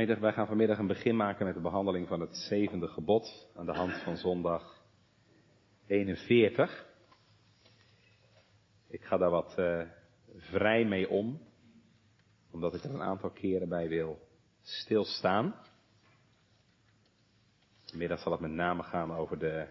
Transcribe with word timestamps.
Gemeente, 0.00 0.20
wij 0.20 0.32
gaan 0.32 0.46
vanmiddag 0.46 0.78
een 0.78 0.86
begin 0.86 1.16
maken 1.16 1.46
met 1.46 1.54
de 1.54 1.60
behandeling 1.60 2.08
van 2.08 2.20
het 2.20 2.36
zevende 2.36 2.88
gebod 2.88 3.50
aan 3.56 3.66
de 3.66 3.72
hand 3.72 3.92
van 3.92 4.16
zondag 4.16 4.84
41. 5.86 6.86
Ik 8.88 9.04
ga 9.04 9.16
daar 9.16 9.30
wat 9.30 9.54
uh, 9.58 9.82
vrij 10.36 10.84
mee 10.84 11.08
om, 11.08 11.40
omdat 12.50 12.74
ik 12.74 12.84
er 12.84 12.94
een 12.94 13.02
aantal 13.02 13.30
keren 13.30 13.68
bij 13.68 13.88
wil 13.88 14.28
stilstaan. 14.62 15.54
Vanmiddag 17.82 18.20
zal 18.20 18.32
het 18.32 18.40
met 18.40 18.50
name 18.50 18.82
gaan 18.82 19.12
over 19.12 19.38
de 19.38 19.68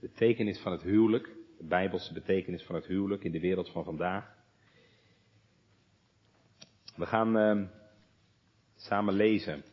betekenis 0.00 0.60
van 0.60 0.72
het 0.72 0.82
huwelijk, 0.82 1.26
de 1.58 1.64
bijbelse 1.64 2.12
betekenis 2.12 2.64
van 2.64 2.74
het 2.74 2.86
huwelijk 2.86 3.24
in 3.24 3.32
de 3.32 3.40
wereld 3.40 3.70
van 3.70 3.84
vandaag. 3.84 4.34
We 6.96 7.06
gaan 7.06 7.36
uh, 7.36 7.68
samen 8.76 9.14
lezen. 9.14 9.64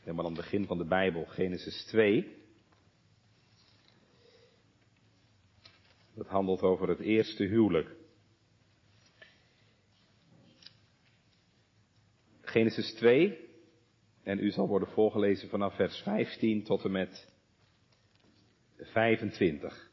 Helemaal 0.00 0.24
aan 0.24 0.32
het 0.32 0.40
begin 0.40 0.66
van 0.66 0.78
de 0.78 0.84
Bijbel, 0.84 1.24
Genesis 1.24 1.84
2. 1.84 2.36
Dat 6.14 6.26
handelt 6.26 6.62
over 6.62 6.88
het 6.88 7.00
eerste 7.00 7.44
huwelijk. 7.44 7.96
Genesis 12.40 12.94
2. 12.94 13.46
En 14.22 14.38
u 14.38 14.50
zal 14.50 14.68
worden 14.68 14.88
voorgelezen 14.88 15.48
vanaf 15.48 15.74
vers 15.74 16.02
15 16.02 16.62
tot 16.62 16.84
en 16.84 16.90
met 16.90 17.28
25. 18.76 19.87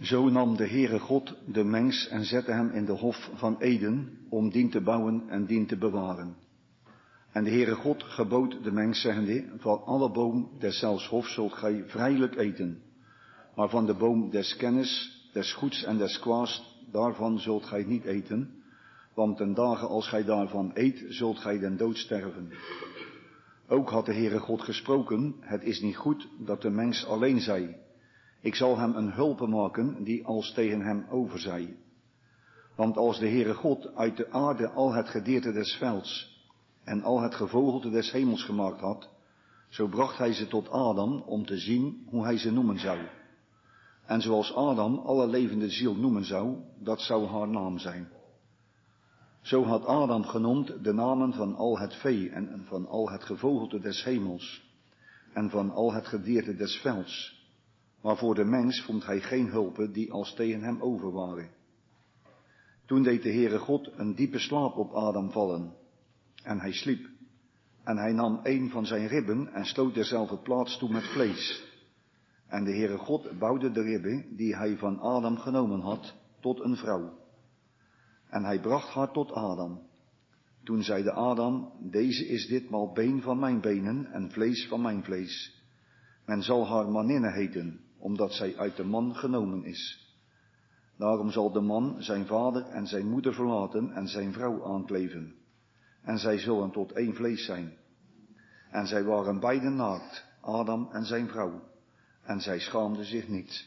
Zo 0.00 0.28
nam 0.28 0.56
de 0.56 0.68
Heere 0.68 0.98
God 0.98 1.34
de 1.46 1.64
mens 1.64 2.08
en 2.08 2.24
zette 2.24 2.52
hem 2.52 2.70
in 2.70 2.84
de 2.84 2.92
hof 2.92 3.30
van 3.34 3.56
Eden 3.58 4.18
om 4.28 4.50
dien 4.50 4.70
te 4.70 4.80
bouwen 4.80 5.28
en 5.28 5.46
dien 5.46 5.66
te 5.66 5.76
bewaren. 5.76 6.36
En 7.32 7.44
de 7.44 7.50
Heere 7.50 7.74
God 7.74 8.02
gebood 8.02 8.64
de 8.64 8.72
mens 8.72 9.00
zeggende, 9.00 9.44
van 9.58 9.82
alle 9.84 10.10
boom 10.10 10.50
deszelfs 10.58 11.08
hof 11.08 11.26
zult 11.26 11.52
gij 11.52 11.84
vrijelijk 11.86 12.36
eten. 12.36 12.82
Maar 13.54 13.68
van 13.68 13.86
de 13.86 13.94
boom 13.94 14.30
des 14.30 14.56
kennis, 14.56 15.20
des 15.32 15.52
goeds 15.52 15.84
en 15.84 15.98
des 15.98 16.18
kwaads, 16.18 16.80
daarvan 16.92 17.38
zult 17.38 17.64
gij 17.64 17.84
niet 17.84 18.04
eten. 18.04 18.62
Want 19.14 19.36
ten 19.36 19.54
dagen 19.54 19.88
als 19.88 20.08
gij 20.08 20.24
daarvan 20.24 20.70
eet, 20.74 21.04
zult 21.08 21.38
gij 21.38 21.58
den 21.58 21.76
dood 21.76 21.96
sterven. 21.96 22.50
Ook 23.68 23.90
had 23.90 24.06
de 24.06 24.14
Heere 24.14 24.38
God 24.38 24.62
gesproken, 24.62 25.34
het 25.40 25.62
is 25.62 25.80
niet 25.80 25.96
goed 25.96 26.28
dat 26.38 26.62
de 26.62 26.70
mens 26.70 27.06
alleen 27.06 27.40
zij. 27.40 27.84
Ik 28.46 28.54
zal 28.54 28.78
hem 28.78 28.94
een 28.94 29.12
hulpe 29.12 29.46
maken 29.46 30.04
die 30.04 30.26
als 30.26 30.52
tegen 30.52 30.80
hem 30.80 31.06
overzij. 31.10 31.76
Want 32.76 32.96
als 32.96 33.18
de 33.18 33.28
Heere 33.28 33.54
God 33.54 33.94
uit 33.94 34.16
de 34.16 34.30
aarde 34.30 34.68
al 34.70 34.92
het 34.92 35.08
gedeerte 35.08 35.52
des 35.52 35.74
velds 35.74 36.40
en 36.84 37.02
al 37.02 37.20
het 37.20 37.34
gevogelte 37.34 37.90
des 37.90 38.12
hemels 38.12 38.44
gemaakt 38.44 38.80
had, 38.80 39.08
zo 39.68 39.86
bracht 39.86 40.18
hij 40.18 40.32
ze 40.32 40.46
tot 40.46 40.68
Adam 40.68 41.20
om 41.20 41.46
te 41.46 41.58
zien 41.58 42.06
hoe 42.10 42.24
hij 42.24 42.38
ze 42.38 42.52
noemen 42.52 42.78
zou. 42.78 42.98
En 44.04 44.20
zoals 44.20 44.54
Adam 44.54 44.98
alle 44.98 45.26
levende 45.26 45.70
ziel 45.70 45.94
noemen 45.94 46.24
zou, 46.24 46.56
dat 46.78 47.00
zou 47.00 47.26
haar 47.26 47.48
naam 47.48 47.78
zijn. 47.78 48.08
Zo 49.40 49.64
had 49.64 49.86
Adam 49.86 50.24
genoemd 50.24 50.84
de 50.84 50.92
namen 50.92 51.32
van 51.32 51.56
al 51.56 51.78
het 51.78 51.94
vee 51.94 52.30
en 52.30 52.64
van 52.64 52.86
al 52.86 53.10
het 53.10 53.24
gevogelte 53.24 53.80
des 53.80 54.04
hemels 54.04 54.62
en 55.32 55.50
van 55.50 55.70
al 55.70 55.92
het 55.92 56.06
gedierte 56.06 56.54
des 56.54 56.76
velds. 56.76 57.35
Maar 58.06 58.16
voor 58.16 58.34
de 58.34 58.44
mens 58.44 58.82
vond 58.82 59.06
hij 59.06 59.20
geen 59.20 59.48
hulpen 59.48 59.92
die 59.92 60.12
als 60.12 60.34
tegen 60.34 60.62
hem 60.62 60.80
over 60.80 61.12
waren. 61.12 61.50
Toen 62.84 63.02
deed 63.02 63.22
de 63.22 63.32
Heere 63.32 63.58
God 63.58 63.90
een 63.96 64.14
diepe 64.14 64.38
slaap 64.38 64.76
op 64.76 64.92
Adam 64.92 65.30
vallen. 65.30 65.72
En 66.42 66.60
hij 66.60 66.72
sliep. 66.72 67.08
En 67.84 67.96
hij 67.96 68.12
nam 68.12 68.40
een 68.42 68.70
van 68.70 68.86
zijn 68.86 69.06
ribben 69.06 69.52
en 69.52 69.64
sloot 69.64 69.94
dezelfde 69.94 70.38
plaats 70.38 70.78
toe 70.78 70.90
met 70.92 71.04
vlees. 71.12 71.64
En 72.46 72.64
de 72.64 72.70
Heere 72.70 72.98
God 72.98 73.38
bouwde 73.38 73.70
de 73.70 73.82
ribben 73.82 74.36
die 74.36 74.56
hij 74.56 74.76
van 74.76 74.98
Adam 74.98 75.36
genomen 75.36 75.80
had 75.80 76.14
tot 76.40 76.60
een 76.60 76.76
vrouw. 76.76 77.18
En 78.28 78.44
hij 78.44 78.60
bracht 78.60 78.88
haar 78.88 79.12
tot 79.12 79.32
Adam. 79.32 79.80
Toen 80.64 80.82
zeide 80.82 81.12
Adam, 81.12 81.72
deze 81.90 82.26
is 82.26 82.46
ditmaal 82.46 82.92
been 82.92 83.22
van 83.22 83.38
mijn 83.38 83.60
benen 83.60 84.06
en 84.06 84.30
vlees 84.30 84.66
van 84.68 84.82
mijn 84.82 85.04
vlees. 85.04 85.64
Men 86.26 86.42
zal 86.42 86.68
haar 86.68 86.88
maninne 86.88 87.32
heten, 87.32 87.80
omdat 87.98 88.32
zij 88.32 88.56
uit 88.56 88.76
de 88.76 88.84
man 88.84 89.14
genomen 89.14 89.64
is. 89.64 90.06
Daarom 90.98 91.30
zal 91.30 91.52
de 91.52 91.60
man 91.60 91.96
zijn 92.02 92.26
vader 92.26 92.62
en 92.66 92.86
zijn 92.86 93.08
moeder 93.08 93.34
verlaten 93.34 93.92
en 93.92 94.08
zijn 94.08 94.32
vrouw 94.32 94.64
aankleven. 94.64 95.34
En 96.02 96.18
zij 96.18 96.38
zullen 96.38 96.70
tot 96.70 96.92
één 96.92 97.14
vlees 97.14 97.44
zijn. 97.44 97.76
En 98.70 98.86
zij 98.86 99.04
waren 99.04 99.40
beiden 99.40 99.76
naakt, 99.76 100.24
Adam 100.40 100.88
en 100.92 101.04
zijn 101.04 101.28
vrouw. 101.28 101.62
En 102.22 102.40
zij 102.40 102.58
schaamden 102.58 103.04
zich 103.04 103.28
niet. 103.28 103.66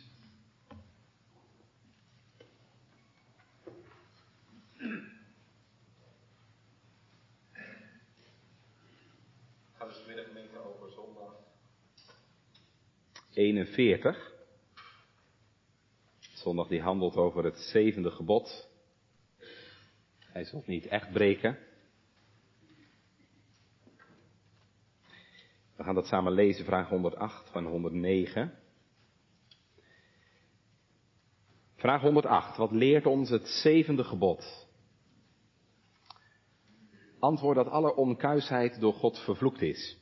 Gaan 9.74 9.88
we 9.88 9.94
vanmiddag 9.94 10.26
gemeente 10.26 10.58
over 10.58 10.92
zondag 10.92 11.34
41. 13.40 14.34
Zondag 16.20 16.68
die 16.68 16.82
handelt 16.82 17.16
over 17.16 17.44
het 17.44 17.58
zevende 17.58 18.12
gebod. 18.12 18.70
Hij 20.20 20.44
zult 20.44 20.68
niet 20.68 20.86
echt 20.86 21.12
breken. 21.12 21.58
We 25.76 25.84
gaan 25.84 25.96
dat 25.96 26.06
samen 26.06 26.32
lezen, 26.32 26.66
vraag 26.66 26.90
108 26.90 27.50
van 27.50 27.66
109. 27.66 28.54
Vraag 31.76 32.02
108. 32.02 32.58
Wat 32.58 32.72
leert 32.72 33.06
ons 33.06 33.30
het 33.30 33.48
zevende 33.48 34.04
gebod? 34.04 34.68
Antwoord 37.20 37.56
dat 37.56 37.68
alle 37.68 37.96
onkuisheid 37.96 38.80
door 38.80 38.94
God 38.94 39.20
vervloekt 39.20 39.62
is. 39.62 39.98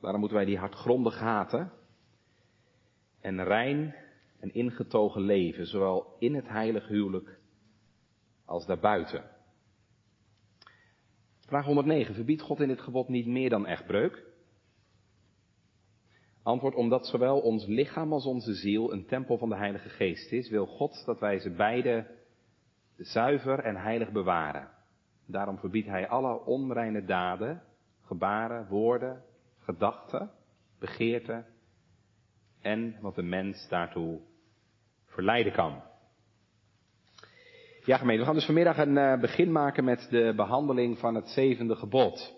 Daarom 0.00 0.20
moeten 0.20 0.38
wij 0.38 0.46
die 0.46 0.58
hartgrondig 0.58 1.18
haten 1.18 1.84
en 3.26 3.44
rein 3.44 3.94
en 4.40 4.54
ingetogen 4.54 5.22
leven, 5.22 5.66
zowel 5.66 6.16
in 6.18 6.34
het 6.34 6.48
heilige 6.48 6.92
huwelijk 6.92 7.38
als 8.44 8.66
daarbuiten. 8.66 9.24
Vraag 11.40 11.64
109. 11.64 12.14
Verbiedt 12.14 12.42
God 12.42 12.60
in 12.60 12.68
dit 12.68 12.80
gebod 12.80 13.08
niet 13.08 13.26
meer 13.26 13.50
dan 13.50 13.66
echtbreuk? 13.66 14.24
Antwoord, 16.42 16.74
omdat 16.74 17.06
zowel 17.06 17.40
ons 17.40 17.66
lichaam 17.66 18.12
als 18.12 18.26
onze 18.26 18.54
ziel 18.54 18.92
een 18.92 19.06
tempel 19.06 19.38
van 19.38 19.48
de 19.48 19.56
Heilige 19.56 19.88
Geest 19.88 20.32
is, 20.32 20.48
wil 20.48 20.66
God 20.66 21.04
dat 21.04 21.20
wij 21.20 21.38
ze 21.38 21.50
beide 21.50 22.06
zuiver 22.96 23.58
en 23.58 23.76
heilig 23.76 24.12
bewaren. 24.12 24.70
Daarom 25.24 25.58
verbiedt 25.58 25.88
Hij 25.88 26.08
alle 26.08 26.44
onreine 26.44 27.04
daden, 27.04 27.62
gebaren, 28.00 28.68
woorden, 28.68 29.22
gedachten, 29.58 30.30
begeerten 30.78 31.46
en 32.66 32.96
wat 33.00 33.14
de 33.14 33.22
mens 33.22 33.68
daartoe 33.68 34.20
verleiden 35.04 35.52
kan. 35.52 35.82
Ja, 37.84 37.96
gemeente, 37.96 38.20
we 38.20 38.26
gaan 38.26 38.34
dus 38.34 38.44
vanmiddag 38.44 38.78
een 38.78 38.96
uh, 38.96 39.20
begin 39.20 39.52
maken 39.52 39.84
met 39.84 40.06
de 40.10 40.32
behandeling 40.36 40.98
van 40.98 41.14
het 41.14 41.28
zevende 41.28 41.76
gebod. 41.76 42.34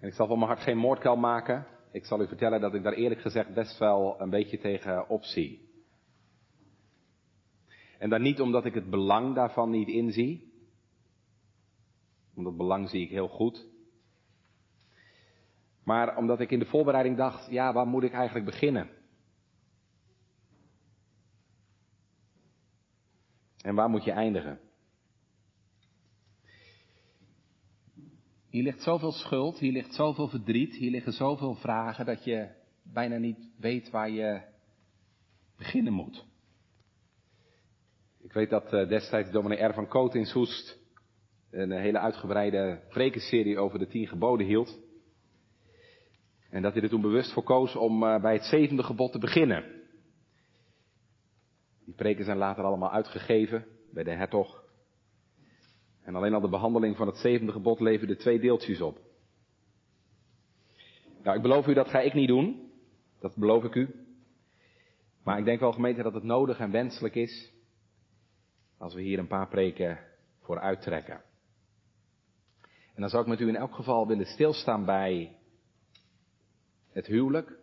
En 0.00 0.08
ik 0.08 0.14
zal 0.14 0.26
van 0.26 0.38
mijn 0.38 0.50
hart 0.50 0.62
geen 0.62 0.78
moordkuil 0.78 1.16
maken. 1.16 1.66
Ik 1.92 2.04
zal 2.04 2.22
u 2.22 2.26
vertellen 2.26 2.60
dat 2.60 2.74
ik 2.74 2.82
daar 2.82 2.92
eerlijk 2.92 3.20
gezegd 3.20 3.54
best 3.54 3.78
wel 3.78 4.20
een 4.20 4.30
beetje 4.30 4.58
tegen 4.58 5.08
opzie. 5.08 5.68
En 7.98 8.10
dan 8.10 8.22
niet 8.22 8.40
omdat 8.40 8.64
ik 8.64 8.74
het 8.74 8.90
belang 8.90 9.34
daarvan 9.34 9.70
niet 9.70 9.88
inzie. 9.88 10.52
Want 12.34 12.46
dat 12.46 12.56
belang 12.56 12.88
zie 12.90 13.02
ik 13.02 13.10
heel 13.10 13.28
goed. 13.28 13.66
Maar 15.86 16.16
omdat 16.16 16.40
ik 16.40 16.50
in 16.50 16.58
de 16.58 16.66
voorbereiding 16.66 17.16
dacht, 17.16 17.50
ja, 17.50 17.72
waar 17.72 17.86
moet 17.86 18.02
ik 18.02 18.12
eigenlijk 18.12 18.44
beginnen? 18.44 18.88
En 23.60 23.74
waar 23.74 23.88
moet 23.88 24.04
je 24.04 24.10
eindigen? 24.10 24.60
Hier 28.48 28.62
ligt 28.62 28.82
zoveel 28.82 29.12
schuld, 29.12 29.58
hier 29.58 29.72
ligt 29.72 29.94
zoveel 29.94 30.28
verdriet, 30.28 30.74
hier 30.74 30.90
liggen 30.90 31.12
zoveel 31.12 31.54
vragen 31.54 32.06
dat 32.06 32.24
je 32.24 32.48
bijna 32.82 33.16
niet 33.16 33.48
weet 33.58 33.90
waar 33.90 34.10
je 34.10 34.42
beginnen 35.56 35.92
moet. 35.92 36.26
Ik 38.20 38.32
weet 38.32 38.50
dat 38.50 38.72
uh, 38.72 38.88
destijds 38.88 39.30
dominee 39.30 39.64
R. 39.64 39.74
van 39.74 39.88
Koot 39.88 40.14
in 40.14 40.26
Soest 40.26 40.78
een 41.50 41.70
hele 41.70 41.98
uitgebreide 41.98 42.86
prekenserie 42.88 43.58
over 43.58 43.78
de 43.78 43.86
tien 43.86 44.06
geboden 44.06 44.46
hield. 44.46 44.84
En 46.56 46.62
dat 46.62 46.72
hij 46.72 46.82
er 46.82 46.88
toen 46.88 47.00
bewust 47.00 47.32
voor 47.32 47.42
koos 47.42 47.74
om 47.74 48.02
uh, 48.02 48.20
bij 48.20 48.32
het 48.32 48.44
zevende 48.44 48.82
gebod 48.82 49.12
te 49.12 49.18
beginnen. 49.18 49.64
Die 51.84 51.94
preken 51.94 52.24
zijn 52.24 52.36
later 52.36 52.64
allemaal 52.64 52.90
uitgegeven 52.90 53.66
bij 53.92 54.04
de 54.04 54.10
hertog 54.10 54.64
En 56.02 56.14
alleen 56.14 56.34
al 56.34 56.40
de 56.40 56.48
behandeling 56.48 56.96
van 56.96 57.06
het 57.06 57.16
zevende 57.16 57.52
gebod 57.52 57.80
leverde 57.80 58.16
twee 58.16 58.40
deeltjes 58.40 58.80
op. 58.80 58.98
Nou, 61.22 61.36
ik 61.36 61.42
beloof 61.42 61.66
u 61.66 61.74
dat 61.74 61.88
ga 61.88 62.00
ik 62.00 62.14
niet 62.14 62.28
doen. 62.28 62.70
Dat 63.20 63.34
beloof 63.34 63.64
ik 63.64 63.74
u. 63.74 64.06
Maar 65.22 65.38
ik 65.38 65.44
denk 65.44 65.60
wel 65.60 65.72
gemeente 65.72 66.02
dat 66.02 66.14
het 66.14 66.22
nodig 66.22 66.58
en 66.58 66.70
wenselijk 66.70 67.14
is 67.14 67.52
als 68.78 68.94
we 68.94 69.00
hier 69.00 69.18
een 69.18 69.26
paar 69.26 69.48
preken 69.48 69.98
voor 70.40 70.60
uittrekken. 70.60 71.20
En 72.94 73.00
dan 73.00 73.08
zou 73.08 73.22
ik 73.22 73.28
met 73.28 73.40
u 73.40 73.48
in 73.48 73.56
elk 73.56 73.74
geval 73.74 74.06
willen 74.06 74.26
stilstaan 74.26 74.84
bij 74.84 75.36
het 76.96 77.06
huwelijk. 77.06 77.58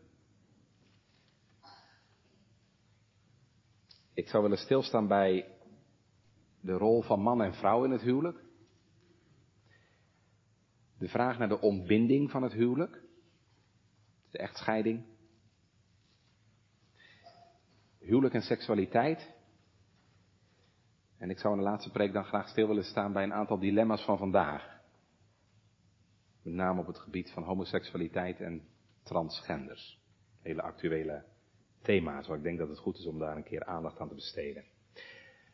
Ik 4.14 4.28
zou 4.28 4.44
willen 4.44 4.58
stilstaan 4.58 5.08
bij 5.08 5.58
de 6.60 6.72
rol 6.72 7.02
van 7.02 7.20
man 7.20 7.42
en 7.42 7.54
vrouw 7.54 7.84
in 7.84 7.92
het 7.92 8.02
huwelijk. 8.02 8.44
De 10.98 11.08
vraag 11.08 11.38
naar 11.38 11.48
de 11.48 11.62
ontbinding 11.62 12.32
van 12.32 12.44
het 12.44 12.52
huwelijk. 12.52 13.02
De 14.32 14.38
echtscheiding. 14.38 15.06
Huwelijk 18.00 18.34
en 18.34 18.42
seksualiteit. 18.42 19.34
En 21.18 21.30
ik 21.30 21.40
zou 21.40 21.54
in 21.54 21.60
de 21.60 21.70
laatste 21.70 21.92
preek 21.92 22.14
dan 22.14 22.26
graag 22.26 22.48
stil 22.48 22.68
willen 22.68 22.84
staan 22.84 23.14
bij 23.14 23.24
een 23.24 23.34
aantal 23.34 23.60
dilemma's 23.60 24.06
van 24.06 24.18
vandaag. 24.18 24.82
Met 26.42 26.54
name 26.54 26.80
op 26.80 26.88
het 26.88 27.00
gebied 27.00 27.32
van 27.32 27.44
homoseksualiteit 27.44 28.40
en 28.40 28.72
transgenders. 29.04 30.00
Hele 30.42 30.62
actuele 30.62 31.24
thema's 31.82 32.28
waar 32.28 32.38
ik 32.38 32.44
denk 32.44 32.58
dat 32.58 32.70
het 32.70 32.80
goed 32.80 32.98
is 32.98 33.06
om 33.06 33.20
daar 33.20 33.36
een 33.36 33.44
keer 33.44 33.66
aandacht 33.66 34.00
aan 34.00 34.08
te 34.08 34.16
besteden. 34.16 34.64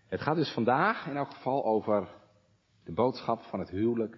Het 0.08 0.22
gaat 0.22 0.36
dus 0.36 0.54
vandaag 0.54 1.08
in 1.08 1.16
elk 1.16 1.34
geval 1.34 1.66
over 1.66 2.08
de 2.84 2.92
boodschap 2.92 3.42
van 3.42 3.60
het 3.60 3.70
huwelijk 3.70 4.18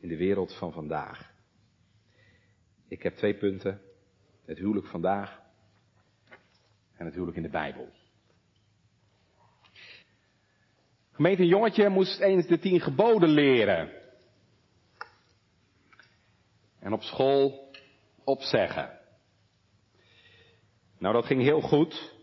in 0.00 0.08
de 0.08 0.16
wereld 0.16 0.54
van 0.54 0.72
vandaag. 0.72 1.32
Ik 2.88 3.02
heb 3.02 3.14
twee 3.14 3.34
punten. 3.34 3.80
Het 4.44 4.58
huwelijk 4.58 4.86
vandaag 4.86 5.40
en 6.96 7.04
het 7.04 7.14
huwelijk 7.14 7.36
in 7.36 7.42
de 7.42 7.48
Bijbel. 7.48 7.88
Gemeente, 11.12 11.42
een 11.42 11.48
jongetje 11.48 11.88
moest 11.88 12.20
eens 12.20 12.46
de 12.46 12.58
tien 12.58 12.80
geboden 12.80 13.28
leren. 13.28 14.03
En 16.84 16.92
op 16.92 17.02
school 17.02 17.70
opzeggen. 18.24 18.98
Nou, 20.98 21.14
dat 21.14 21.24
ging 21.24 21.42
heel 21.42 21.60
goed. 21.60 22.14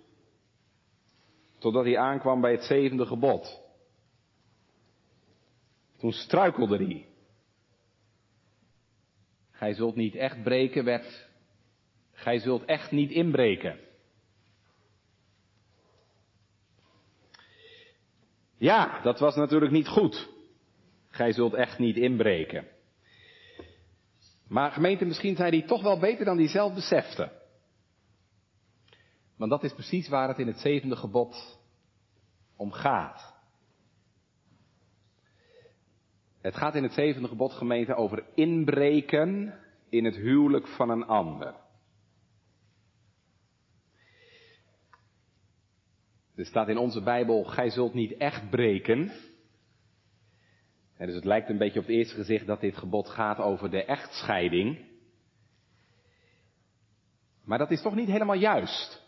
Totdat 1.59 1.83
hij 1.83 1.97
aankwam 1.97 2.41
bij 2.41 2.51
het 2.51 2.63
zevende 2.63 3.05
gebod. 3.05 3.61
Toen 5.97 6.11
struikelde 6.11 6.77
hij. 6.77 7.05
Gij 9.51 9.73
zult 9.73 9.95
niet 9.95 10.15
echt 10.15 10.43
breken, 10.43 10.83
werd. 10.83 11.27
Gij 12.11 12.39
zult 12.39 12.65
echt 12.65 12.91
niet 12.91 13.11
inbreken. 13.11 13.79
Ja, 18.57 19.01
dat 19.01 19.19
was 19.19 19.35
natuurlijk 19.35 19.71
niet 19.71 19.87
goed. 19.87 20.29
Gij 21.09 21.33
zult 21.33 21.53
echt 21.53 21.79
niet 21.79 21.97
inbreken. 21.97 22.67
Maar 24.51 24.71
gemeente, 24.71 25.05
misschien 25.05 25.35
zei 25.35 25.49
hij 25.49 25.67
toch 25.67 25.81
wel 25.81 25.99
beter 25.99 26.25
dan 26.25 26.37
hij 26.37 26.47
zelf 26.47 26.73
besefte. 26.73 27.31
Want 29.37 29.51
dat 29.51 29.63
is 29.63 29.73
precies 29.73 30.07
waar 30.07 30.27
het 30.27 30.37
in 30.37 30.47
het 30.47 30.59
zevende 30.59 30.95
gebod 30.95 31.59
om 32.55 32.71
gaat. 32.71 33.33
Het 36.41 36.55
gaat 36.55 36.75
in 36.75 36.83
het 36.83 36.93
zevende 36.93 37.27
gebod 37.27 37.51
gemeente 37.51 37.95
over 37.95 38.23
inbreken 38.33 39.59
in 39.89 40.05
het 40.05 40.15
huwelijk 40.15 40.67
van 40.67 40.89
een 40.89 41.05
ander. 41.05 41.55
Er 46.35 46.45
staat 46.45 46.67
in 46.67 46.77
onze 46.77 47.01
Bijbel, 47.01 47.43
gij 47.43 47.69
zult 47.69 47.93
niet 47.93 48.17
echt 48.17 48.49
breken. 48.49 49.11
En 51.01 51.07
dus 51.07 51.15
het 51.15 51.25
lijkt 51.25 51.49
een 51.49 51.57
beetje 51.57 51.79
op 51.79 51.85
het 51.85 51.95
eerste 51.95 52.15
gezicht 52.15 52.47
dat 52.47 52.59
dit 52.59 52.77
gebod 52.77 53.09
gaat 53.09 53.37
over 53.37 53.69
de 53.69 53.85
echtscheiding. 53.85 54.85
Maar 57.43 57.57
dat 57.57 57.71
is 57.71 57.81
toch 57.81 57.95
niet 57.95 58.07
helemaal 58.07 58.35
juist. 58.35 59.03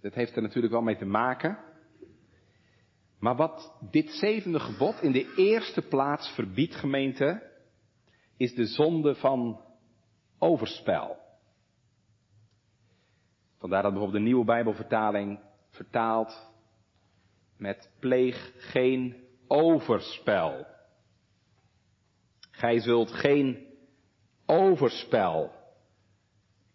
Dat 0.00 0.14
heeft 0.14 0.36
er 0.36 0.42
natuurlijk 0.42 0.72
wel 0.72 0.82
mee 0.82 0.96
te 0.96 1.04
maken. 1.04 1.58
Maar 3.18 3.36
wat 3.36 3.76
dit 3.90 4.10
zevende 4.10 4.60
gebod 4.60 5.02
in 5.02 5.12
de 5.12 5.34
eerste 5.36 5.82
plaats 5.82 6.34
verbiedt, 6.34 6.74
gemeente, 6.74 7.50
is 8.36 8.54
de 8.54 8.66
zonde 8.66 9.14
van 9.14 9.60
overspel. 10.38 11.16
Vandaar 13.58 13.82
dat 13.82 13.92
bijvoorbeeld 13.92 14.22
de 14.22 14.28
nieuwe 14.28 14.44
Bijbelvertaling 14.44 15.40
vertaalt 15.70 16.52
met 17.56 17.90
pleeg 17.98 18.52
geen 18.56 19.24
overspel. 19.46 20.72
Gij 22.54 22.80
zult 22.80 23.10
geen 23.10 23.66
overspel 24.46 25.50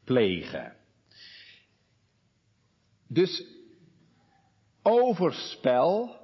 plegen. 0.03 0.75
Dus 3.07 3.45
overspel, 4.83 6.15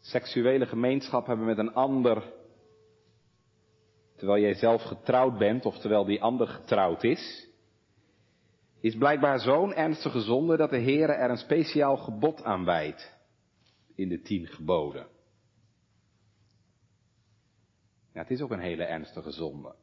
seksuele 0.00 0.66
gemeenschap 0.66 1.26
hebben 1.26 1.46
met 1.46 1.58
een 1.58 1.74
ander, 1.74 2.32
terwijl 4.16 4.42
jij 4.42 4.54
zelf 4.54 4.82
getrouwd 4.82 5.38
bent 5.38 5.66
of 5.66 5.78
terwijl 5.78 6.04
die 6.04 6.22
ander 6.22 6.46
getrouwd 6.46 7.04
is, 7.04 7.48
is 8.80 8.96
blijkbaar 8.96 9.40
zo'n 9.40 9.74
ernstige 9.74 10.20
zonde 10.20 10.56
dat 10.56 10.70
de 10.70 10.80
Heere 10.80 11.12
er 11.12 11.30
een 11.30 11.36
speciaal 11.36 11.96
gebod 11.96 12.42
aan 12.42 12.64
wijdt 12.64 13.18
in 13.94 14.08
de 14.08 14.20
tien 14.20 14.46
geboden. 14.46 15.06
Ja, 18.12 18.20
het 18.20 18.30
is 18.30 18.40
ook 18.40 18.50
een 18.50 18.60
hele 18.60 18.84
ernstige 18.84 19.30
zonde. 19.30 19.74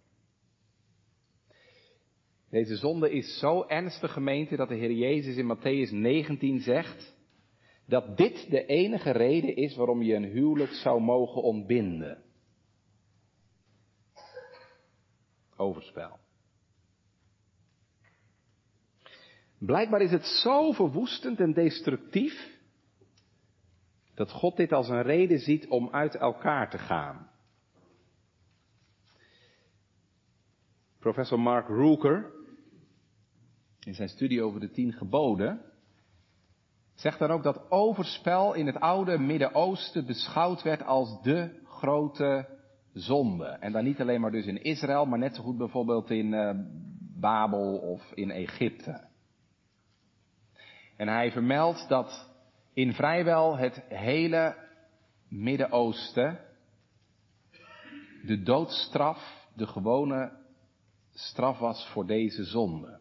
Deze 2.49 2.75
zonde 2.75 3.11
is 3.11 3.39
zo 3.39 3.63
ernstig 3.67 4.13
gemeente 4.13 4.55
dat 4.55 4.69
de 4.69 4.75
Heer 4.75 4.91
Jezus 4.91 5.35
in 5.35 5.57
Matthäus 5.57 5.91
19 5.91 6.59
zegt 6.59 7.15
dat 7.85 8.17
dit 8.17 8.49
de 8.49 8.65
enige 8.65 9.11
reden 9.11 9.55
is 9.55 9.75
waarom 9.75 10.01
je 10.01 10.15
een 10.15 10.23
huwelijk 10.23 10.71
zou 10.71 11.01
mogen 11.01 11.41
ontbinden. 11.41 12.23
Overspel. 15.55 16.19
Blijkbaar 19.57 20.01
is 20.01 20.11
het 20.11 20.25
zo 20.25 20.71
verwoestend 20.71 21.39
en 21.39 21.53
destructief 21.53 22.57
dat 24.13 24.31
God 24.31 24.57
dit 24.57 24.71
als 24.71 24.89
een 24.89 25.01
reden 25.01 25.39
ziet 25.39 25.67
om 25.67 25.89
uit 25.89 26.15
elkaar 26.15 26.69
te 26.69 26.77
gaan. 26.77 27.29
Professor 30.99 31.39
Mark 31.39 31.67
Rooker, 31.67 32.31
in 33.79 33.93
zijn 33.93 34.09
studie 34.09 34.43
over 34.43 34.59
de 34.59 34.71
tien 34.71 34.93
geboden, 34.93 35.61
zegt 36.95 37.19
dan 37.19 37.31
ook 37.31 37.43
dat 37.43 37.71
overspel 37.71 38.53
in 38.53 38.65
het 38.65 38.79
oude 38.79 39.17
Midden-Oosten 39.17 40.05
beschouwd 40.05 40.61
werd 40.61 40.83
als 40.83 41.21
de 41.21 41.61
grote 41.65 42.47
zonde. 42.93 43.45
En 43.45 43.71
dan 43.71 43.83
niet 43.83 44.01
alleen 44.01 44.21
maar 44.21 44.31
dus 44.31 44.45
in 44.45 44.63
Israël, 44.63 45.05
maar 45.05 45.19
net 45.19 45.35
zo 45.35 45.43
goed 45.43 45.57
bijvoorbeeld 45.57 46.09
in 46.09 46.33
uh, 46.33 46.51
Babel 47.19 47.77
of 47.77 48.11
in 48.13 48.31
Egypte. 48.31 49.07
En 50.97 51.07
hij 51.07 51.31
vermeldt 51.31 51.89
dat 51.89 52.31
in 52.73 52.93
vrijwel 52.93 53.57
het 53.57 53.83
hele 53.87 54.55
Midden-Oosten 55.27 56.39
de 58.25 58.43
doodstraf 58.43 59.47
de 59.55 59.67
gewone 59.67 60.38
straf 61.19 61.59
was 61.59 61.87
voor 61.87 62.05
deze 62.05 62.43
zonde. 62.43 62.99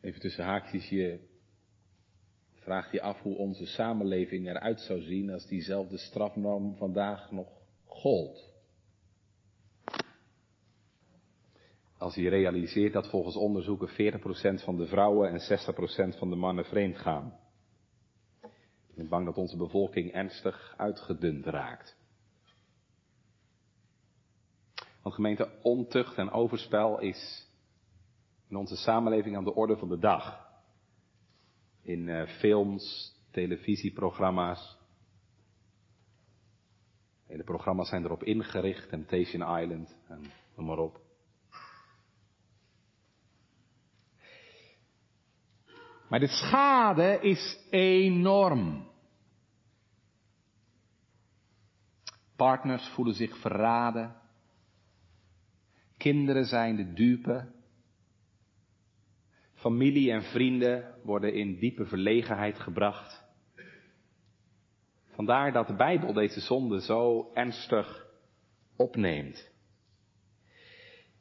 Even 0.00 0.20
tussen 0.20 0.44
haakjes, 0.44 0.88
je 0.88 1.28
vraagt 2.54 2.92
je 2.92 3.02
af 3.02 3.20
hoe 3.20 3.36
onze 3.36 3.66
samenleving 3.66 4.48
eruit 4.48 4.80
zou 4.80 5.00
zien 5.00 5.30
als 5.30 5.46
diezelfde 5.46 5.98
strafnorm 5.98 6.76
vandaag 6.76 7.30
nog 7.30 7.48
gold. 7.84 8.48
Als 11.98 12.14
je 12.14 12.28
realiseert 12.28 12.92
dat 12.92 13.10
volgens 13.10 13.36
onderzoeken 13.36 13.88
40% 13.88 14.64
van 14.64 14.76
de 14.76 14.86
vrouwen 14.86 15.30
en 15.30 15.58
60% 16.14 16.18
van 16.18 16.30
de 16.30 16.36
mannen 16.36 16.64
vreemd 16.64 16.98
gaan. 16.98 17.38
Ik 18.88 18.96
ben 18.96 19.08
bang 19.08 19.26
dat 19.26 19.36
onze 19.36 19.56
bevolking 19.56 20.12
ernstig 20.12 20.74
uitgedund 20.76 21.46
raakt. 21.46 21.99
Want 25.02 25.14
gemeente, 25.14 25.50
ontucht 25.62 26.16
en 26.16 26.30
overspel 26.30 26.98
is 27.00 27.48
in 28.48 28.56
onze 28.56 28.76
samenleving 28.76 29.36
aan 29.36 29.44
de 29.44 29.54
orde 29.54 29.76
van 29.76 29.88
de 29.88 29.98
dag. 29.98 30.48
In 31.82 32.08
uh, 32.08 32.26
films, 32.26 33.14
televisieprogramma's. 33.30 34.78
En 37.26 37.36
de 37.36 37.44
programma's 37.44 37.88
zijn 37.88 38.04
erop 38.04 38.22
ingericht, 38.22 38.88
Temptation 38.88 39.60
Island 39.60 39.96
en 40.08 40.22
noem 40.56 40.66
maar 40.66 40.78
op. 40.78 41.00
Maar 46.08 46.20
de 46.20 46.28
schade 46.28 47.18
is 47.20 47.58
enorm. 47.70 48.88
Partners 52.36 52.88
voelen 52.88 53.14
zich 53.14 53.36
verraden. 53.36 54.19
Kinderen 56.00 56.44
zijn 56.44 56.76
de 56.76 56.92
dupe. 56.92 57.46
Familie 59.54 60.12
en 60.12 60.22
vrienden 60.22 60.94
worden 61.02 61.34
in 61.34 61.58
diepe 61.58 61.84
verlegenheid 61.84 62.58
gebracht. 62.58 63.24
Vandaar 65.10 65.52
dat 65.52 65.66
de 65.66 65.74
Bijbel 65.74 66.12
deze 66.12 66.40
zonde 66.40 66.80
zo 66.80 67.30
ernstig 67.34 68.06
opneemt. 68.76 69.50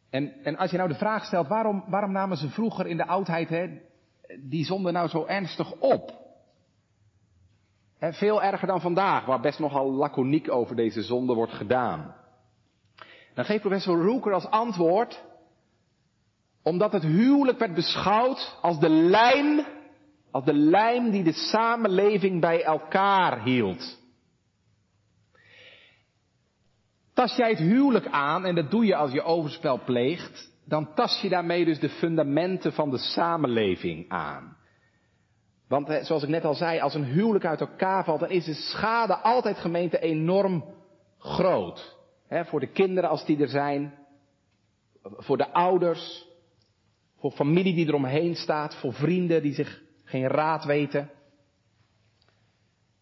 En, 0.09 0.43
en 0.43 0.57
als 0.57 0.71
je 0.71 0.77
nou 0.77 0.89
de 0.89 0.95
vraag 0.95 1.25
stelt, 1.25 1.47
waarom, 1.47 1.83
waarom 1.87 2.11
namen 2.11 2.37
ze 2.37 2.49
vroeger 2.49 2.87
in 2.87 2.97
de 2.97 3.07
oudheid 3.07 3.49
hè, 3.49 3.81
die 4.39 4.65
zonde 4.65 4.91
nou 4.91 5.07
zo 5.07 5.25
ernstig 5.25 5.71
op? 5.71 6.13
Veel 7.99 8.43
erger 8.43 8.67
dan 8.67 8.81
vandaag, 8.81 9.25
waar 9.25 9.41
best 9.41 9.59
nogal 9.59 9.91
laconiek 9.91 10.51
over 10.51 10.75
deze 10.75 11.01
zonde 11.01 11.33
wordt 11.33 11.53
gedaan. 11.53 12.15
Dan 13.33 13.45
geeft 13.45 13.61
professor 13.61 14.01
Roeker 14.01 14.33
als 14.33 14.45
antwoord, 14.45 15.23
omdat 16.63 16.91
het 16.91 17.03
huwelijk 17.03 17.59
werd 17.59 17.73
beschouwd 17.73 18.57
als 18.61 18.79
de 18.79 18.89
lijm, 18.89 19.65
als 20.31 20.45
de 20.45 20.53
lijm 20.53 21.11
die 21.11 21.23
de 21.23 21.33
samenleving 21.33 22.41
bij 22.41 22.63
elkaar 22.63 23.43
hield. 23.43 23.97
Tast 27.13 27.37
jij 27.37 27.49
het 27.49 27.59
huwelijk 27.59 28.07
aan, 28.07 28.45
en 28.45 28.55
dat 28.55 28.71
doe 28.71 28.85
je 28.85 28.95
als 28.95 29.11
je 29.11 29.21
overspel 29.21 29.79
pleegt, 29.83 30.51
dan 30.65 30.93
tast 30.93 31.21
je 31.21 31.29
daarmee 31.29 31.65
dus 31.65 31.79
de 31.79 31.89
fundamenten 31.89 32.73
van 32.73 32.89
de 32.89 32.97
samenleving 32.97 34.09
aan. 34.09 34.57
Want 35.67 35.99
zoals 36.01 36.23
ik 36.23 36.29
net 36.29 36.45
al 36.45 36.53
zei, 36.53 36.79
als 36.79 36.93
een 36.93 37.03
huwelijk 37.03 37.45
uit 37.45 37.59
elkaar 37.59 38.03
valt, 38.03 38.19
dan 38.19 38.29
is 38.29 38.45
de 38.45 38.53
schade 38.53 39.15
altijd 39.15 39.57
gemeente 39.57 39.99
enorm 39.99 40.63
groot. 41.17 41.97
Voor 42.29 42.59
de 42.59 42.71
kinderen 42.71 43.09
als 43.09 43.25
die 43.25 43.41
er 43.41 43.49
zijn, 43.49 43.93
voor 45.01 45.37
de 45.37 45.51
ouders, 45.51 46.27
voor 47.17 47.31
familie 47.31 47.73
die 47.73 47.87
eromheen 47.87 48.35
staat, 48.35 48.75
voor 48.75 48.93
vrienden 48.93 49.41
die 49.41 49.53
zich 49.53 49.81
geen 50.03 50.27
raad 50.27 50.65
weten. 50.65 51.09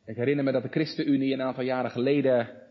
Ik 0.06 0.16
herinner 0.16 0.44
me 0.44 0.52
dat 0.52 0.64
de 0.64 0.70
ChristenUnie 0.70 1.34
een 1.34 1.42
aantal 1.42 1.64
jaren 1.64 1.92
geleden 1.92 2.66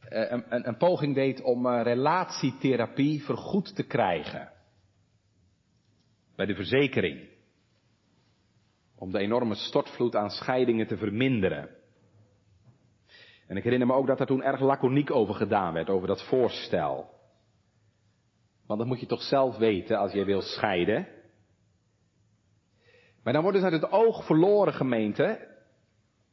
eh, 0.00 0.30
een, 0.30 0.68
een, 0.68 0.76
poging 0.76 1.14
deed 1.14 1.42
om 1.42 1.66
uh, 1.66 1.80
relatietherapie 1.82 3.22
vergoed 3.22 3.74
te 3.74 3.82
krijgen. 3.82 4.52
Bij 6.36 6.46
de 6.46 6.54
verzekering. 6.54 7.28
Om 8.94 9.12
de 9.12 9.18
enorme 9.18 9.54
stortvloed 9.54 10.16
aan 10.16 10.30
scheidingen 10.30 10.86
te 10.86 10.96
verminderen. 10.96 11.77
En 13.48 13.56
ik 13.56 13.62
herinner 13.62 13.88
me 13.88 13.94
ook 13.94 14.06
dat 14.06 14.20
er 14.20 14.26
toen 14.26 14.42
erg 14.42 14.60
laconiek 14.60 15.10
over 15.10 15.34
gedaan 15.34 15.72
werd, 15.72 15.90
over 15.90 16.08
dat 16.08 16.28
voorstel. 16.28 17.10
Want 18.66 18.78
dat 18.78 18.88
moet 18.88 19.00
je 19.00 19.06
toch 19.06 19.22
zelf 19.22 19.56
weten 19.56 19.98
als 19.98 20.12
je 20.12 20.24
wil 20.24 20.40
scheiden. 20.40 21.08
Maar 23.22 23.32
dan 23.32 23.42
wordt 23.42 23.58
dus 23.58 23.70
uit 23.70 23.82
het 23.82 23.92
oog 23.92 24.26
verloren 24.26 24.72
gemeente 24.72 25.56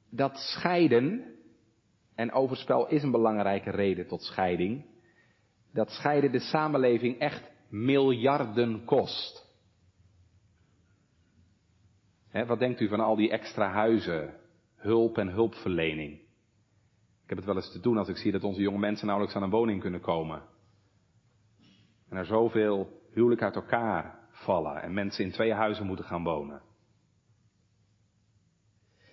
dat 0.10 0.38
scheiden, 0.38 1.36
en 2.16 2.32
overspel 2.32 2.88
is 2.88 3.04
een 3.04 3.12
belangrijke 3.12 3.72
reden 3.72 4.08
tot 4.08 4.22
scheiding, 4.22 4.86
dat 5.74 5.90
scheiden 5.90 6.32
de 6.32 6.40
samenleving 6.40 7.20
echt 7.20 7.52
miljarden 7.70 8.86
kost. 8.86 9.44
wat 12.46 12.60
denkt 12.60 12.80
u 12.80 12.88
van 12.88 13.00
al 13.00 13.16
die 13.16 13.30
extra 13.30 13.72
huizen, 13.72 14.34
hulp 14.76 15.18
en 15.18 15.28
hulpverlening? 15.28 16.25
Ik 17.26 17.32
heb 17.32 17.38
het 17.38 17.48
wel 17.48 17.56
eens 17.56 17.72
te 17.72 17.80
doen 17.80 17.98
als 17.98 18.08
ik 18.08 18.18
zie 18.18 18.32
dat 18.32 18.44
onze 18.44 18.62
jonge 18.62 18.78
mensen 18.78 19.06
nauwelijks 19.06 19.38
aan 19.38 19.44
een 19.44 19.50
woning 19.50 19.82
kunnen 19.82 20.02
komen. 20.02 20.42
En 22.10 22.18
er 22.18 22.26
zoveel 22.26 23.02
huwelijk 23.12 23.42
uit 23.42 23.56
elkaar 23.56 24.28
vallen 24.32 24.82
en 24.82 24.94
mensen 24.94 25.26
in 25.26 25.32
twee 25.32 25.54
huizen 25.54 25.86
moeten 25.86 26.06
gaan 26.06 26.24
wonen. 26.24 26.62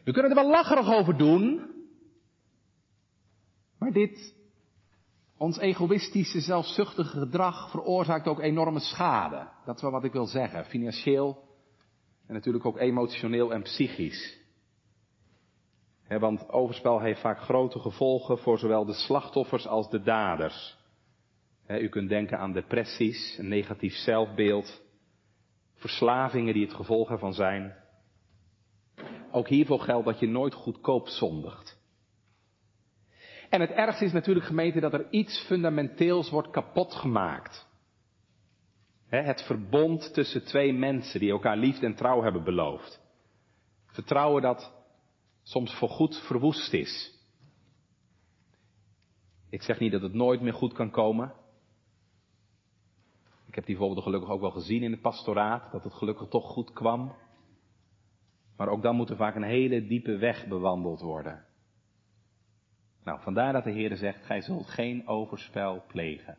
We 0.04 0.12
kunnen 0.12 0.30
er 0.30 0.36
wel 0.36 0.50
lacherig 0.50 0.92
over 0.92 1.16
doen, 1.16 1.70
maar 3.78 3.92
dit, 3.92 4.34
ons 5.36 5.58
egoïstische, 5.58 6.40
zelfzuchtige 6.40 7.18
gedrag 7.18 7.70
veroorzaakt 7.70 8.26
ook 8.26 8.40
enorme 8.40 8.80
schade. 8.80 9.48
Dat 9.64 9.76
is 9.76 9.82
wel 9.82 9.90
wat 9.90 10.04
ik 10.04 10.12
wil 10.12 10.26
zeggen, 10.26 10.64
financieel 10.64 11.48
en 12.26 12.34
natuurlijk 12.34 12.64
ook 12.64 12.78
emotioneel 12.78 13.52
en 13.52 13.62
psychisch. 13.62 14.41
Want 16.18 16.50
overspel 16.50 17.00
heeft 17.00 17.20
vaak 17.20 17.38
grote 17.38 17.78
gevolgen 17.78 18.38
voor 18.38 18.58
zowel 18.58 18.84
de 18.84 18.92
slachtoffers 18.92 19.66
als 19.66 19.90
de 19.90 20.02
daders. 20.02 20.76
u 21.68 21.88
kunt 21.88 22.08
denken 22.08 22.38
aan 22.38 22.52
depressies, 22.52 23.38
een 23.38 23.48
negatief 23.48 23.94
zelfbeeld, 23.94 24.82
verslavingen 25.74 26.54
die 26.54 26.64
het 26.64 26.74
gevolg 26.74 27.10
ervan 27.10 27.34
zijn. 27.34 27.74
Ook 29.30 29.48
hiervoor 29.48 29.80
geldt 29.80 30.06
dat 30.06 30.18
je 30.18 30.28
nooit 30.28 30.54
goedkoop 30.54 31.08
zondigt. 31.08 31.80
En 33.50 33.60
het 33.60 33.70
ergste 33.70 34.04
is 34.04 34.12
natuurlijk 34.12 34.46
gemeente 34.46 34.80
dat 34.80 34.92
er 34.92 35.10
iets 35.10 35.44
fundamenteels 35.46 36.30
wordt 36.30 36.50
kapot 36.50 36.94
gemaakt. 36.94 37.70
Het 39.08 39.42
verbond 39.42 40.14
tussen 40.14 40.44
twee 40.44 40.72
mensen 40.72 41.20
die 41.20 41.30
elkaar 41.30 41.56
liefde 41.56 41.86
en 41.86 41.94
trouw 41.94 42.22
hebben 42.22 42.44
beloofd. 42.44 43.00
Vertrouwen 43.86 44.42
dat 44.42 44.72
soms 45.42 45.74
voorgoed 45.74 46.16
verwoest 46.26 46.72
is. 46.72 47.20
Ik 49.50 49.62
zeg 49.62 49.78
niet 49.78 49.92
dat 49.92 50.02
het 50.02 50.14
nooit 50.14 50.40
meer 50.40 50.54
goed 50.54 50.72
kan 50.72 50.90
komen. 50.90 51.32
Ik 53.46 53.54
heb 53.54 53.66
die 53.66 53.76
voorbeelden 53.76 54.04
gelukkig 54.04 54.30
ook 54.30 54.40
wel 54.40 54.50
gezien 54.50 54.82
in 54.82 54.90
het 54.90 55.00
pastoraat, 55.00 55.72
dat 55.72 55.84
het 55.84 55.92
gelukkig 55.92 56.28
toch 56.28 56.50
goed 56.50 56.72
kwam. 56.72 57.14
Maar 58.56 58.68
ook 58.68 58.82
dan 58.82 58.96
moet 58.96 59.10
er 59.10 59.16
vaak 59.16 59.34
een 59.34 59.42
hele 59.42 59.86
diepe 59.86 60.16
weg 60.16 60.46
bewandeld 60.46 61.00
worden. 61.00 61.44
Nou, 63.04 63.20
vandaar 63.20 63.52
dat 63.52 63.64
de 63.64 63.70
Heer 63.70 63.96
zegt, 63.96 64.24
gij 64.24 64.40
zult 64.40 64.66
geen 64.66 65.06
overspel 65.06 65.84
plegen. 65.88 66.38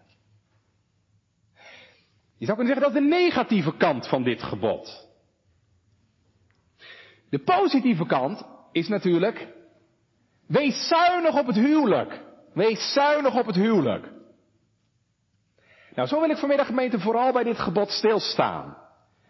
Je 2.37 2.45
zou 2.45 2.57
kunnen 2.57 2.75
zeggen 2.75 2.93
dat 2.93 3.03
de 3.03 3.09
negatieve 3.09 3.77
kant 3.77 4.07
van 4.07 4.23
dit 4.23 4.43
gebod. 4.43 5.07
De 7.29 7.39
positieve 7.39 8.05
kant 8.05 8.45
is 8.73 8.87
natuurlijk, 8.87 9.47
wees 10.47 10.87
zuinig 10.87 11.39
op 11.39 11.47
het 11.47 11.55
huwelijk. 11.55 12.21
Wees 12.53 12.93
zuinig 12.93 13.35
op 13.35 13.45
het 13.45 13.55
huwelijk. 13.55 14.11
Nou, 15.95 16.07
zo 16.07 16.19
wil 16.19 16.29
ik 16.29 16.37
vanmiddag 16.37 16.67
gemeente 16.67 16.99
vooral 16.99 17.33
bij 17.33 17.43
dit 17.43 17.59
gebod 17.59 17.89
stilstaan. 17.89 18.77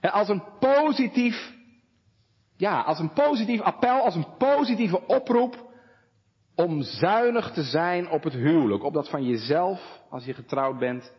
als 0.01 0.29
een 0.29 0.43
positief, 0.59 1.53
ja, 2.57 2.81
als 2.81 2.99
een 2.99 3.13
positief 3.13 3.61
appel, 3.61 4.03
als 4.03 4.15
een 4.15 4.37
positieve 4.37 5.07
oproep 5.07 5.71
om 6.55 6.81
zuinig 6.81 7.51
te 7.51 7.63
zijn 7.63 8.09
op 8.09 8.23
het 8.23 8.33
huwelijk. 8.33 8.83
Op 8.83 8.93
dat 8.93 9.09
van 9.09 9.23
jezelf, 9.23 10.01
als 10.09 10.25
je 10.25 10.33
getrouwd 10.33 10.79
bent, 10.79 11.13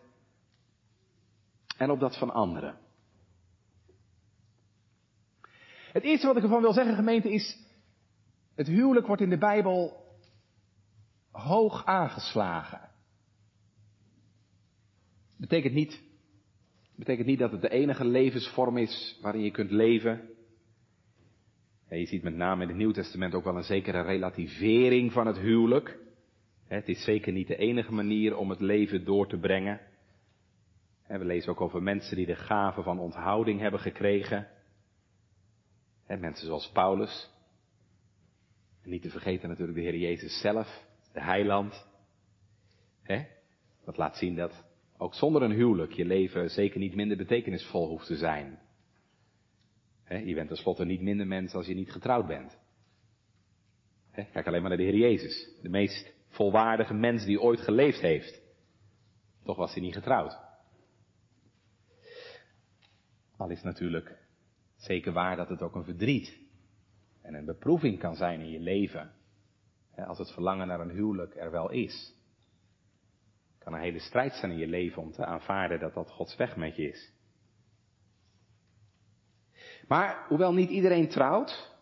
en 1.77 1.91
op 1.91 2.01
dat 2.01 2.19
van 2.19 2.31
anderen. 2.31 2.79
Het 5.93 6.03
eerste 6.03 6.27
wat 6.27 6.37
ik 6.37 6.43
ervan 6.43 6.61
wil 6.61 6.73
zeggen, 6.73 6.95
gemeente, 6.95 7.33
is, 7.33 7.59
het 8.55 8.67
huwelijk 8.67 9.07
wordt 9.07 9.23
in 9.23 9.31
de 9.31 9.39
Bijbel 9.39 10.05
hoog 11.31 11.85
aangeslagen. 11.85 12.81
Betekent 15.37 15.75
niet, 15.75 16.03
betekent 16.97 17.27
niet 17.27 17.39
dat 17.39 17.53
het 17.53 17.61
de 17.61 17.69
enige 17.69 18.05
levensvorm 18.05 18.77
is 18.77 19.19
waarin 19.23 19.43
je 19.43 19.51
kunt 19.51 19.71
leven. 19.71 20.29
je 21.89 22.07
ziet 22.07 22.23
met 22.23 22.35
name 22.35 22.63
in 22.63 22.69
het 22.69 22.77
Nieuw 22.77 22.93
Testament 22.93 23.35
ook 23.35 23.45
wel 23.45 23.57
een 23.57 23.63
zekere 23.63 24.03
relativering 24.03 25.13
van 25.13 25.27
het 25.27 25.39
huwelijk. 25.39 25.99
Het 26.67 26.89
is 26.89 27.05
zeker 27.05 27.33
niet 27.33 27.47
de 27.47 27.57
enige 27.57 27.93
manier 27.93 28.37
om 28.37 28.51
het 28.51 28.61
leven 28.61 29.05
door 29.05 29.29
te 29.29 29.39
brengen. 29.39 29.81
En 31.07 31.19
we 31.19 31.25
lezen 31.25 31.51
ook 31.51 31.61
over 31.61 31.83
mensen 31.83 32.17
die 32.17 32.27
de 32.27 32.37
gave 32.37 32.83
van 32.83 32.99
onthouding 32.99 33.61
hebben 33.61 33.81
gekregen. 33.81 34.49
En 36.07 36.21
mensen 36.21 36.47
zoals 36.47 36.71
Paulus. 36.73 37.34
En 38.85 38.91
niet 38.91 39.03
te 39.03 39.11
vergeten 39.11 39.49
natuurlijk 39.49 39.79
de 39.79 39.85
Heer 39.85 39.97
Jezus 39.97 40.41
zelf, 40.41 40.87
de 41.13 41.21
heiland. 41.23 41.87
He? 43.03 43.25
Dat 43.85 43.97
laat 43.97 44.17
zien 44.17 44.37
dat 44.37 44.65
ook 44.97 45.15
zonder 45.15 45.43
een 45.43 45.53
huwelijk 45.53 45.93
je 45.93 46.05
leven 46.05 46.51
zeker 46.51 46.79
niet 46.79 46.95
minder 46.95 47.17
betekenisvol 47.17 47.89
hoeft 47.89 48.07
te 48.07 48.17
zijn. 48.17 48.59
je 50.09 50.35
bent 50.35 50.49
tenslotte 50.49 50.85
niet 50.85 51.01
minder 51.01 51.27
mens 51.27 51.55
als 51.55 51.67
je 51.67 51.75
niet 51.75 51.93
getrouwd 51.93 52.27
bent. 52.27 52.59
Kijk 54.13 54.47
alleen 54.47 54.61
maar 54.61 54.69
naar 54.69 54.79
de 54.79 54.85
Heer 54.85 54.97
Jezus. 54.97 55.49
De 55.63 55.69
meest 55.69 56.13
volwaardige 56.29 56.95
mens 56.95 57.25
die 57.25 57.41
ooit 57.41 57.61
geleefd 57.61 58.01
heeft. 58.01 58.43
Toch 59.45 59.57
was 59.57 59.73
hij 59.73 59.83
niet 59.83 59.95
getrouwd. 59.95 60.39
Al 63.37 63.51
is 63.51 63.63
natuurlijk 63.63 64.19
zeker 64.77 65.13
waar 65.13 65.37
dat 65.37 65.49
het 65.49 65.63
ook 65.63 65.75
een 65.75 65.85
verdriet 65.85 66.44
en 67.25 67.35
een 67.35 67.45
beproeving 67.45 67.99
kan 67.99 68.15
zijn 68.15 68.41
in 68.41 68.51
je 68.51 68.61
leven. 68.61 69.11
Als 69.97 70.19
het 70.19 70.33
verlangen 70.33 70.67
naar 70.67 70.81
een 70.81 70.91
huwelijk 70.91 71.37
er 71.37 71.51
wel 71.51 71.71
is. 71.71 72.15
Het 73.55 73.65
kan 73.65 73.75
een 73.75 73.81
hele 73.81 73.99
strijd 73.99 74.33
zijn 74.33 74.53
in 74.53 74.59
je 74.59 74.67
leven 74.67 75.03
om 75.03 75.13
te 75.13 75.25
aanvaarden 75.25 75.81
dat 75.81 75.95
dat 75.95 76.11
Gods 76.11 76.37
weg 76.37 76.57
met 76.57 76.77
je 76.77 76.89
is. 76.89 77.13
Maar 79.89 80.25
hoewel 80.29 80.53
niet 80.53 80.71
iedereen 80.71 81.09
trouwt, 81.09 81.77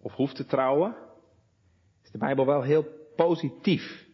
of 0.00 0.12
hoeft 0.12 0.36
te 0.36 0.46
trouwen, 0.46 0.96
is 2.02 2.10
de 2.10 2.18
Bijbel 2.18 2.46
wel 2.46 2.62
heel 2.62 2.86
positief 3.16 4.06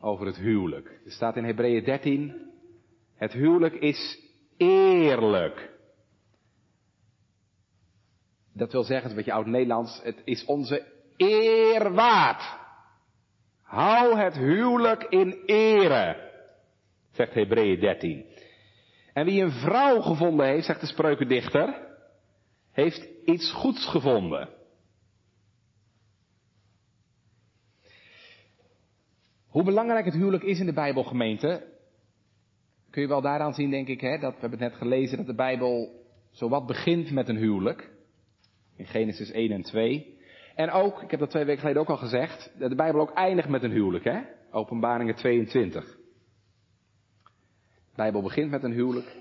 over 0.00 0.26
het 0.26 0.36
huwelijk. 0.36 1.00
Er 1.04 1.12
staat 1.12 1.36
in 1.36 1.44
Hebreeën 1.44 1.84
13, 1.84 2.50
het 3.14 3.32
huwelijk 3.32 3.74
is 3.74 4.18
eerlijk. 4.56 5.75
Dat 8.56 8.72
wil 8.72 8.82
zeggen, 8.82 9.02
het 9.02 9.10
een 9.10 9.16
beetje 9.24 9.32
oud-Nederlands, 9.32 10.00
het 10.02 10.22
is 10.24 10.44
onze 10.44 10.86
eer 11.16 11.92
waard. 11.92 12.58
Hou 13.62 14.18
het 14.18 14.36
huwelijk 14.36 15.02
in 15.02 15.42
ere, 15.46 16.30
zegt 17.10 17.34
Hebreeën 17.34 17.80
13. 17.80 18.24
En 19.12 19.24
wie 19.24 19.42
een 19.42 19.50
vrouw 19.50 20.00
gevonden 20.00 20.46
heeft, 20.46 20.66
zegt 20.66 20.80
de 20.80 20.86
spreukendichter, 20.86 21.96
heeft 22.72 23.08
iets 23.24 23.52
goeds 23.52 23.86
gevonden. 23.86 24.48
Hoe 29.46 29.64
belangrijk 29.64 30.04
het 30.04 30.14
huwelijk 30.14 30.42
is 30.42 30.60
in 30.60 30.66
de 30.66 30.72
Bijbelgemeente, 30.72 31.72
kun 32.90 33.02
je 33.02 33.08
wel 33.08 33.20
daaraan 33.20 33.54
zien, 33.54 33.70
denk 33.70 33.88
ik, 33.88 34.00
hè, 34.00 34.18
dat 34.18 34.34
we 34.34 34.40
hebben 34.40 34.58
het 34.58 34.68
net 34.70 34.78
gelezen 34.78 35.16
dat 35.16 35.26
de 35.26 35.34
Bijbel 35.34 36.04
zowat 36.30 36.66
begint 36.66 37.10
met 37.10 37.28
een 37.28 37.36
huwelijk. 37.36 37.94
In 38.76 38.86
Genesis 38.86 39.30
1 39.30 39.52
en 39.52 39.62
2. 39.62 40.18
En 40.54 40.70
ook, 40.70 41.02
ik 41.02 41.10
heb 41.10 41.20
dat 41.20 41.30
twee 41.30 41.44
weken 41.44 41.60
geleden 41.60 41.82
ook 41.82 41.88
al 41.88 41.96
gezegd, 41.96 42.52
dat 42.58 42.70
de 42.70 42.76
Bijbel 42.76 43.00
ook 43.00 43.12
eindigt 43.12 43.48
met 43.48 43.62
een 43.62 43.70
huwelijk, 43.70 44.04
hè? 44.04 44.20
Openbaringen 44.50 45.14
22. 45.14 45.84
De 47.64 48.02
Bijbel 48.02 48.22
begint 48.22 48.50
met 48.50 48.62
een 48.62 48.72
huwelijk 48.72 49.16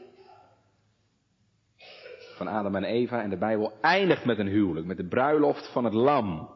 van 2.36 2.48
Adam 2.48 2.76
en 2.76 2.84
Eva 2.84 3.22
en 3.22 3.30
de 3.30 3.38
Bijbel 3.38 3.74
eindigt 3.82 4.26
met 4.26 4.40
een 4.40 4.48
huwelijk, 4.48 4.86
met 4.86 4.98
de 4.98 5.08
bruiloft 5.08 5.72
van 5.72 5.84
het 5.84 5.94
lam. 5.94 6.50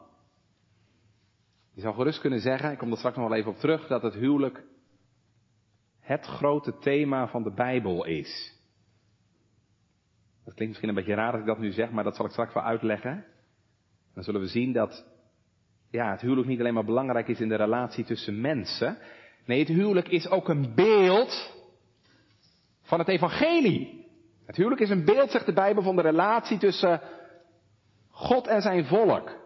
Je 1.74 1.80
zou 1.80 1.94
gerust 1.94 2.20
kunnen 2.20 2.40
zeggen, 2.40 2.72
ik 2.72 2.78
kom 2.78 2.90
er 2.90 2.96
straks 2.96 3.16
nog 3.16 3.28
wel 3.28 3.38
even 3.38 3.50
op 3.50 3.58
terug, 3.58 3.86
dat 3.86 4.02
het 4.02 4.14
huwelijk 4.14 4.64
het 6.00 6.26
grote 6.26 6.78
thema 6.78 7.28
van 7.28 7.42
de 7.42 7.52
Bijbel 7.52 8.04
is. 8.04 8.59
Dat 10.50 10.58
klinkt 10.58 10.80
misschien 10.80 10.88
een 10.88 11.04
beetje 11.04 11.22
raar 11.22 11.32
dat 11.32 11.40
ik 11.40 11.46
dat 11.46 11.58
nu 11.58 11.72
zeg, 11.72 11.90
maar 11.90 12.04
dat 12.04 12.16
zal 12.16 12.24
ik 12.24 12.30
straks 12.30 12.54
wel 12.54 12.62
uitleggen. 12.62 13.24
Dan 14.14 14.24
zullen 14.24 14.40
we 14.40 14.46
zien 14.46 14.72
dat 14.72 15.06
ja, 15.90 16.10
het 16.10 16.20
huwelijk 16.20 16.48
niet 16.48 16.60
alleen 16.60 16.74
maar 16.74 16.84
belangrijk 16.84 17.28
is 17.28 17.40
in 17.40 17.48
de 17.48 17.56
relatie 17.56 18.04
tussen 18.04 18.40
mensen. 18.40 18.98
Nee, 19.44 19.58
het 19.58 19.68
huwelijk 19.68 20.08
is 20.08 20.28
ook 20.28 20.48
een 20.48 20.74
beeld 20.74 21.54
van 22.82 22.98
het 22.98 23.08
evangelie. 23.08 24.06
Het 24.46 24.56
huwelijk 24.56 24.80
is 24.80 24.90
een 24.90 25.04
beeld, 25.04 25.30
zegt 25.30 25.46
de 25.46 25.52
Bijbel, 25.52 25.82
van 25.82 25.96
de 25.96 26.02
relatie 26.02 26.58
tussen 26.58 27.00
God 28.08 28.46
en 28.46 28.62
zijn 28.62 28.84
volk. 28.84 29.38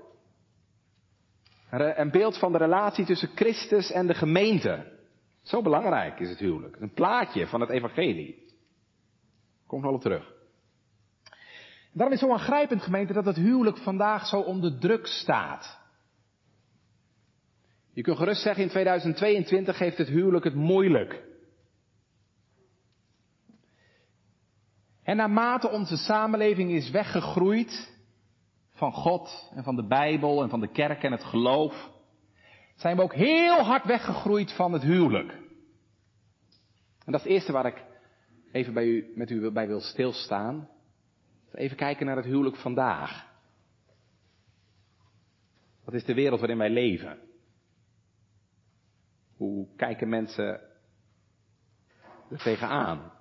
Een 1.70 2.10
beeld 2.10 2.38
van 2.38 2.52
de 2.52 2.58
relatie 2.58 3.04
tussen 3.04 3.30
Christus 3.34 3.90
en 3.90 4.06
de 4.06 4.14
gemeente. 4.14 4.98
Zo 5.42 5.62
belangrijk 5.62 6.20
is 6.20 6.28
het 6.28 6.38
huwelijk. 6.38 6.76
Een 6.80 6.92
plaatje 6.92 7.46
van 7.46 7.60
het 7.60 7.70
evangelie. 7.70 8.52
Kom 9.66 9.80
nog 9.80 9.92
op 9.92 10.00
terug. 10.00 10.33
Daarom 11.94 12.14
is 12.14 12.20
het 12.20 12.30
zo 12.30 12.36
aangrijpend, 12.36 12.82
gemeente, 12.82 13.12
dat 13.12 13.24
het 13.24 13.36
huwelijk 13.36 13.78
vandaag 13.78 14.26
zo 14.26 14.40
onder 14.40 14.78
druk 14.78 15.06
staat. 15.06 15.78
Je 17.92 18.02
kunt 18.02 18.16
gerust 18.16 18.42
zeggen, 18.42 18.62
in 18.62 18.68
2022 18.68 19.78
heeft 19.78 19.98
het 19.98 20.08
huwelijk 20.08 20.44
het 20.44 20.54
moeilijk. 20.54 21.22
En 25.02 25.16
naarmate 25.16 25.70
onze 25.70 25.96
samenleving 25.96 26.70
is 26.70 26.90
weggegroeid 26.90 27.92
van 28.72 28.92
God 28.92 29.50
en 29.54 29.64
van 29.64 29.76
de 29.76 29.86
Bijbel 29.86 30.42
en 30.42 30.48
van 30.48 30.60
de 30.60 30.72
kerk 30.72 31.02
en 31.02 31.12
het 31.12 31.24
geloof, 31.24 31.90
zijn 32.76 32.96
we 32.96 33.02
ook 33.02 33.14
heel 33.14 33.60
hard 33.60 33.84
weggegroeid 33.84 34.52
van 34.52 34.72
het 34.72 34.82
huwelijk. 34.82 35.32
En 37.04 37.12
dat 37.12 37.14
is 37.14 37.22
het 37.22 37.32
eerste 37.32 37.52
waar 37.52 37.66
ik 37.66 37.84
even 38.52 38.74
bij 38.74 38.84
u, 38.84 39.12
met 39.14 39.30
u 39.30 39.50
bij 39.50 39.66
wil 39.66 39.80
stilstaan. 39.80 40.68
Even 41.54 41.76
kijken 41.76 42.06
naar 42.06 42.16
het 42.16 42.24
huwelijk 42.24 42.56
vandaag. 42.56 43.32
Wat 45.84 45.94
is 45.94 46.04
de 46.04 46.14
wereld 46.14 46.40
waarin 46.40 46.58
wij 46.58 46.70
leven? 46.70 47.18
Hoe 49.36 49.68
kijken 49.76 50.08
mensen 50.08 50.60
er 52.30 52.38
tegenaan? 52.38 53.12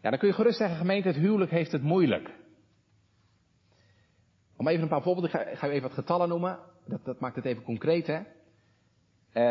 Ja, 0.00 0.10
dan 0.10 0.18
kun 0.18 0.28
je 0.28 0.34
gerust 0.34 0.58
zeggen, 0.58 0.76
gemeente, 0.76 1.08
het 1.08 1.16
huwelijk 1.16 1.50
heeft 1.50 1.72
het 1.72 1.82
moeilijk. 1.82 2.30
Om 4.56 4.68
even 4.68 4.82
een 4.82 4.88
paar 4.88 5.02
voorbeelden, 5.02 5.30
ik 5.42 5.48
ga, 5.48 5.56
ga 5.56 5.68
even 5.68 5.88
wat 5.88 5.98
getallen 5.98 6.28
noemen. 6.28 6.58
Dat, 6.86 7.04
dat 7.04 7.20
maakt 7.20 7.36
het 7.36 7.44
even 7.44 7.62
concreet, 7.62 8.06
hè. 8.06 8.22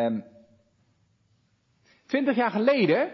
Um, 0.05 0.23
twintig 2.05 2.35
jaar 2.35 2.51
geleden, 2.51 3.11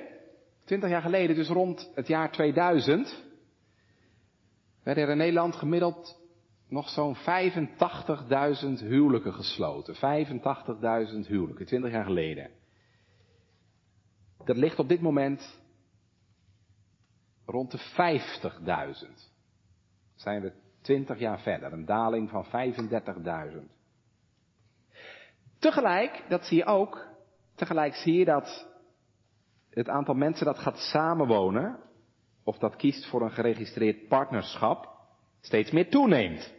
twintig 0.64 0.90
jaar 0.90 1.02
geleden, 1.02 1.36
dus 1.36 1.48
rond 1.48 1.92
het 1.96 2.08
jaar 2.08 2.32
2000, 2.32 3.25
werden 4.86 5.04
er 5.04 5.10
in 5.10 5.18
Nederland 5.18 5.56
gemiddeld 5.56 6.20
nog 6.68 6.90
zo'n 6.90 7.16
85.000 7.16 7.22
huwelijken 8.88 9.34
gesloten. 9.34 9.96
85.000 9.96 11.28
huwelijken, 11.28 11.66
20 11.66 11.92
jaar 11.92 12.04
geleden. 12.04 12.50
Dat 14.46 14.58
ligt 14.58 14.80
op 14.80 14.88
dit 14.88 15.02
moment 15.02 15.60
rond 17.46 17.72
de 17.72 17.80
50.000. 19.08 19.34
Zijn 20.16 20.42
we 20.42 20.52
20 20.82 21.20
jaar 21.20 21.40
verder, 21.40 21.74
een 21.74 21.86
daling 21.86 22.30
van 22.30 22.46
35.000. 22.46 22.52
Tegelijk, 25.60 26.24
dat 26.30 26.46
zie 26.46 26.58
je 26.58 26.66
ook, 26.66 27.08
tegelijk 27.56 27.94
zie 27.94 28.14
je 28.14 28.26
dat 28.26 28.68
het 29.70 29.90
aantal 29.90 30.16
mensen 30.16 30.46
dat 30.46 30.60
gaat 30.60 30.78
samenwonen, 30.78 31.80
of 32.46 32.58
dat 32.58 32.76
kiest 32.76 33.06
voor 33.06 33.22
een 33.22 33.32
geregistreerd 33.32 34.08
partnerschap, 34.08 34.90
steeds 35.42 35.72
meer 35.72 35.90
toeneemt. 35.90 36.54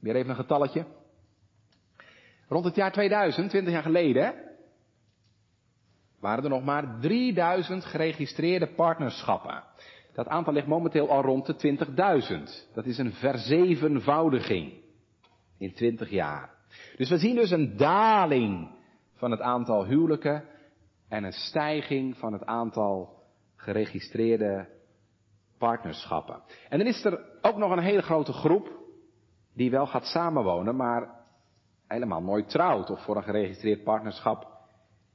Weer 0.00 0.16
even 0.16 0.30
een 0.30 0.36
getalletje. 0.36 0.86
Rond 2.48 2.64
het 2.64 2.74
jaar 2.74 2.92
2000, 2.92 3.50
20 3.50 3.72
jaar 3.72 3.82
geleden, 3.82 4.34
waren 6.20 6.44
er 6.44 6.50
nog 6.50 6.64
maar 6.64 7.00
3000 7.00 7.84
geregistreerde 7.84 8.66
partnerschappen. 8.66 9.64
Dat 10.12 10.28
aantal 10.28 10.52
ligt 10.52 10.66
momenteel 10.66 11.10
al 11.10 11.22
rond 11.22 11.46
de 11.46 11.76
20.000. 12.68 12.74
Dat 12.74 12.86
is 12.86 12.98
een 12.98 13.12
verzevenvoudiging 13.12 14.72
in 15.58 15.72
20 15.72 16.10
jaar. 16.10 16.54
Dus 16.96 17.08
we 17.08 17.18
zien 17.18 17.34
dus 17.34 17.50
een 17.50 17.76
daling 17.76 18.70
van 19.14 19.30
het 19.30 19.40
aantal 19.40 19.84
huwelijken 19.84 20.44
en 21.08 21.24
een 21.24 21.32
stijging 21.32 22.16
van 22.16 22.32
het 22.32 22.44
aantal 22.44 23.15
geregistreerde 23.56 24.68
partnerschappen. 25.58 26.42
En 26.68 26.78
dan 26.78 26.86
is 26.86 27.04
er 27.04 27.20
ook 27.42 27.56
nog 27.56 27.70
een 27.70 27.82
hele 27.82 28.02
grote 28.02 28.32
groep 28.32 28.70
die 29.54 29.70
wel 29.70 29.86
gaat 29.86 30.06
samenwonen, 30.06 30.76
maar 30.76 31.10
helemaal 31.86 32.22
nooit 32.22 32.48
trouwt 32.48 32.90
of 32.90 33.04
voor 33.04 33.16
een 33.16 33.22
geregistreerd 33.22 33.84
partnerschap 33.84 34.46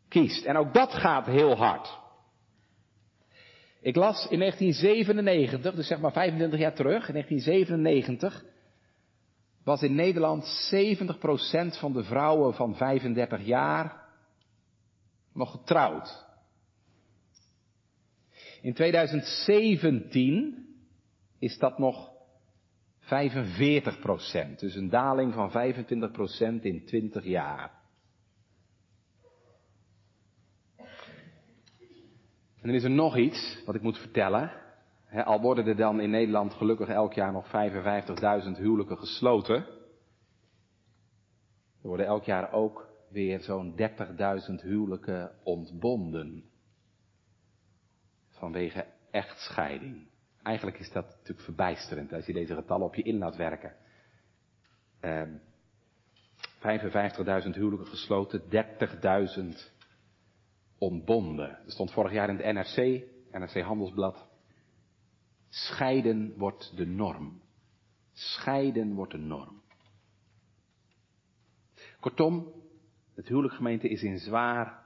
kiest. 0.07 0.45
En 0.45 0.57
ook 0.57 0.73
dat 0.73 0.93
gaat 0.93 1.25
heel 1.25 1.55
hard. 1.55 1.99
Ik 3.81 3.95
las 3.95 4.27
in 4.29 4.39
1997, 4.39 5.75
dus 5.75 5.87
zeg 5.87 5.99
maar 5.99 6.11
25 6.11 6.59
jaar 6.59 6.73
terug, 6.73 7.07
in 7.07 7.13
1997 7.13 8.43
was 9.63 9.81
in 9.81 9.95
Nederland 9.95 10.71
70% 10.75 11.79
van 11.79 11.93
de 11.93 12.03
vrouwen 12.03 12.53
van 12.53 12.75
35 12.75 13.45
jaar 13.45 14.01
nog 15.33 15.51
getrouwd. 15.51 16.25
In 18.61 18.73
2017 18.73 20.67
is 21.39 21.57
dat 21.57 21.77
nog 21.77 22.11
45 22.99 23.99
procent. 23.99 24.59
Dus 24.59 24.75
een 24.75 24.89
daling 24.89 25.33
van 25.33 25.51
25 25.51 26.11
procent 26.11 26.63
in 26.63 26.85
20 26.85 27.25
jaar. 27.25 27.79
En 32.61 32.67
dan 32.67 32.75
is 32.75 32.83
er 32.83 32.91
nog 32.91 33.17
iets 33.17 33.63
wat 33.65 33.75
ik 33.75 33.81
moet 33.81 33.97
vertellen. 33.97 34.51
al 35.09 35.41
worden 35.41 35.67
er 35.67 35.75
dan 35.75 35.99
in 35.99 36.09
Nederland 36.09 36.53
gelukkig 36.53 36.87
elk 36.87 37.13
jaar 37.13 37.31
nog 37.31 37.45
55.000 37.45 37.51
huwelijken 38.57 38.97
gesloten. 38.97 39.55
Er 41.81 41.87
worden 41.87 42.05
elk 42.05 42.23
jaar 42.23 42.51
ook 42.51 42.89
weer 43.09 43.39
zo'n 43.39 43.75
30.000 43.77 43.85
huwelijken 44.61 45.31
ontbonden. 45.43 46.50
Vanwege 48.41 48.85
echtscheiding. 49.11 50.07
Eigenlijk 50.43 50.79
is 50.79 50.91
dat 50.91 51.05
natuurlijk 51.05 51.41
verbijsterend 51.41 52.13
als 52.13 52.25
je 52.25 52.33
deze 52.33 52.55
getallen 52.55 52.85
op 52.85 52.95
je 52.95 53.03
in 53.03 53.17
laat 53.17 53.35
werken. 53.35 53.75
Eh, 54.99 55.21
55.000 56.59 57.55
huwelijken 57.55 57.87
gesloten, 57.87 58.49
30.000 58.49 59.73
ontbonden. 60.77 61.49
Er 61.49 61.71
stond 61.71 61.91
vorig 61.91 62.11
jaar 62.11 62.29
in 62.29 62.37
het 62.37 62.53
NRC, 62.53 63.03
NRC 63.31 63.61
Handelsblad. 63.61 64.27
Scheiden 65.49 66.33
wordt 66.37 66.77
de 66.77 66.85
norm. 66.85 67.41
Scheiden 68.13 68.93
wordt 68.93 69.11
de 69.11 69.17
norm. 69.17 69.61
Kortom, 71.99 72.53
het 73.15 73.27
huwelijkgemeente 73.27 73.89
is 73.89 74.03
in 74.03 74.17
zwaar 74.17 74.85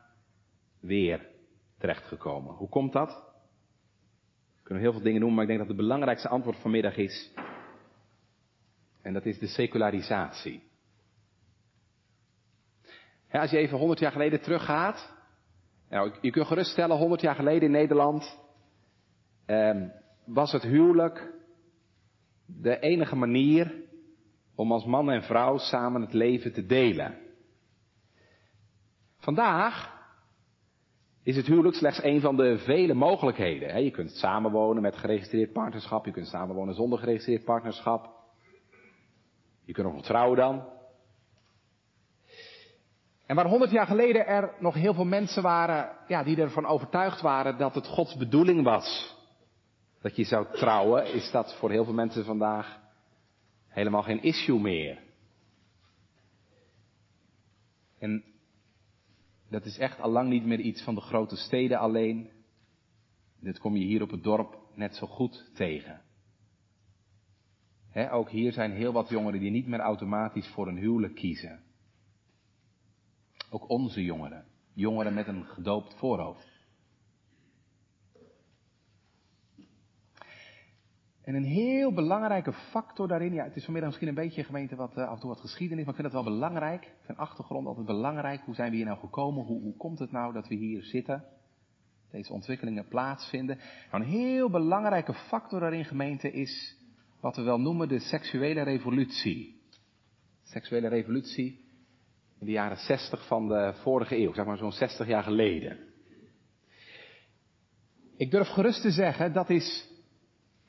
weer 0.79 1.29
terechtgekomen. 1.77 2.53
Hoe 2.53 2.69
komt 2.69 2.93
dat? 2.93 3.24
Kunnen 4.65 4.83
heel 4.83 4.93
veel 4.93 5.01
dingen 5.01 5.19
noemen, 5.19 5.35
maar 5.37 5.49
ik 5.49 5.57
denk 5.57 5.67
dat 5.67 5.77
het 5.77 5.87
belangrijkste 5.87 6.27
antwoord 6.27 6.57
vanmiddag 6.57 6.95
is. 6.95 7.31
En 9.01 9.13
dat 9.13 9.25
is 9.25 9.39
de 9.39 9.47
secularisatie. 9.47 10.63
Ja, 13.31 13.41
als 13.41 13.51
je 13.51 13.57
even 13.57 13.77
100 13.77 13.99
jaar 13.99 14.11
geleden 14.11 14.41
teruggaat. 14.41 15.13
Nou, 15.89 16.13
je 16.21 16.31
kunt 16.31 16.47
geruststellen, 16.47 16.97
100 16.97 17.21
jaar 17.21 17.35
geleden 17.35 17.61
in 17.61 17.71
Nederland. 17.71 18.39
Eh, 19.45 19.81
was 20.25 20.51
het 20.51 20.63
huwelijk 20.63 21.33
de 22.45 22.79
enige 22.79 23.15
manier 23.15 23.73
om 24.55 24.71
als 24.71 24.85
man 24.85 25.11
en 25.11 25.23
vrouw 25.23 25.57
samen 25.57 26.01
het 26.01 26.13
leven 26.13 26.53
te 26.53 26.65
delen. 26.65 27.17
Vandaag 29.17 29.94
is 31.25 31.35
het 31.35 31.45
huwelijk 31.45 31.75
slechts 31.75 32.03
een 32.03 32.21
van 32.21 32.35
de 32.35 32.57
vele 32.57 32.93
mogelijkheden. 32.93 33.83
Je 33.83 33.91
kunt 33.91 34.11
samenwonen 34.11 34.81
met 34.81 34.97
geregistreerd 34.97 35.53
partnerschap, 35.53 36.05
je 36.05 36.11
kunt 36.11 36.27
samenwonen 36.27 36.75
zonder 36.75 36.99
geregistreerd 36.99 37.43
partnerschap. 37.43 38.09
Je 39.63 39.73
kunt 39.73 39.93
nog 39.93 40.03
trouwen 40.03 40.37
dan. 40.37 40.69
En 43.25 43.35
waar 43.35 43.47
honderd 43.47 43.71
jaar 43.71 43.85
geleden 43.85 44.27
er 44.27 44.53
nog 44.59 44.73
heel 44.73 44.93
veel 44.93 45.05
mensen 45.05 45.43
waren, 45.43 45.91
ja, 46.07 46.23
die 46.23 46.37
ervan 46.37 46.65
overtuigd 46.65 47.21
waren 47.21 47.57
dat 47.57 47.75
het 47.75 47.87
Gods 47.87 48.15
bedoeling 48.15 48.63
was 48.63 49.15
dat 50.01 50.15
je 50.15 50.23
zou 50.23 50.45
trouwen, 50.51 51.13
is 51.13 51.31
dat 51.31 51.55
voor 51.55 51.71
heel 51.71 51.83
veel 51.83 51.93
mensen 51.93 52.25
vandaag 52.25 52.79
helemaal 53.67 54.03
geen 54.03 54.21
issue 54.21 54.59
meer. 54.59 54.99
En 57.99 58.34
dat 59.49 59.65
is 59.65 59.77
echt 59.77 59.99
al 59.99 60.11
lang 60.11 60.29
niet 60.29 60.45
meer 60.45 60.59
iets 60.59 60.83
van 60.83 60.95
de 60.95 61.01
grote 61.01 61.35
steden 61.35 61.79
alleen. 61.79 62.29
Dit 63.39 63.59
kom 63.59 63.75
je 63.75 63.85
hier 63.85 64.01
op 64.01 64.11
het 64.11 64.23
dorp 64.23 64.57
net 64.75 64.95
zo 64.95 65.07
goed 65.07 65.51
tegen. 65.53 66.01
ook 68.11 68.29
hier 68.29 68.51
zijn 68.51 68.71
heel 68.71 68.91
wat 68.93 69.09
jongeren 69.09 69.39
die 69.39 69.51
niet 69.51 69.67
meer 69.67 69.79
automatisch 69.79 70.47
voor 70.47 70.67
een 70.67 70.77
huwelijk 70.77 71.15
kiezen. 71.15 71.63
Ook 73.49 73.69
onze 73.69 74.03
jongeren. 74.03 74.45
Jongeren 74.73 75.13
met 75.13 75.27
een 75.27 75.45
gedoopt 75.45 75.93
voorhoofd. 75.93 76.54
En 81.25 81.35
een 81.35 81.43
heel 81.43 81.93
belangrijke 81.93 82.53
factor 82.53 83.07
daarin, 83.07 83.33
ja, 83.33 83.43
het 83.43 83.55
is 83.55 83.63
vanmiddag 83.63 83.89
misschien 83.89 84.09
een 84.09 84.23
beetje 84.23 84.43
gemeente 84.43 84.75
wat 84.75 84.97
uh, 84.97 85.07
af 85.07 85.13
en 85.13 85.19
toe 85.19 85.29
wat 85.29 85.39
geschiedenis, 85.39 85.85
maar 85.85 85.95
ik 85.95 86.01
vind 86.01 86.13
het 86.13 86.23
wel 86.23 86.33
belangrijk. 86.33 86.83
Ik 86.83 87.05
vind 87.05 87.17
achtergrond 87.17 87.67
altijd 87.67 87.85
belangrijk. 87.85 88.41
Hoe 88.41 88.55
zijn 88.55 88.69
we 88.69 88.75
hier 88.75 88.85
nou 88.85 88.99
gekomen? 88.99 89.45
Hoe, 89.45 89.61
hoe 89.61 89.77
komt 89.77 89.99
het 89.99 90.11
nou 90.11 90.33
dat 90.33 90.47
we 90.47 90.55
hier 90.55 90.83
zitten? 90.83 91.23
Deze 92.11 92.33
ontwikkelingen 92.33 92.87
plaatsvinden. 92.87 93.59
Nou, 93.91 94.03
een 94.03 94.09
heel 94.09 94.49
belangrijke 94.49 95.13
factor 95.13 95.59
daarin, 95.59 95.85
gemeente, 95.85 96.31
is 96.31 96.77
wat 97.19 97.35
we 97.35 97.41
wel 97.41 97.59
noemen 97.59 97.87
de 97.87 97.99
seksuele 97.99 98.61
revolutie. 98.61 99.61
seksuele 100.43 100.87
revolutie 100.87 101.65
in 102.39 102.45
de 102.45 102.51
jaren 102.51 102.77
60 102.77 103.27
van 103.27 103.47
de 103.47 103.73
vorige 103.75 104.17
eeuw, 104.17 104.33
zeg 104.33 104.45
maar 104.45 104.57
zo'n 104.57 104.71
60 104.71 105.07
jaar 105.07 105.23
geleden. 105.23 105.77
Ik 108.17 108.31
durf 108.31 108.47
gerust 108.47 108.81
te 108.81 108.91
zeggen, 108.91 109.33
dat 109.33 109.49
is 109.49 109.93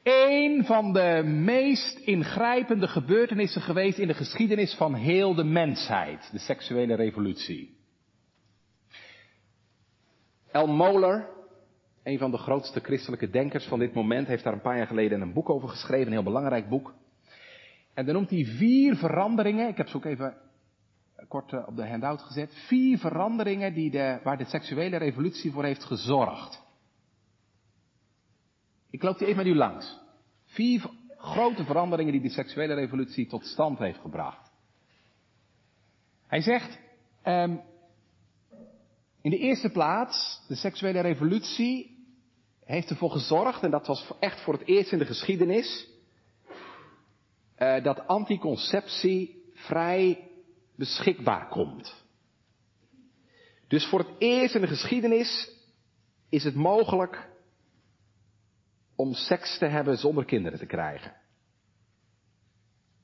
een 0.07 0.65
van 0.65 0.93
de 0.93 1.23
meest 1.25 1.99
ingrijpende 1.99 2.89
gebeurtenissen 2.89 3.63
geweest 3.63 3.99
in 3.99 4.07
de 4.07 4.15
geschiedenis 4.15 4.75
van 4.75 4.95
heel 4.95 5.35
de 5.35 5.45
mensheid, 5.45 6.29
de 6.33 6.39
seksuele 6.39 6.95
revolutie. 6.95 7.77
El 10.53 10.67
Moller, 10.67 11.29
een 12.03 12.19
van 12.19 12.31
de 12.31 12.37
grootste 12.37 12.81
christelijke 12.81 13.31
denkers 13.31 13.65
van 13.65 13.79
dit 13.79 13.95
moment, 13.95 14.27
heeft 14.27 14.45
daar 14.45 14.53
een 14.53 14.61
paar 14.61 14.77
jaar 14.77 14.87
geleden 14.87 15.21
een 15.21 15.33
boek 15.33 15.51
over 15.51 15.69
geschreven, 15.69 16.07
een 16.07 16.13
heel 16.13 16.23
belangrijk 16.23 16.69
boek. 16.69 16.95
En 17.95 18.05
dan 18.05 18.15
noemt 18.15 18.31
hij 18.31 18.45
vier 18.45 18.97
veranderingen, 18.97 19.69
ik 19.69 19.77
heb 19.77 19.89
ze 19.89 19.97
ook 19.97 20.05
even 20.05 20.37
kort 21.29 21.53
eh, 21.53 21.67
op 21.67 21.77
de 21.77 21.89
handout 21.89 22.23
gezet, 22.23 22.55
vier 22.67 22.99
veranderingen 22.99 23.75
die 23.75 23.91
de, 23.91 24.19
waar 24.23 24.39
de 24.39 24.45
seksuele 24.45 24.97
revolutie 24.97 25.53
voor 25.53 25.65
heeft 25.65 25.85
gezorgd. 25.85 26.65
Ik 28.97 29.03
loop 29.03 29.19
die 29.19 29.27
even 29.27 29.45
met 29.45 29.55
u 29.55 29.57
langs. 29.57 29.99
Vier 30.45 30.91
grote 31.17 31.65
veranderingen 31.65 32.13
die 32.13 32.21
de 32.21 32.29
seksuele 32.29 32.75
revolutie 32.75 33.27
tot 33.27 33.47
stand 33.47 33.79
heeft 33.79 34.01
gebracht. 34.01 34.51
Hij 36.27 36.41
zegt, 36.41 36.79
um, 37.25 37.61
in 39.23 39.31
de 39.31 39.39
eerste 39.39 39.71
plaats, 39.71 40.43
de 40.49 40.55
seksuele 40.55 41.01
revolutie 41.01 42.07
heeft 42.65 42.91
ervoor 42.91 43.11
gezorgd, 43.11 43.63
en 43.63 43.71
dat 43.71 43.87
was 43.87 44.13
echt 44.21 44.41
voor 44.41 44.53
het 44.53 44.67
eerst 44.69 44.93
in 44.93 44.99
de 44.99 45.07
geschiedenis, 45.07 45.89
uh, 47.59 47.85
dat 47.85 48.07
anticonceptie 48.07 49.51
vrij 49.55 50.31
beschikbaar 50.77 51.49
komt. 51.49 52.05
Dus 53.69 53.87
voor 53.87 53.99
het 53.99 54.11
eerst 54.19 54.55
in 54.55 54.61
de 54.61 54.67
geschiedenis 54.67 55.51
is 56.29 56.45
het 56.45 56.55
mogelijk 56.55 57.35
om 58.97 59.13
seks 59.13 59.59
te 59.59 59.67
hebben 59.67 59.99
zonder 59.99 60.25
kinderen 60.25 60.59
te 60.59 60.67
krijgen. 60.67 61.15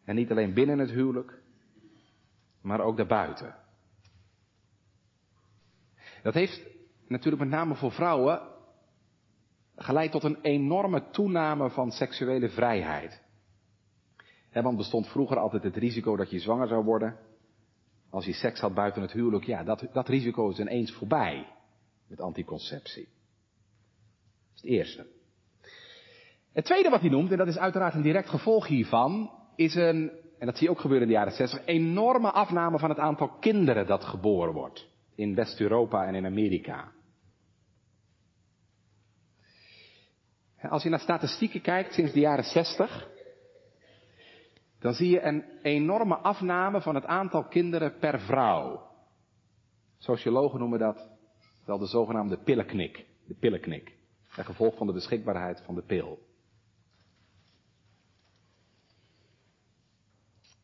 En 0.04 0.14
niet 0.14 0.30
alleen 0.30 0.54
binnen 0.54 0.78
het 0.78 0.90
huwelijk, 0.90 1.42
maar 2.60 2.80
ook 2.80 2.96
daarbuiten. 2.96 3.54
Dat 6.22 6.34
heeft 6.34 6.66
natuurlijk 7.06 7.42
met 7.42 7.50
name 7.50 7.74
voor 7.74 7.92
vrouwen 7.92 8.50
geleid 9.76 10.10
tot 10.10 10.22
een 10.22 10.40
enorme 10.40 11.10
toename 11.10 11.70
van 11.70 11.90
seksuele 11.90 12.48
vrijheid. 12.48 13.22
want 14.52 14.76
bestond 14.76 15.08
vroeger 15.08 15.38
altijd 15.38 15.62
het 15.62 15.76
risico 15.76 16.16
dat 16.16 16.30
je 16.30 16.38
zwanger 16.38 16.68
zou 16.68 16.84
worden. 16.84 17.18
Als 18.10 18.24
je 18.24 18.32
seks 18.32 18.60
had 18.60 18.74
buiten 18.74 19.02
het 19.02 19.12
huwelijk, 19.12 19.44
ja, 19.44 19.64
dat, 19.64 19.88
dat 19.92 20.08
risico 20.08 20.48
is 20.48 20.58
ineens 20.58 20.92
voorbij 20.92 21.46
met 22.06 22.20
anticonceptie. 22.20 23.04
Dat 23.04 24.54
is 24.54 24.60
het 24.60 24.70
eerste. 24.70 25.06
Het 26.52 26.64
tweede 26.64 26.90
wat 26.90 27.00
hij 27.00 27.10
noemt, 27.10 27.30
en 27.30 27.38
dat 27.38 27.46
is 27.46 27.58
uiteraard 27.58 27.94
een 27.94 28.02
direct 28.02 28.28
gevolg 28.28 28.66
hiervan, 28.66 29.30
is 29.56 29.74
een, 29.74 30.10
en 30.38 30.46
dat 30.46 30.56
zie 30.56 30.66
je 30.66 30.72
ook 30.72 30.80
gebeuren 30.80 31.06
in 31.06 31.12
de 31.12 31.18
jaren 31.18 31.32
60, 31.32 31.66
enorme 31.66 32.30
afname 32.30 32.78
van 32.78 32.88
het 32.88 32.98
aantal 32.98 33.28
kinderen 33.28 33.86
dat 33.86 34.04
geboren 34.04 34.52
wordt. 34.52 34.88
In 35.14 35.34
West-Europa 35.34 36.06
en 36.06 36.14
in 36.14 36.26
Amerika. 36.26 36.92
Als 40.60 40.82
je 40.82 40.88
naar 40.88 41.00
statistieken 41.00 41.60
kijkt 41.60 41.92
sinds 41.92 42.12
de 42.12 42.20
jaren 42.20 42.44
60, 42.44 43.08
dan 44.80 44.92
zie 44.92 45.10
je 45.10 45.20
een 45.20 45.44
enorme 45.62 46.16
afname 46.16 46.80
van 46.80 46.94
het 46.94 47.04
aantal 47.04 47.44
kinderen 47.44 47.98
per 47.98 48.20
vrouw. 48.20 48.90
Sociologen 49.98 50.58
noemen 50.58 50.78
dat 50.78 51.08
wel 51.66 51.78
de 51.78 51.86
zogenaamde 51.86 52.38
pillenknik. 52.38 53.06
De 53.26 53.34
pillenknik. 53.34 53.96
Een 54.36 54.44
gevolg 54.44 54.76
van 54.76 54.86
de 54.86 54.92
beschikbaarheid 54.92 55.62
van 55.64 55.74
de 55.74 55.82
pil. 55.82 56.18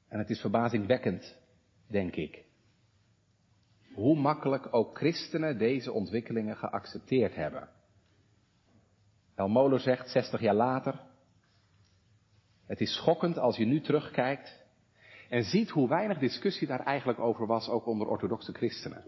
En 0.09 0.19
het 0.19 0.31
is 0.31 0.41
verbazingwekkend, 0.41 1.37
denk 1.87 2.17
ik, 2.17 2.45
hoe 3.95 4.17
makkelijk 4.17 4.75
ook 4.75 4.97
christenen 4.97 5.59
deze 5.59 5.93
ontwikkelingen 5.93 6.57
geaccepteerd 6.57 7.35
hebben. 7.35 7.69
El 9.35 9.49
Moller 9.49 9.81
zegt 9.81 10.11
60 10.11 10.41
jaar 10.41 10.55
later, 10.55 11.01
het 12.67 12.81
is 12.81 12.95
schokkend 12.95 13.39
als 13.39 13.57
je 13.57 13.65
nu 13.65 13.81
terugkijkt 13.81 14.67
en 15.29 15.43
ziet 15.43 15.71
hoe 15.71 15.89
weinig 15.89 16.19
discussie 16.19 16.67
daar 16.67 16.85
eigenlijk 16.85 17.19
over 17.19 17.47
was, 17.47 17.69
ook 17.69 17.87
onder 17.87 18.07
orthodoxe 18.07 18.53
christenen. 18.53 19.05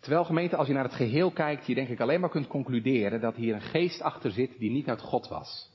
Terwijl 0.00 0.24
gemeente, 0.24 0.56
als 0.56 0.66
je 0.66 0.72
naar 0.72 0.84
het 0.84 0.94
geheel 0.94 1.30
kijkt, 1.30 1.66
je 1.66 1.74
denk 1.74 1.88
ik 1.88 2.00
alleen 2.00 2.20
maar 2.20 2.30
kunt 2.30 2.46
concluderen 2.46 3.20
dat 3.20 3.34
hier 3.34 3.54
een 3.54 3.60
geest 3.60 4.00
achter 4.00 4.30
zit 4.30 4.58
die 4.58 4.70
niet 4.70 4.88
uit 4.88 5.00
God 5.00 5.28
was. 5.28 5.73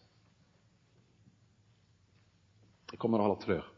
Ik 2.91 2.97
kom 2.97 3.11
er 3.11 3.17
nog 3.17 3.27
wel 3.27 3.35
op 3.35 3.41
terug. 3.41 3.73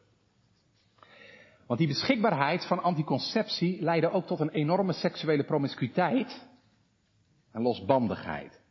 Want 1.65 1.79
die 1.79 1.87
beschikbaarheid 1.87 2.67
van 2.67 2.83
anticonceptie 2.83 3.81
leidde 3.81 4.11
ook 4.11 4.25
tot 4.25 4.39
een 4.39 4.49
enorme 4.49 4.93
seksuele 4.93 5.43
promiscuïteit 5.43 6.47
en 7.51 7.61
losbandigheid. 7.61 8.61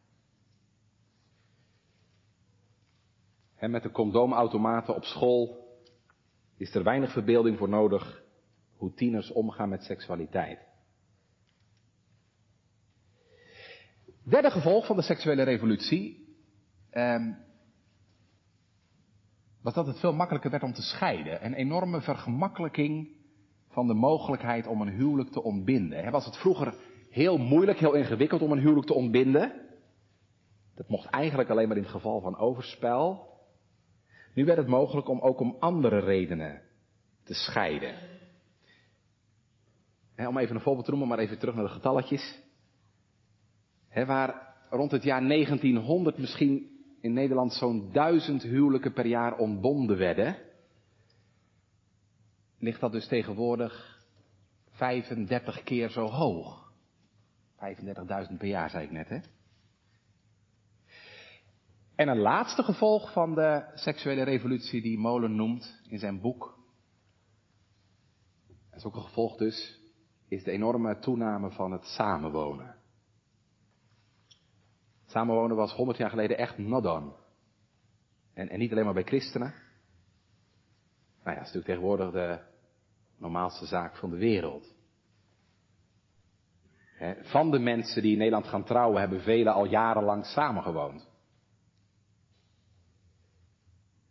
En 3.56 3.70
met 3.70 3.82
de 3.82 3.90
condoomautomaten 3.90 4.94
op 4.94 5.04
school 5.04 5.68
is 6.56 6.74
er 6.74 6.82
weinig 6.82 7.12
verbeelding 7.12 7.58
voor 7.58 7.68
nodig 7.68 8.22
hoe 8.76 8.94
tieners 8.94 9.32
omgaan 9.32 9.68
met 9.68 9.82
seksualiteit. 9.84 10.68
Derde 14.22 14.50
gevolg 14.50 14.86
van 14.86 14.96
de 14.96 15.02
seksuele 15.02 15.42
revolutie 15.42 16.36
eh, 16.90 17.26
was 19.62 19.74
dat 19.74 19.86
het 19.86 19.98
veel 19.98 20.12
makkelijker 20.12 20.50
werd 20.50 20.62
om 20.62 20.72
te 20.72 20.82
scheiden. 20.82 21.44
Een 21.44 21.54
enorme 21.54 22.00
vergemakkelijking 22.00 23.08
van 23.68 23.86
de 23.86 23.94
mogelijkheid 23.94 24.66
om 24.66 24.80
een 24.80 24.88
huwelijk 24.88 25.30
te 25.30 25.42
ontbinden. 25.42 26.10
was 26.10 26.24
het 26.24 26.36
vroeger 26.36 26.74
heel 27.10 27.38
moeilijk, 27.38 27.78
heel 27.78 27.94
ingewikkeld 27.94 28.42
om 28.42 28.52
een 28.52 28.58
huwelijk 28.58 28.86
te 28.86 28.94
ontbinden? 28.94 29.68
Dat 30.74 30.88
mocht 30.88 31.06
eigenlijk 31.06 31.50
alleen 31.50 31.68
maar 31.68 31.76
in 31.76 31.82
het 31.82 31.92
geval 31.92 32.20
van 32.20 32.38
overspel. 32.38 33.28
Nu 34.34 34.44
werd 34.44 34.58
het 34.58 34.66
mogelijk 34.66 35.08
om 35.08 35.20
ook 35.20 35.40
om 35.40 35.56
andere 35.58 35.98
redenen 35.98 36.62
te 37.24 37.34
scheiden. 37.34 37.94
om 40.16 40.38
even 40.38 40.54
een 40.54 40.60
voorbeeld 40.60 40.84
te 40.84 40.90
noemen, 40.90 41.08
maar 41.08 41.18
even 41.18 41.38
terug 41.38 41.54
naar 41.54 41.64
de 41.64 41.70
getalletjes. 41.70 42.40
waar 44.06 44.54
rond 44.70 44.90
het 44.90 45.02
jaar 45.02 45.28
1900 45.28 46.18
misschien 46.18 46.69
in 47.00 47.12
Nederland 47.12 47.52
zo'n 47.52 47.92
duizend 47.92 48.42
huwelijken 48.42 48.92
per 48.92 49.06
jaar 49.06 49.36
ontbonden 49.36 49.96
werden, 49.96 50.36
ligt 52.58 52.80
dat 52.80 52.92
dus 52.92 53.06
tegenwoordig 53.06 54.04
35 54.70 55.62
keer 55.62 55.90
zo 55.90 56.06
hoog. 56.06 56.72
35.000 57.56 58.36
per 58.38 58.48
jaar, 58.48 58.70
zei 58.70 58.84
ik 58.84 58.90
net, 58.90 59.08
hè? 59.08 59.18
En 61.94 62.08
een 62.08 62.18
laatste 62.18 62.62
gevolg 62.62 63.12
van 63.12 63.34
de 63.34 63.70
seksuele 63.74 64.22
revolutie 64.22 64.82
die 64.82 64.98
Molen 64.98 65.34
noemt 65.34 65.80
in 65.88 65.98
zijn 65.98 66.20
boek, 66.20 66.58
dat 68.70 68.78
is 68.78 68.84
ook 68.84 68.94
een 68.94 69.02
gevolg 69.02 69.36
dus, 69.36 69.80
is 70.28 70.44
de 70.44 70.50
enorme 70.50 70.98
toename 70.98 71.50
van 71.50 71.72
het 71.72 71.84
samenwonen. 71.84 72.79
Samenwonen 75.10 75.56
was 75.56 75.72
100 75.72 75.98
jaar 75.98 76.10
geleden 76.10 76.38
echt 76.38 76.56
done. 76.56 77.12
En, 78.34 78.48
en 78.48 78.58
niet 78.58 78.72
alleen 78.72 78.84
maar 78.84 78.94
bij 78.94 79.02
christenen. 79.02 79.54
Nou 81.24 81.36
ja, 81.36 81.42
dat 81.42 81.48
is 81.48 81.54
natuurlijk 81.54 81.66
tegenwoordig 81.66 82.10
de 82.10 82.38
normaalste 83.16 83.66
zaak 83.66 83.96
van 83.96 84.10
de 84.10 84.16
wereld. 84.16 84.74
van 87.22 87.50
de 87.50 87.58
mensen 87.58 88.02
die 88.02 88.12
in 88.12 88.18
Nederland 88.18 88.46
gaan 88.46 88.64
trouwen, 88.64 89.00
hebben 89.00 89.20
velen 89.20 89.52
al 89.52 89.64
jarenlang 89.64 90.24
samengewoond. 90.24 91.08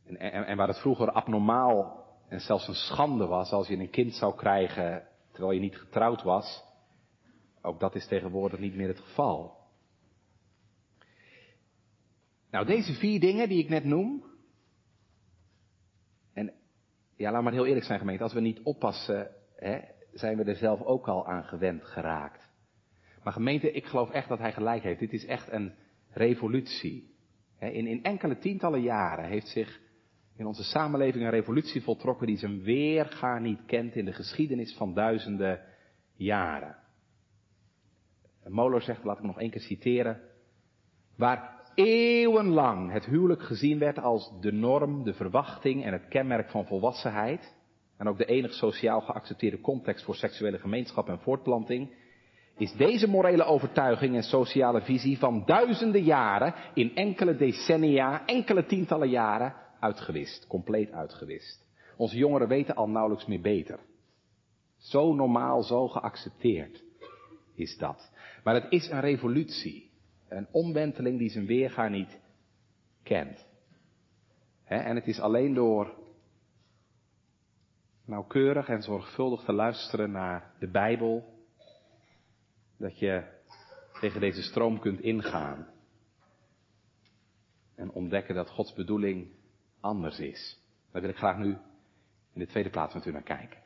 En, 0.06 0.18
en, 0.18 0.46
en, 0.46 0.58
waar 0.58 0.68
het 0.68 0.80
vroeger 0.80 1.12
abnormaal 1.12 2.06
en 2.28 2.40
zelfs 2.40 2.68
een 2.68 2.74
schande 2.74 3.26
was 3.26 3.52
als 3.52 3.68
je 3.68 3.78
een 3.78 3.90
kind 3.90 4.14
zou 4.14 4.36
krijgen 4.36 5.08
terwijl 5.32 5.54
je 5.54 5.60
niet 5.60 5.78
getrouwd 5.78 6.24
was, 6.24 6.64
ook 7.62 7.80
dat 7.80 7.96
is 7.96 8.08
tegenwoordig 8.08 8.60
niet 8.60 8.76
meer 8.76 8.88
het 8.88 9.00
geval. 9.00 9.59
Nou, 12.52 12.66
deze 12.66 12.94
vier 12.94 13.20
dingen 13.20 13.50
die 13.50 13.64
ik 13.64 13.70
net 13.70 13.84
noem. 13.84 14.24
En 16.34 16.54
ja, 17.16 17.32
laat 17.32 17.44
maar 17.44 17.54
heel 17.54 17.66
eerlijk 17.66 17.86
zijn, 17.86 18.00
gemeente. 18.00 18.24
Als 18.24 18.34
we 18.34 18.40
niet 18.40 18.60
oppassen, 18.64 19.32
hè, 19.56 19.80
zijn 20.14 20.38
we 20.38 20.44
er 20.44 20.56
zelf 20.56 20.82
ook 20.82 21.08
al 21.08 21.28
aan 21.28 21.44
gewend 21.44 21.84
geraakt. 21.84 22.50
Maar 23.24 23.34
gemeente, 23.34 23.72
ik 23.72 23.86
geloof 23.86 24.10
echt 24.10 24.30
dat 24.30 24.40
hij 24.40 24.54
gelijk 24.54 24.84
heeft. 24.84 25.00
Dit 25.00 25.14
is 25.14 25.26
echt 25.26 25.52
een 25.52 25.74
revolutie. 26.10 27.14
In, 27.60 27.88
in 27.88 28.04
enkele 28.04 28.38
tientallen 28.38 28.82
jaren 28.82 29.26
heeft 29.26 29.48
zich 29.48 29.80
in 30.36 30.46
onze 30.46 30.64
samenleving 30.64 31.24
een 31.24 31.30
revolutie 31.30 31.82
voltrokken 31.82 32.28
die 32.28 32.38
zijn 32.38 32.62
weerga 32.62 33.40
niet 33.40 33.66
kent 33.66 33.96
in 33.96 34.06
de 34.06 34.14
geschiedenis 34.14 34.76
van 34.76 34.94
duizenden 34.94 35.62
jaren. 36.14 36.76
Moller 38.48 38.82
zegt, 38.82 39.04
laat 39.04 39.18
ik 39.18 39.24
nog 39.24 39.40
één 39.40 39.50
keer 39.50 39.62
citeren, 39.62 40.22
waar 41.16 41.59
eeuwenlang 41.80 42.92
het 42.92 43.06
huwelijk 43.06 43.42
gezien 43.42 43.80
werd 43.80 44.00
als 44.00 44.32
de 44.42 44.52
norm, 44.52 45.04
de 45.04 45.14
verwachting 45.14 45.84
en 45.84 45.94
het 45.94 46.08
kenmerk 46.08 46.50
van 46.50 46.66
volwassenheid, 46.66 47.56
en 47.98 48.08
ook 48.08 48.18
de 48.18 48.26
enig 48.26 48.54
sociaal 48.54 49.02
geaccepteerde 49.02 49.62
context 49.62 50.04
voor 50.04 50.16
seksuele 50.16 50.60
gemeenschap 50.60 51.08
en 51.08 51.20
voortplanting, 51.20 51.94
is 52.58 52.74
deze 52.74 53.08
morele 53.08 53.44
overtuiging 53.44 54.16
en 54.16 54.24
sociale 54.24 54.82
visie 54.82 55.18
van 55.18 55.44
duizenden 55.46 56.04
jaren 56.04 56.54
in 56.74 56.96
enkele 56.96 57.36
decennia, 57.36 58.26
enkele 58.26 58.66
tientallen 58.66 59.10
jaren 59.10 59.54
uitgewist, 59.80 60.48
compleet 60.48 60.92
uitgewist. 60.92 61.66
Onze 61.98 62.18
jongeren 62.18 62.48
weten 62.48 62.76
al 62.76 62.90
nauwelijks 62.90 63.26
meer 63.26 63.42
beter. 63.42 63.80
Zo 64.78 65.14
normaal, 65.14 65.64
zo 65.64 65.88
geaccepteerd 65.88 66.84
is 67.56 67.78
dat. 67.78 68.12
Maar 68.44 68.54
het 68.54 68.66
is 68.70 68.90
een 68.90 69.02
revolutie. 69.02 69.89
Een 70.30 70.48
omwenteling 70.52 71.18
die 71.20 71.30
zijn 71.30 71.46
weerga 71.46 71.88
niet 71.88 72.20
kent. 73.04 73.48
en 74.64 74.96
het 74.96 75.08
is 75.08 75.20
alleen 75.20 75.54
door 75.54 75.98
nauwkeurig 78.06 78.68
en 78.68 78.82
zorgvuldig 78.82 79.44
te 79.44 79.54
luisteren 79.54 80.12
naar 80.12 80.54
de 80.60 80.68
Bijbel 80.68 81.40
dat 82.78 83.00
je 83.00 83.24
tegen 84.00 84.20
deze 84.20 84.42
stroom 84.42 84.80
kunt 84.80 85.00
ingaan. 85.00 85.68
En 87.76 87.92
ontdekken 87.92 88.36
dat 88.36 88.50
Gods 88.50 88.74
bedoeling 88.74 89.32
anders 89.80 90.20
is. 90.20 90.60
Daar 90.92 91.02
wil 91.02 91.10
ik 91.10 91.18
graag 91.18 91.38
nu 91.38 91.58
in 92.34 92.40
de 92.40 92.48
tweede 92.48 92.70
plaats 92.70 92.94
met 92.94 93.06
u 93.06 93.12
naar 93.12 93.24
kijken. 93.24 93.60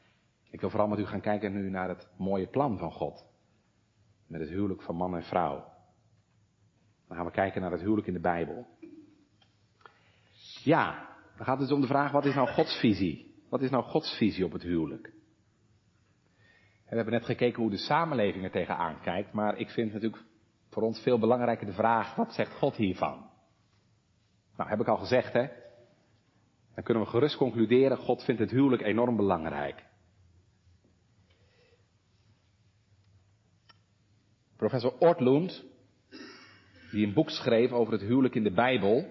Ik 0.50 0.60
wil 0.60 0.70
vooral 0.70 0.88
met 0.88 1.00
u 1.00 1.06
gaan 1.06 1.22
kijken 1.22 1.54
nu 1.54 1.70
naar 1.70 1.90
het 1.90 2.10
mooie 2.18 2.48
plan 2.48 2.78
van 2.78 2.92
God. 2.92 3.26
Met 4.28 4.42
het 4.42 4.50
huwelijk 4.50 4.82
van 4.82 4.96
man 4.96 5.16
en 5.16 5.24
vrouw. 5.24 5.73
Dan 7.14 7.22
gaan 7.22 7.32
we 7.32 7.38
kijken 7.38 7.62
naar 7.62 7.72
het 7.72 7.82
huwelijk 7.82 8.08
in 8.08 8.14
de 8.14 8.20
Bijbel. 8.20 8.68
Ja, 10.64 11.10
dan 11.38 11.46
gaat 11.46 11.60
het 11.60 11.68
dus 11.68 11.76
om 11.76 11.82
de 11.82 11.88
vraag, 11.88 12.12
wat 12.12 12.26
is 12.26 12.36
nou 12.36 12.48
Gods 12.48 12.80
visie? 12.80 13.44
Wat 13.50 13.62
is 13.62 13.70
nou 13.70 13.84
Gods 13.84 14.18
visie 14.18 14.46
op 14.46 14.52
het 14.52 14.62
huwelijk? 14.62 15.14
We 16.90 16.96
hebben 16.96 17.14
net 17.14 17.26
gekeken 17.26 17.62
hoe 17.62 17.72
de 17.72 17.78
samenleving 17.78 18.44
er 18.44 18.52
tegenaan 18.52 19.02
kijkt, 19.02 19.34
maar 19.34 19.58
ik 19.58 19.70
vind 19.70 19.94
natuurlijk 19.94 20.24
voor 20.70 20.84
ons 20.84 21.00
veel 21.00 21.20
belangrijker 21.20 21.66
de 21.66 21.74
vraag, 21.74 22.16
wat 22.16 22.34
zegt 22.34 22.54
God 22.54 22.76
hiervan? 22.76 23.30
Nou, 24.58 24.70
heb 24.70 24.80
ik 24.80 24.88
al 24.88 24.98
gezegd, 24.98 25.34
hè? 25.34 25.48
Dan 26.76 26.84
kunnen 26.84 27.04
we 27.04 27.10
gerust 27.10 27.38
concluderen, 27.38 27.98
God 27.98 28.24
vindt 28.24 28.42
het 28.42 28.52
huwelijk 28.52 28.82
enorm 28.82 29.16
belangrijk. 29.16 29.86
Professor 34.56 34.98
Ortlund, 35.00 35.72
die 36.94 37.06
een 37.06 37.14
boek 37.14 37.30
schreef 37.30 37.72
over 37.72 37.94
het 37.94 38.02
huwelijk 38.02 38.36
in 38.36 38.44
de 38.44 38.54
Bijbel, 38.54 39.06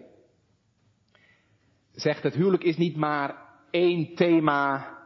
zegt 1.92 2.22
het 2.22 2.34
huwelijk 2.34 2.62
is 2.62 2.76
niet 2.76 2.96
maar 2.96 3.36
één 3.70 4.14
thema 4.14 4.96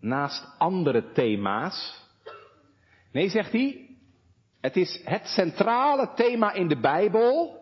naast 0.00 0.54
andere 0.58 1.12
thema's. 1.12 2.02
Nee, 3.12 3.28
zegt 3.28 3.52
hij, 3.52 3.96
het 4.60 4.76
is 4.76 5.00
het 5.04 5.26
centrale 5.26 6.12
thema 6.14 6.52
in 6.52 6.68
de 6.68 6.80
Bijbel, 6.80 7.58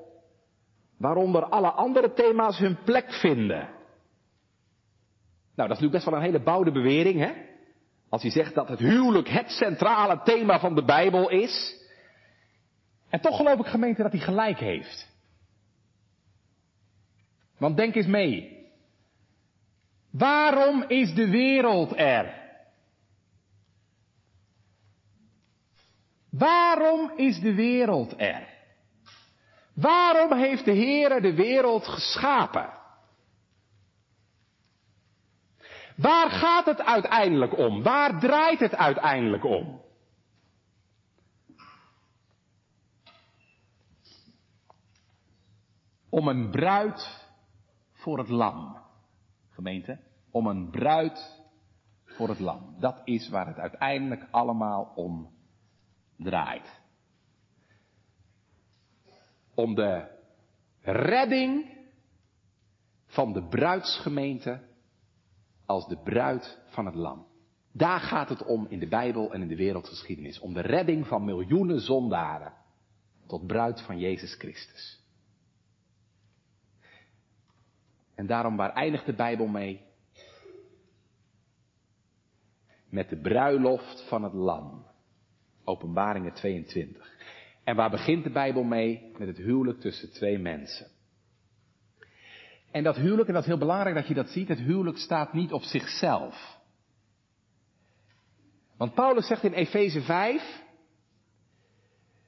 waaronder 0.98 1.44
alle 1.44 1.70
andere 1.70 2.12
thema's 2.12 2.58
hun 2.58 2.78
plek 2.84 3.12
vinden. 3.12 3.68
Nou, 5.54 5.68
dat 5.68 5.76
is 5.76 5.82
natuurlijk 5.82 5.92
best 5.92 6.04
wel 6.04 6.14
een 6.14 6.24
hele 6.24 6.42
boude 6.42 6.72
bewering, 6.72 7.18
hè? 7.18 7.32
Als 8.08 8.22
hij 8.22 8.30
zegt 8.30 8.54
dat 8.54 8.68
het 8.68 8.78
huwelijk 8.78 9.28
het 9.28 9.50
centrale 9.50 10.20
thema 10.24 10.60
van 10.60 10.74
de 10.74 10.84
Bijbel 10.84 11.30
is. 11.30 11.81
En 13.12 13.20
toch 13.20 13.36
geloof 13.36 13.58
ik 13.58 13.66
gemeente 13.66 14.02
dat 14.02 14.12
hij 14.12 14.20
gelijk 14.20 14.58
heeft. 14.58 15.08
Want 17.58 17.76
denk 17.76 17.94
eens 17.94 18.06
mee. 18.06 18.66
Waarom 20.10 20.82
is 20.82 21.14
de 21.14 21.30
wereld 21.30 21.98
er? 21.98 22.40
Waarom 26.30 27.12
is 27.16 27.40
de 27.40 27.54
wereld 27.54 28.20
er? 28.20 28.48
Waarom 29.74 30.38
heeft 30.38 30.64
de 30.64 30.74
Heere 30.74 31.20
de 31.20 31.34
wereld 31.34 31.86
geschapen? 31.86 32.70
Waar 35.96 36.30
gaat 36.30 36.66
het 36.66 36.80
uiteindelijk 36.82 37.58
om? 37.58 37.82
Waar 37.82 38.20
draait 38.20 38.60
het 38.60 38.76
uiteindelijk 38.76 39.44
om? 39.44 39.82
Om 46.12 46.28
een 46.28 46.50
bruid 46.50 47.26
voor 47.92 48.18
het 48.18 48.28
lam. 48.28 48.76
Gemeente, 49.48 49.98
om 50.30 50.46
een 50.46 50.70
bruid 50.70 51.42
voor 52.04 52.28
het 52.28 52.38
lam. 52.38 52.74
Dat 52.78 53.00
is 53.04 53.28
waar 53.28 53.46
het 53.46 53.58
uiteindelijk 53.58 54.26
allemaal 54.30 54.92
om 54.94 55.30
draait. 56.16 56.80
Om 59.54 59.74
de 59.74 60.18
redding 60.80 61.78
van 63.06 63.32
de 63.32 63.42
bruidsgemeente 63.48 64.60
als 65.66 65.86
de 65.88 65.98
bruid 65.98 66.58
van 66.66 66.86
het 66.86 66.94
lam. 66.94 67.26
Daar 67.72 68.00
gaat 68.00 68.28
het 68.28 68.44
om 68.44 68.66
in 68.68 68.78
de 68.78 68.88
Bijbel 68.88 69.32
en 69.32 69.42
in 69.42 69.48
de 69.48 69.56
wereldgeschiedenis. 69.56 70.38
Om 70.38 70.54
de 70.54 70.60
redding 70.60 71.06
van 71.06 71.24
miljoenen 71.24 71.80
zondaren 71.80 72.52
tot 73.26 73.46
bruid 73.46 73.80
van 73.80 73.98
Jezus 73.98 74.34
Christus. 74.34 75.01
En 78.14 78.26
daarom, 78.26 78.56
waar 78.56 78.72
eindigt 78.72 79.06
de 79.06 79.14
Bijbel 79.14 79.46
mee? 79.46 79.80
Met 82.88 83.08
de 83.08 83.16
bruiloft 83.16 84.04
van 84.08 84.22
het 84.22 84.32
lam. 84.32 84.86
Openbaringen 85.64 86.32
22. 86.32 87.10
En 87.64 87.76
waar 87.76 87.90
begint 87.90 88.24
de 88.24 88.30
Bijbel 88.30 88.62
mee? 88.62 89.12
Met 89.18 89.28
het 89.28 89.36
huwelijk 89.36 89.80
tussen 89.80 90.12
twee 90.12 90.38
mensen. 90.38 90.86
En 92.70 92.82
dat 92.82 92.96
huwelijk, 92.96 93.28
en 93.28 93.34
dat 93.34 93.42
is 93.42 93.48
heel 93.48 93.58
belangrijk 93.58 93.94
dat 93.94 94.08
je 94.08 94.14
dat 94.14 94.28
ziet, 94.28 94.48
het 94.48 94.58
huwelijk 94.58 94.98
staat 94.98 95.32
niet 95.32 95.52
op 95.52 95.62
zichzelf. 95.62 96.60
Want 98.76 98.94
Paulus 98.94 99.26
zegt 99.26 99.42
in 99.42 99.52
Efeze 99.52 100.00
5 100.00 100.62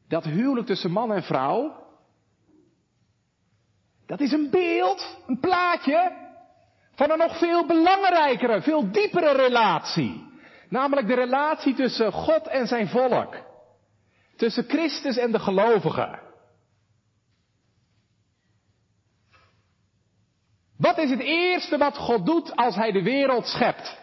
dat 0.08 0.24
huwelijk 0.24 0.66
tussen 0.66 0.90
man 0.90 1.12
en 1.12 1.22
vrouw, 1.22 1.83
dat 4.16 4.26
is 4.26 4.32
een 4.32 4.50
beeld, 4.50 5.18
een 5.26 5.40
plaatje 5.40 6.12
van 6.94 7.10
een 7.10 7.18
nog 7.18 7.38
veel 7.38 7.66
belangrijkere, 7.66 8.62
veel 8.62 8.90
diepere 8.90 9.32
relatie. 9.32 10.26
Namelijk 10.68 11.06
de 11.06 11.14
relatie 11.14 11.74
tussen 11.74 12.12
God 12.12 12.46
en 12.46 12.66
zijn 12.66 12.88
volk. 12.88 13.36
Tussen 14.36 14.64
Christus 14.64 15.16
en 15.16 15.32
de 15.32 15.38
gelovigen. 15.38 16.20
Wat 20.76 20.98
is 20.98 21.10
het 21.10 21.20
eerste 21.20 21.78
wat 21.78 21.96
God 21.96 22.26
doet 22.26 22.56
als 22.56 22.74
hij 22.74 22.92
de 22.92 23.02
wereld 23.02 23.46
schept? 23.46 23.98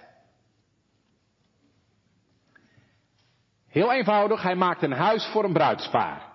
Heel 3.67 3.91
eenvoudig, 3.91 4.41
hij 4.41 4.55
maakt 4.55 4.81
een 4.81 4.91
huis 4.91 5.25
voor 5.25 5.43
een 5.43 5.53
bruidspaar. 5.53 6.30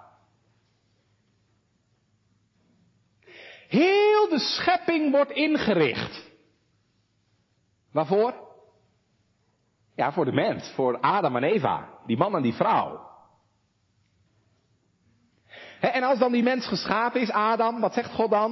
Heel 3.69 4.29
de 4.29 4.39
schepping 4.39 5.11
wordt 5.11 5.31
ingericht. 5.31 6.31
Waarvoor? 7.93 8.35
Ja, 9.95 10.13
voor 10.13 10.25
de 10.25 10.33
mens, 10.33 10.71
voor 10.75 11.01
Adam 11.01 11.37
en 11.37 11.43
Eva, 11.43 11.89
die 12.07 12.17
man 12.17 12.37
en 12.37 12.43
die 12.43 12.55
vrouw. 12.55 13.05
en 15.81 16.03
als 16.03 16.19
dan 16.19 16.33
die 16.33 16.43
mens 16.43 16.67
geschapen 16.67 17.21
is, 17.21 17.31
Adam, 17.31 17.81
wat 17.81 17.95
zegt 17.95 18.15
God 18.15 18.31
dan? 18.31 18.51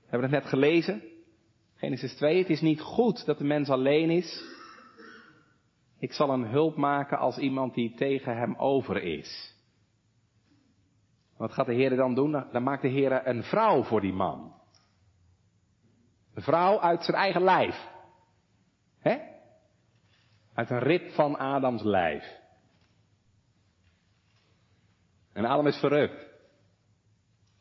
We 0.00 0.16
hebben 0.16 0.30
het 0.30 0.42
net 0.42 0.48
gelezen. 0.48 1.02
Genesis 1.74 2.14
2, 2.14 2.38
het 2.38 2.50
is 2.50 2.60
niet 2.60 2.80
goed 2.80 3.26
dat 3.26 3.38
de 3.38 3.44
mens 3.44 3.68
alleen 3.68 4.10
is. 4.10 4.42
Ik 5.98 6.12
zal 6.12 6.30
een 6.30 6.46
hulp 6.46 6.76
maken 6.76 7.18
als 7.18 7.38
iemand 7.38 7.74
die 7.74 7.94
tegen 7.94 8.36
hem 8.36 8.54
over 8.56 9.02
is. 9.02 9.56
Wat 11.38 11.52
gaat 11.52 11.66
de 11.66 11.74
Heer 11.74 11.96
dan 11.96 12.14
doen? 12.14 12.44
Dan 12.52 12.62
maakt 12.62 12.82
de 12.82 12.88
Heer 12.88 13.26
een 13.26 13.42
vrouw 13.42 13.82
voor 13.82 14.00
die 14.00 14.12
man. 14.12 14.54
Een 16.34 16.42
vrouw 16.42 16.80
uit 16.80 17.04
zijn 17.04 17.16
eigen 17.16 17.42
lijf. 17.42 17.88
Hè? 18.98 19.18
Uit 20.54 20.70
een 20.70 20.78
rib 20.78 21.12
van 21.12 21.38
Adams 21.38 21.82
lijf. 21.82 22.36
En 25.32 25.44
Adam 25.44 25.66
is 25.66 25.78
verrukt. 25.78 26.26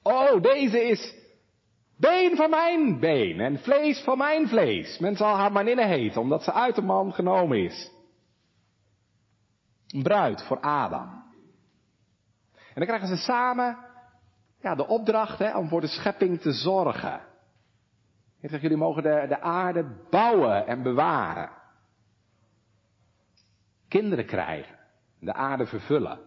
Oh, 0.04 0.42
deze 0.42 0.84
is 0.84 1.16
been 1.98 2.36
van 2.36 2.50
mijn 2.50 3.00
been 3.00 3.40
en 3.40 3.60
vlees 3.60 4.00
van 4.00 4.18
mijn 4.18 4.48
vlees. 4.48 5.00
Men 5.00 5.16
zal 5.16 5.36
haar 5.36 5.52
maninne 5.52 5.86
heten, 5.86 6.22
omdat 6.22 6.44
ze 6.44 6.54
uit 6.54 6.76
de 6.76 6.82
man 6.82 7.14
genomen 7.14 7.64
is. 7.64 7.92
Een 9.88 10.04
bruid 10.04 10.44
voor 10.44 10.60
Adam. 10.60 11.27
En 12.78 12.86
dan 12.86 12.96
krijgen 12.96 13.18
ze 13.18 13.24
samen 13.24 13.78
ja, 14.62 14.76
de 14.76 14.88
opdracht 14.88 15.40
hè, 15.40 15.58
om 15.58 15.68
voor 15.68 15.82
de 15.82 15.88
schepping 15.88 16.42
te 16.42 16.52
zorgen. 16.52 17.22
Ik 18.42 18.50
zeg, 18.50 18.62
jullie 18.62 18.78
mogen 18.78 19.04
de, 19.04 19.26
de 19.28 19.42
aarde 19.42 20.06
bouwen 20.10 20.68
en 20.68 20.84
bewaren. 20.84 21.50
Kinderen 23.88 24.26
krijgen. 24.26 24.78
De 25.20 25.34
aarde 25.34 25.66
vervullen. 25.66 26.20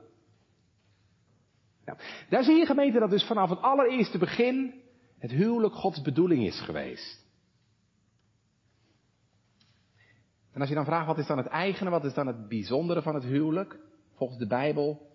Ja, 1.84 1.96
daar 2.28 2.44
zie 2.44 2.56
je 2.56 2.66
gemeente 2.66 2.98
dat 2.98 3.10
dus 3.10 3.26
vanaf 3.26 3.50
het 3.50 3.62
allereerste 3.62 4.18
begin 4.18 4.82
het 5.18 5.30
huwelijk 5.30 5.74
Gods 5.74 6.02
bedoeling 6.02 6.46
is 6.46 6.60
geweest. 6.60 7.26
En 10.52 10.60
als 10.60 10.68
je 10.68 10.74
dan 10.74 10.84
vraagt 10.84 11.06
wat 11.06 11.18
is 11.18 11.26
dan 11.26 11.38
het 11.38 11.46
eigene, 11.46 11.90
wat 11.90 12.04
is 12.04 12.14
dan 12.14 12.26
het 12.26 12.48
bijzondere 12.48 13.02
van 13.02 13.14
het 13.14 13.24
huwelijk, 13.24 13.78
volgens 14.14 14.38
de 14.38 14.46
Bijbel, 14.46 15.09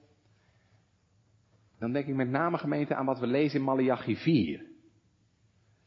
dan 1.86 1.94
denk 1.94 2.08
ik 2.08 2.16
met 2.16 2.30
name 2.30 2.58
gemeente 2.58 2.96
aan 2.96 3.06
wat 3.06 3.20
we 3.20 3.28
lezen 3.28 3.60
in 3.60 3.66
Malachi 3.66 4.16
4. 4.16 4.66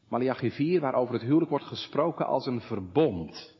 Malachi 0.07 0.51
4, 0.51 0.81
waarover 0.81 1.13
het 1.13 1.23
huwelijk 1.23 1.49
wordt 1.49 1.65
gesproken 1.65 2.25
als 2.25 2.45
een 2.45 2.61
verbond. 2.61 3.57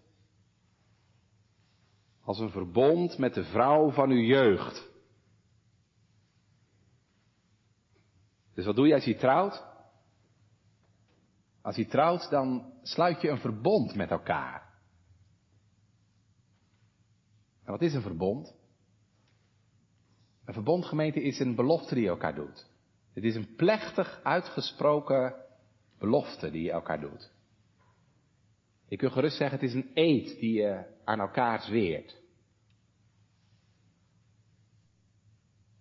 Als 2.22 2.40
een 2.40 2.50
verbond 2.50 3.18
met 3.18 3.34
de 3.34 3.44
vrouw 3.44 3.92
van 3.92 4.10
uw 4.10 4.22
jeugd. 4.22 4.90
Dus 8.54 8.66
wat 8.66 8.76
doe 8.76 8.88
je 8.88 8.94
als 8.94 9.06
je 9.06 9.16
trouwt? 9.16 9.66
Als 11.62 11.76
je 11.76 11.86
trouwt, 11.86 12.30
dan 12.30 12.74
sluit 12.82 13.22
je 13.22 13.30
een 13.30 13.40
verbond 13.40 13.96
met 13.96 14.12
elkaar. 14.12 14.74
En 17.64 17.72
wat 17.72 17.82
is 17.82 17.94
een 17.94 18.02
verbond? 18.02 18.59
Een 20.50 20.56
verbondgemeente 20.56 21.22
is 21.22 21.40
een 21.40 21.56
belofte 21.56 21.94
die 21.94 22.04
je 22.04 22.10
elkaar 22.10 22.36
doet. 22.36 22.70
Het 23.14 23.24
is 23.24 23.36
een 23.36 23.56
plechtig 23.56 24.20
uitgesproken 24.24 25.36
belofte 25.98 26.52
die 26.52 26.64
je 26.64 26.72
elkaar 26.72 27.00
doet. 27.00 27.32
Je 28.88 28.98
kunt 28.98 29.12
gerust 29.12 29.38
zeggen, 29.38 29.60
het 29.60 29.68
is 29.68 29.74
een 29.74 29.92
eed 29.94 30.40
die 30.40 30.54
je 30.54 31.00
aan 31.04 31.20
elkaar 31.20 31.62
zweert. 31.62 32.22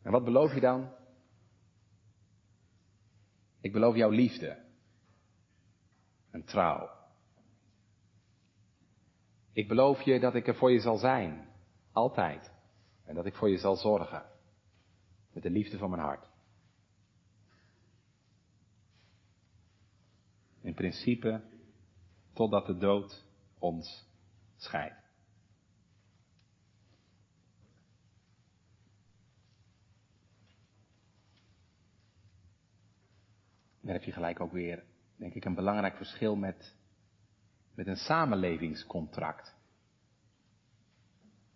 En 0.02 0.12
wat 0.12 0.24
beloof 0.24 0.54
je 0.54 0.60
dan? 0.60 0.92
Ik 3.60 3.72
beloof 3.72 3.96
jou 3.96 4.14
liefde 4.14 4.64
en 6.30 6.44
trouw. 6.44 6.90
Ik 9.52 9.68
beloof 9.68 10.02
je 10.02 10.20
dat 10.20 10.34
ik 10.34 10.46
er 10.46 10.54
voor 10.54 10.72
je 10.72 10.80
zal 10.80 10.96
zijn, 10.96 11.48
altijd. 11.92 12.52
En 13.04 13.14
dat 13.14 13.26
ik 13.26 13.34
voor 13.34 13.50
je 13.50 13.58
zal 13.58 13.76
zorgen. 13.76 14.36
Met 15.38 15.46
de 15.46 15.58
liefde 15.58 15.78
van 15.78 15.90
mijn 15.90 16.02
hart. 16.02 16.30
In 20.60 20.74
principe 20.74 21.42
totdat 22.32 22.66
de 22.66 22.76
dood 22.76 23.24
ons 23.58 24.06
scheidt. 24.56 25.02
Dan 33.80 33.92
heb 33.92 34.02
je 34.02 34.12
gelijk 34.12 34.40
ook 34.40 34.52
weer, 34.52 34.84
denk 35.16 35.34
ik, 35.34 35.44
een 35.44 35.54
belangrijk 35.54 35.96
verschil 35.96 36.36
met, 36.36 36.76
met 37.74 37.86
een 37.86 37.96
samenlevingscontract. 37.96 39.56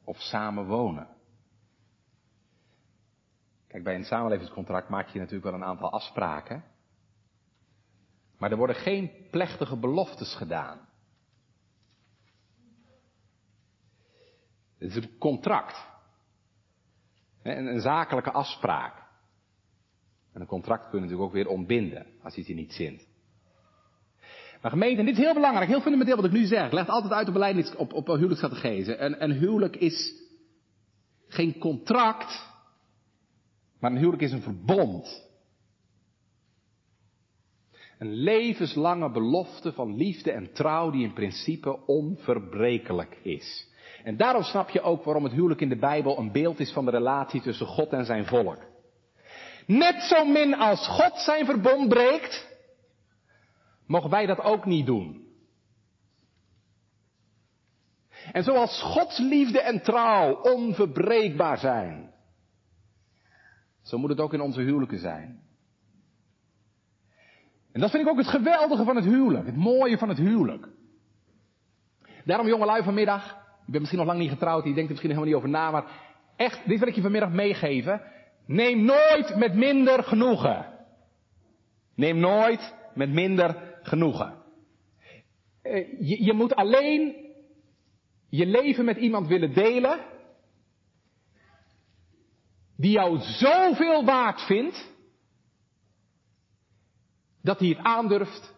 Of 0.04 0.16
samenwonen. 0.16 1.21
Kijk, 3.72 3.84
bij 3.84 3.94
een 3.94 4.04
samenlevingscontract 4.04 4.88
maak 4.88 5.08
je 5.08 5.18
natuurlijk 5.18 5.44
wel 5.44 5.54
een 5.54 5.64
aantal 5.64 5.90
afspraken. 5.90 6.64
Maar 8.38 8.50
er 8.50 8.56
worden 8.56 8.76
geen 8.76 9.10
plechtige 9.30 9.76
beloftes 9.76 10.34
gedaan. 10.34 10.88
Het 14.78 14.90
is 14.90 14.96
een 14.96 15.18
contract. 15.18 15.86
Een, 17.42 17.66
een 17.66 17.80
zakelijke 17.80 18.32
afspraak. 18.32 19.02
En 20.32 20.40
een 20.40 20.46
contract 20.46 20.82
kun 20.82 20.98
je 20.98 21.04
natuurlijk 21.04 21.28
ook 21.28 21.34
weer 21.34 21.48
ontbinden, 21.48 22.06
als 22.22 22.36
het 22.36 22.46
je 22.46 22.54
niet 22.54 22.72
zint. 22.72 23.06
Maar 24.62 24.70
gemeente, 24.70 25.00
en 25.00 25.06
dit 25.06 25.16
is 25.16 25.24
heel 25.24 25.34
belangrijk, 25.34 25.68
heel 25.68 25.80
fundamenteel 25.80 26.16
wat 26.16 26.24
ik 26.24 26.32
nu 26.32 26.44
zeg. 26.44 26.66
Ik 26.66 26.72
leg 26.72 26.88
altijd 26.88 27.12
uit 27.12 27.26
op, 27.26 27.32
beleid, 27.32 27.76
op, 27.76 27.92
op 27.92 28.06
huwelijksstrategieën. 28.06 29.04
Een, 29.04 29.22
een 29.22 29.32
huwelijk 29.32 29.76
is 29.76 30.14
geen 31.28 31.58
contract, 31.58 32.51
maar 33.82 33.90
een 33.90 33.96
huwelijk 33.96 34.22
is 34.22 34.32
een 34.32 34.42
verbond. 34.42 35.30
Een 37.98 38.12
levenslange 38.12 39.10
belofte 39.10 39.72
van 39.72 39.96
liefde 39.96 40.32
en 40.32 40.52
trouw 40.52 40.90
die 40.90 41.04
in 41.04 41.12
principe 41.12 41.86
onverbrekelijk 41.86 43.18
is. 43.22 43.68
En 44.04 44.16
daarom 44.16 44.42
snap 44.42 44.68
je 44.68 44.80
ook 44.80 45.04
waarom 45.04 45.24
het 45.24 45.32
huwelijk 45.32 45.60
in 45.60 45.68
de 45.68 45.78
Bijbel 45.78 46.18
een 46.18 46.32
beeld 46.32 46.60
is 46.60 46.72
van 46.72 46.84
de 46.84 46.90
relatie 46.90 47.40
tussen 47.40 47.66
God 47.66 47.92
en 47.92 48.04
zijn 48.04 48.26
volk. 48.26 48.58
Net 49.66 50.02
zo 50.02 50.24
min 50.24 50.54
als 50.54 50.88
God 50.88 51.18
zijn 51.18 51.44
verbond 51.44 51.88
breekt, 51.88 52.48
mogen 53.86 54.10
wij 54.10 54.26
dat 54.26 54.40
ook 54.40 54.64
niet 54.64 54.86
doen. 54.86 55.26
En 58.32 58.42
zoals 58.42 58.82
Gods 58.82 59.18
liefde 59.18 59.60
en 59.60 59.82
trouw 59.82 60.40
onverbreekbaar 60.40 61.58
zijn, 61.58 62.12
zo 63.82 63.98
moet 63.98 64.10
het 64.10 64.20
ook 64.20 64.32
in 64.32 64.40
onze 64.40 64.60
huwelijken 64.60 64.98
zijn. 64.98 65.40
En 67.72 67.80
dat 67.80 67.90
vind 67.90 68.02
ik 68.02 68.10
ook 68.10 68.18
het 68.18 68.26
geweldige 68.26 68.84
van 68.84 68.96
het 68.96 69.04
huwelijk, 69.04 69.46
het 69.46 69.56
mooie 69.56 69.98
van 69.98 70.08
het 70.08 70.18
huwelijk. 70.18 70.68
Daarom 72.24 72.46
jongelui 72.46 72.82
vanmiddag, 72.82 73.28
je 73.66 73.70
bent 73.70 73.78
misschien 73.78 73.98
nog 73.98 74.08
lang 74.08 74.18
niet 74.18 74.30
getrouwd, 74.30 74.64
je 74.64 74.74
denkt 74.74 74.82
er 74.82 74.88
misschien 74.88 75.10
helemaal 75.10 75.28
niet 75.28 75.38
over 75.38 75.48
na, 75.48 75.70
maar 75.70 75.84
echt, 76.36 76.68
dit 76.68 76.78
wil 76.78 76.88
ik 76.88 76.94
je 76.94 77.00
vanmiddag 77.00 77.32
meegeven. 77.32 78.02
Neem 78.46 78.84
nooit 78.84 79.36
met 79.36 79.54
minder 79.54 80.02
genoegen. 80.02 80.66
Neem 81.94 82.18
nooit 82.18 82.74
met 82.94 83.12
minder 83.12 83.78
genoegen. 83.82 84.34
Eh, 85.62 86.00
je, 86.00 86.24
je 86.24 86.32
moet 86.32 86.54
alleen 86.54 87.14
je 88.28 88.46
leven 88.46 88.84
met 88.84 88.96
iemand 88.96 89.26
willen 89.26 89.54
delen 89.54 89.98
die 92.82 92.90
jou 92.90 93.18
zoveel 93.18 94.04
waard 94.04 94.40
vindt, 94.40 94.90
dat 97.42 97.58
hij 97.58 97.68
het 97.68 97.78
aandurft 97.78 98.54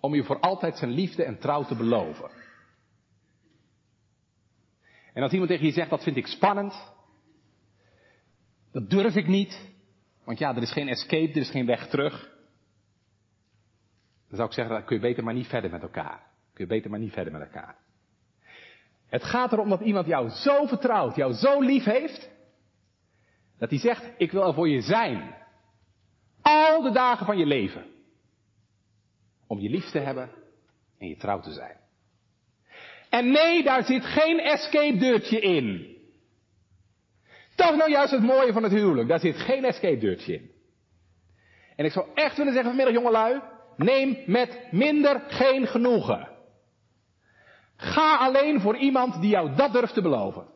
om 0.00 0.14
je 0.14 0.24
voor 0.24 0.40
altijd 0.40 0.76
zijn 0.76 0.90
liefde 0.90 1.24
en 1.24 1.38
trouw 1.38 1.64
te 1.64 1.74
beloven. 1.74 2.30
En 5.12 5.22
als 5.22 5.32
iemand 5.32 5.50
tegen 5.50 5.66
je 5.66 5.72
zegt, 5.72 5.90
dat 5.90 6.02
vind 6.02 6.16
ik 6.16 6.26
spannend, 6.26 6.92
dat 8.72 8.90
durf 8.90 9.14
ik 9.14 9.26
niet, 9.26 9.70
want 10.24 10.38
ja, 10.38 10.56
er 10.56 10.62
is 10.62 10.72
geen 10.72 10.88
escape, 10.88 11.30
er 11.30 11.36
is 11.36 11.50
geen 11.50 11.66
weg 11.66 11.88
terug. 11.88 12.28
Dan 14.28 14.36
zou 14.36 14.48
ik 14.48 14.54
zeggen, 14.54 14.74
dan 14.74 14.84
kun 14.84 14.96
je 14.96 15.02
beter 15.02 15.24
maar 15.24 15.34
niet 15.34 15.46
verder 15.46 15.70
met 15.70 15.82
elkaar. 15.82 16.22
Kun 16.52 16.64
je 16.64 16.70
beter 16.70 16.90
maar 16.90 16.98
niet 16.98 17.12
verder 17.12 17.32
met 17.32 17.42
elkaar. 17.42 17.76
Het 19.06 19.24
gaat 19.24 19.52
erom 19.52 19.68
dat 19.68 19.80
iemand 19.80 20.06
jou 20.06 20.28
zo 20.28 20.66
vertrouwt, 20.66 21.16
jou 21.16 21.32
zo 21.32 21.60
lief 21.60 21.84
heeft, 21.84 22.30
dat 23.60 23.70
hij 23.70 23.78
zegt, 23.78 24.12
ik 24.16 24.32
wil 24.32 24.46
er 24.46 24.54
voor 24.54 24.68
je 24.68 24.80
zijn. 24.80 25.34
Al 26.42 26.82
de 26.82 26.90
dagen 26.90 27.26
van 27.26 27.38
je 27.38 27.46
leven. 27.46 27.84
Om 29.46 29.58
je 29.58 29.70
lief 29.70 29.90
te 29.90 29.98
hebben 29.98 30.30
en 30.98 31.08
je 31.08 31.16
trouw 31.16 31.40
te 31.40 31.52
zijn. 31.52 31.76
En 33.10 33.30
nee, 33.30 33.62
daar 33.62 33.84
zit 33.84 34.04
geen 34.04 34.40
escape 34.40 34.96
deurtje 34.96 35.40
in. 35.40 35.96
Dat 37.56 37.70
is 37.70 37.76
nou 37.76 37.90
juist 37.90 38.10
het 38.10 38.22
mooie 38.22 38.52
van 38.52 38.62
het 38.62 38.72
huwelijk. 38.72 39.08
Daar 39.08 39.20
zit 39.20 39.36
geen 39.36 39.64
escape 39.64 39.98
deurtje 39.98 40.34
in. 40.34 40.50
En 41.76 41.84
ik 41.84 41.92
zou 41.92 42.06
echt 42.14 42.36
willen 42.36 42.52
zeggen 42.52 42.74
vanmiddag, 42.74 43.02
jongelui, 43.02 43.40
neem 43.76 44.18
met 44.26 44.68
minder 44.70 45.20
geen 45.28 45.66
genoegen. 45.66 46.28
Ga 47.76 48.16
alleen 48.16 48.60
voor 48.60 48.76
iemand 48.76 49.20
die 49.20 49.30
jou 49.30 49.54
dat 49.54 49.72
durft 49.72 49.94
te 49.94 50.02
beloven. 50.02 50.46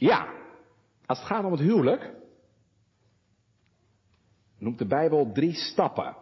Ja, 0.00 0.32
als 1.06 1.18
het 1.18 1.26
gaat 1.26 1.44
om 1.44 1.52
het 1.52 1.60
huwelijk, 1.60 2.12
noemt 4.58 4.78
de 4.78 4.86
Bijbel 4.86 5.32
drie 5.32 5.54
stappen. 5.54 6.16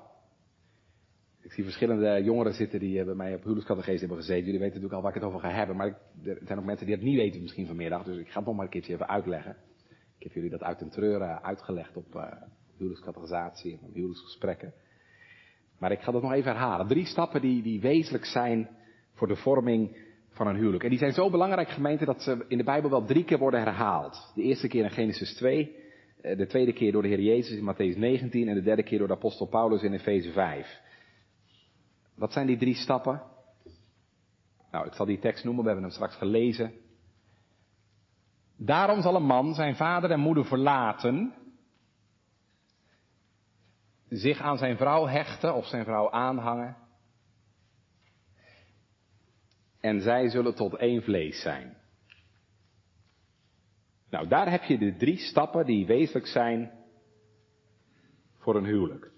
Ik 1.41 1.53
zie 1.53 1.64
verschillende 1.64 2.22
jongeren 2.22 2.55
zitten 2.55 2.81
die 2.81 3.05
bij 3.05 3.14
mij 3.14 3.35
op 3.35 3.43
huwelijkscategees 3.43 4.01
hebben 4.01 4.18
gezeten. 4.18 4.45
Jullie 4.45 4.61
weten 4.61 4.74
natuurlijk 4.74 4.95
al 4.95 5.03
waar 5.03 5.16
ik 5.16 5.22
het 5.22 5.31
over 5.31 5.41
ga 5.41 5.51
hebben, 5.51 5.76
maar 5.76 5.99
er 6.24 6.39
zijn 6.45 6.59
ook 6.59 6.64
mensen 6.64 6.87
die 6.87 6.95
het 6.95 7.05
niet 7.05 7.16
weten 7.16 7.41
misschien 7.41 7.66
vanmiddag. 7.66 8.05
Dus 8.05 8.16
ik 8.16 8.29
ga 8.29 8.37
het 8.37 8.47
nog 8.47 8.55
maar 8.55 8.64
een 8.64 8.70
keertje 8.70 8.93
even 8.93 9.09
uitleggen. 9.09 9.57
Ik 10.18 10.22
heb 10.22 10.33
jullie 10.33 10.51
dat 10.51 10.62
uit 10.62 10.81
en 10.81 10.91
treuren 10.91 11.43
uitgelegd 11.43 11.97
op 11.97 12.14
uh, 12.14 12.22
en 12.79 13.91
huwelijksgesprekken. 13.93 14.72
Maar 15.79 15.93
ik 15.93 16.01
ga 16.01 16.12
dat 16.12 16.22
nog 16.22 16.33
even 16.33 16.51
herhalen. 16.53 16.87
Drie 16.87 17.07
stappen 17.07 17.41
die, 17.41 17.62
die 17.62 17.81
wezenlijk 17.81 18.24
zijn 18.24 18.68
voor 19.12 19.29
de 19.29 19.37
vorming 19.37 19.97
van 20.47 20.57
huwelijk. 20.57 20.82
En 20.82 20.91
die 20.91 20.99
zijn 20.99 21.12
zo 21.12 21.30
belangrijk 21.30 21.68
gemeente 21.68 22.05
dat 22.05 22.22
ze 22.22 22.45
in 22.49 22.59
de 22.59 22.64
Bijbel 22.64 22.91
wel 22.91 23.05
drie 23.05 23.24
keer 23.24 23.39
worden 23.39 23.61
herhaald. 23.61 24.32
De 24.34 24.43
eerste 24.43 24.68
keer 24.68 24.84
in 24.84 24.91
Genesis 24.91 25.34
2, 25.34 25.76
eh, 26.20 26.36
de 26.36 26.47
tweede 26.47 26.72
keer 26.72 26.93
door 26.93 27.03
de 27.03 27.09
Heer 27.09 27.20
Jezus 27.20 27.57
in 27.57 27.74
Matthäus 27.74 27.99
19 27.99 28.49
en 28.49 28.55
de 28.55 28.62
derde 28.62 28.82
keer 28.82 28.99
door 28.99 29.09
de 29.09 29.14
apostel 29.14 29.47
Paulus 29.47 29.82
in 29.82 29.93
Efeze 29.93 30.32
5. 30.32 30.80
Wat 32.14 32.32
zijn 32.32 32.47
die 32.47 32.57
drie 32.57 32.74
stappen? 32.74 33.22
Nou, 34.70 34.86
ik 34.86 34.93
zal 34.93 35.07
die 35.07 35.18
tekst 35.18 35.45
noemen, 35.45 35.62
we 35.62 35.70
hebben 35.70 35.89
hem 35.89 35.97
straks 35.97 36.16
gelezen. 36.16 36.72
Daarom 38.57 39.03
zal 39.03 39.14
een 39.14 39.26
man 39.26 39.55
zijn 39.55 39.76
vader 39.76 40.11
en 40.11 40.20
moeder 40.20 40.45
verlaten, 40.45 41.34
zich 44.09 44.41
aan 44.41 44.59
zijn 44.59 44.76
vrouw 44.76 45.07
hechten 45.07 45.55
of 45.55 45.66
zijn 45.66 45.84
vrouw 45.84 46.11
aanhangen. 46.11 46.76
En 49.81 50.01
zij 50.01 50.29
zullen 50.29 50.55
tot 50.55 50.74
één 50.74 51.03
vlees 51.03 51.41
zijn. 51.41 51.76
Nou, 54.11 54.29
daar 54.29 54.51
heb 54.51 54.62
je 54.62 54.79
de 54.79 54.97
drie 54.97 55.18
stappen 55.18 55.66
die 55.66 55.87
wezenlijk 55.87 56.26
zijn 56.26 56.72
voor 58.39 58.57
een 58.57 58.64
huwelijk. 58.64 59.11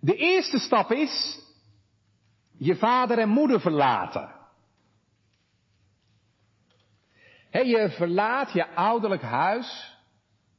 De 0.00 0.14
eerste 0.14 0.58
stap 0.58 0.90
is 0.92 1.38
je 2.56 2.76
vader 2.76 3.18
en 3.18 3.28
moeder 3.28 3.60
verlaten. 3.60 4.38
Je 7.50 7.90
verlaat 7.96 8.52
je 8.52 8.68
ouderlijk 8.68 9.22
huis. 9.22 9.98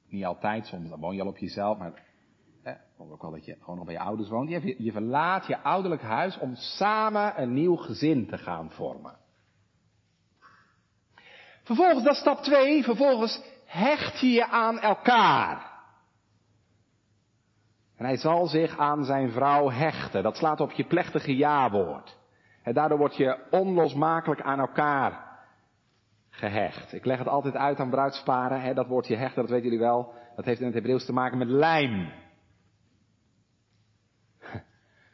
Niet 0.07 0.25
altijd, 0.25 0.65
soms 0.65 0.89
dan 0.89 0.99
woon 0.99 1.15
je 1.15 1.21
al 1.21 1.27
op 1.27 1.37
jezelf, 1.37 1.77
maar 1.77 2.03
hè, 2.63 2.73
ook 2.97 3.21
wel 3.21 3.31
dat 3.31 3.45
je 3.45 3.55
gewoon 3.59 3.75
nog 3.75 3.85
bij 3.85 3.93
je 3.93 3.99
ouders 3.99 4.29
woont. 4.29 4.49
Je, 4.49 4.75
je 4.77 4.91
verlaat 4.91 5.47
je 5.47 5.59
ouderlijk 5.59 6.01
huis 6.01 6.37
om 6.37 6.55
samen 6.55 7.41
een 7.41 7.53
nieuw 7.53 7.75
gezin 7.75 8.27
te 8.27 8.37
gaan 8.37 8.71
vormen. 8.71 9.15
Vervolgens, 11.63 12.03
dat 12.03 12.13
is 12.13 12.19
stap 12.19 12.37
2, 12.37 12.83
vervolgens 12.83 13.41
hecht 13.65 14.19
je 14.19 14.27
je 14.31 14.47
aan 14.47 14.79
elkaar. 14.79 15.69
En 17.95 18.05
hij 18.05 18.17
zal 18.17 18.47
zich 18.47 18.77
aan 18.77 19.05
zijn 19.05 19.31
vrouw 19.31 19.69
hechten. 19.69 20.23
Dat 20.23 20.37
slaat 20.37 20.59
op 20.59 20.71
je 20.71 20.83
plechtige 20.83 21.35
ja-woord. 21.35 22.17
En 22.63 22.73
daardoor 22.73 22.97
word 22.97 23.15
je 23.15 23.37
onlosmakelijk 23.49 24.41
aan 24.41 24.59
elkaar 24.59 25.29
gehecht. 26.29 26.93
Ik 26.93 27.05
leg 27.05 27.17
het 27.17 27.27
altijd 27.27 27.55
uit 27.55 27.79
aan 27.79 27.89
bruidsparen. 27.89 28.61
Hè, 28.61 28.73
dat 28.73 28.87
woordje 28.87 29.15
hechten, 29.15 29.41
dat 29.41 29.51
weten 29.51 29.63
jullie 29.63 29.85
wel. 29.85 30.13
Dat 30.35 30.45
heeft 30.45 30.59
in 30.59 30.65
het 30.65 30.75
Hebreeuws 30.75 31.05
te 31.05 31.13
maken 31.13 31.37
met 31.37 31.47
lijm. 31.47 32.11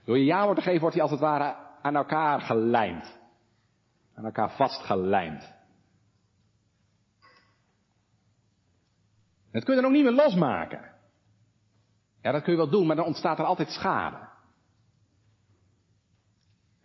Door 0.07 0.17
je 0.17 0.25
ja-woord 0.25 0.57
te 0.57 0.63
geven 0.63 0.79
wordt 0.79 0.95
hij 0.95 1.03
als 1.03 1.11
het 1.11 1.21
ware 1.21 1.55
aan 1.81 1.95
elkaar 1.95 2.41
gelijmd. 2.41 3.19
Aan 4.15 4.25
elkaar 4.25 4.51
vastgelijmd. 4.51 5.53
Dat 9.51 9.63
kun 9.63 9.75
je 9.75 9.81
dan 9.81 9.89
ook 9.89 9.95
niet 9.95 10.05
meer 10.05 10.23
losmaken. 10.25 10.91
Ja, 12.21 12.31
dat 12.31 12.43
kun 12.43 12.51
je 12.51 12.57
wel 12.57 12.69
doen, 12.69 12.87
maar 12.87 12.95
dan 12.95 13.05
ontstaat 13.05 13.39
er 13.39 13.45
altijd 13.45 13.69
schade. 13.69 14.27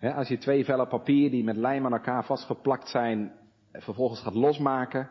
als 0.00 0.28
je 0.28 0.38
twee 0.38 0.64
vellen 0.64 0.88
papier 0.88 1.30
die 1.30 1.44
met 1.44 1.56
lijm 1.56 1.86
aan 1.86 1.92
elkaar 1.92 2.24
vastgeplakt 2.24 2.88
zijn, 2.88 3.32
vervolgens 3.72 4.20
gaat 4.20 4.34
losmaken, 4.34 5.10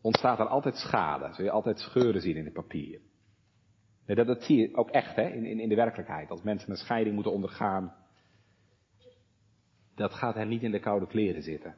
ontstaat 0.00 0.38
er 0.38 0.48
altijd 0.48 0.76
schade. 0.76 1.34
Zul 1.34 1.44
je 1.44 1.50
altijd 1.50 1.80
scheuren 1.80 2.20
zien 2.20 2.36
in 2.36 2.44
het 2.44 2.54
papier. 2.54 3.00
Dat, 4.16 4.26
dat 4.26 4.42
zie 4.42 4.56
je 4.56 4.76
ook 4.76 4.90
echt 4.90 5.16
hè, 5.16 5.28
in, 5.28 5.44
in, 5.44 5.60
in 5.60 5.68
de 5.68 5.74
werkelijkheid. 5.74 6.30
Als 6.30 6.42
mensen 6.42 6.70
een 6.70 6.76
scheiding 6.76 7.14
moeten 7.14 7.32
ondergaan, 7.32 7.94
dat 9.94 10.14
gaat 10.14 10.34
hen 10.34 10.48
niet 10.48 10.62
in 10.62 10.70
de 10.70 10.80
koude 10.80 11.06
kleren 11.06 11.42
zitten. 11.42 11.76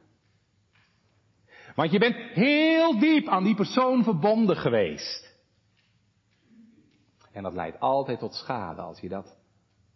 Want 1.75 1.91
je 1.91 1.99
bent 1.99 2.15
heel 2.15 2.99
diep 2.99 3.27
aan 3.27 3.43
die 3.43 3.55
persoon 3.55 4.03
verbonden 4.03 4.55
geweest. 4.55 5.39
En 7.31 7.43
dat 7.43 7.53
leidt 7.53 7.79
altijd 7.79 8.19
tot 8.19 8.33
schade 8.33 8.81
als 8.81 8.99
je 8.99 9.09
dat 9.09 9.37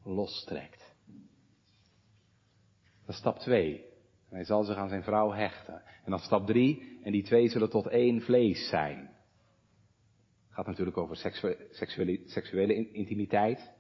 lostrekt. 0.03 0.93
Dat 3.05 3.15
is 3.15 3.15
stap 3.15 3.39
2. 3.39 3.85
Hij 4.29 4.43
zal 4.43 4.63
zich 4.63 4.75
aan 4.75 4.89
zijn 4.89 5.03
vrouw 5.03 5.31
hechten. 5.31 5.81
En 6.03 6.11
dan 6.11 6.19
stap 6.19 6.45
3. 6.45 6.99
En 7.03 7.11
die 7.11 7.23
twee 7.23 7.49
zullen 7.49 7.69
tot 7.69 7.87
één 7.87 8.21
vlees 8.21 8.69
zijn. 8.69 9.14
Gaat 10.55 10.67
natuurlijk 10.67 10.97
over 10.97 11.15
seksuele, 11.69 12.21
seksuele 12.25 12.91
intimiteit. 12.91 13.71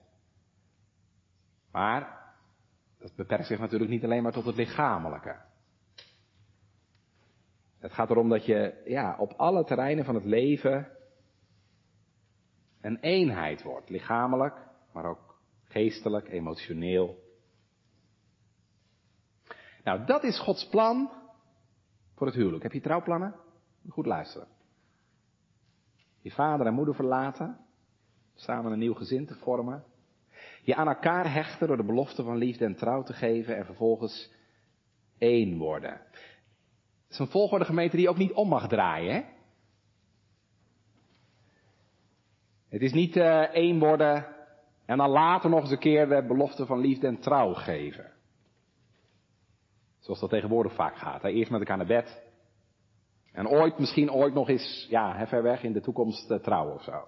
Maar 1.71 2.33
dat 2.99 3.15
beperkt 3.15 3.47
zich 3.47 3.59
natuurlijk 3.59 3.91
niet 3.91 4.03
alleen 4.03 4.23
maar 4.23 4.31
tot 4.31 4.45
het 4.45 4.55
lichamelijke. 4.55 5.35
Het 7.79 7.91
gaat 7.93 8.09
erom 8.09 8.29
dat 8.29 8.45
je 8.45 8.81
ja, 8.85 9.17
op 9.17 9.31
alle 9.31 9.63
terreinen 9.63 10.05
van 10.05 10.15
het 10.15 10.25
leven 10.25 10.91
een 12.81 12.99
eenheid 12.99 13.63
wordt. 13.63 13.89
Lichamelijk, 13.89 14.55
maar 14.93 15.05
ook 15.05 15.39
geestelijk, 15.63 16.27
emotioneel. 16.27 17.23
Nou, 19.83 20.05
dat 20.05 20.23
is 20.23 20.39
Gods 20.39 20.67
plan 20.69 21.11
voor 22.15 22.27
het 22.27 22.35
huwelijk. 22.35 22.63
Heb 22.63 22.73
je 22.73 22.81
trouwplannen? 22.81 23.35
Goed 23.89 24.05
luisteren. 24.05 24.54
Je 26.25 26.31
vader 26.31 26.65
en 26.67 26.73
moeder 26.73 26.95
verlaten, 26.95 27.57
samen 28.35 28.71
een 28.71 28.79
nieuw 28.79 28.93
gezin 28.93 29.25
te 29.25 29.35
vormen. 29.35 29.83
Je 30.63 30.75
aan 30.75 30.87
elkaar 30.87 31.33
hechten 31.33 31.67
door 31.67 31.77
de 31.77 31.83
belofte 31.83 32.23
van 32.23 32.37
liefde 32.37 32.65
en 32.65 32.75
trouw 32.75 33.03
te 33.03 33.13
geven 33.13 33.57
en 33.57 33.65
vervolgens 33.65 34.31
één 35.17 35.57
worden. 35.57 35.91
Het 35.91 37.09
is 37.09 37.19
een 37.19 37.27
volgorde 37.27 37.65
gemeente 37.65 37.95
die 37.95 38.09
ook 38.09 38.17
niet 38.17 38.31
om 38.31 38.47
mag 38.47 38.67
draaien. 38.67 39.13
Hè? 39.13 39.23
Het 42.69 42.81
is 42.81 42.93
niet 42.93 43.15
uh, 43.15 43.41
één 43.41 43.79
worden 43.79 44.27
en 44.85 44.97
dan 44.97 45.09
later 45.09 45.49
nog 45.49 45.61
eens 45.61 45.71
een 45.71 45.79
keer 45.79 46.07
de 46.07 46.25
belofte 46.27 46.65
van 46.65 46.79
liefde 46.79 47.07
en 47.07 47.19
trouw 47.19 47.53
geven. 47.53 48.11
Zoals 49.99 50.19
dat 50.19 50.29
tegenwoordig 50.29 50.73
vaak 50.73 50.97
gaat. 50.97 51.21
Hè? 51.21 51.29
Eerst 51.29 51.51
met 51.51 51.59
elkaar 51.59 51.77
naar 51.77 51.85
bed. 51.85 52.24
En 53.35 53.47
ooit, 53.47 53.79
misschien 53.79 54.11
ooit 54.11 54.33
nog 54.33 54.49
eens, 54.49 54.87
ja, 54.89 55.27
ver 55.27 55.43
weg 55.43 55.63
in 55.63 55.73
de 55.73 55.81
toekomst 55.81 56.31
uh, 56.31 56.37
trouwen 56.37 56.73
of 56.73 56.83
zo. 56.83 57.07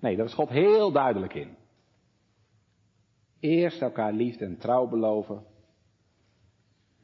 Nee, 0.00 0.16
daar 0.16 0.26
is 0.26 0.34
God 0.34 0.48
heel 0.48 0.92
duidelijk 0.92 1.34
in. 1.34 1.56
Eerst 3.40 3.82
elkaar 3.82 4.12
liefde 4.12 4.44
en 4.44 4.58
trouw 4.58 4.88
beloven. 4.88 5.44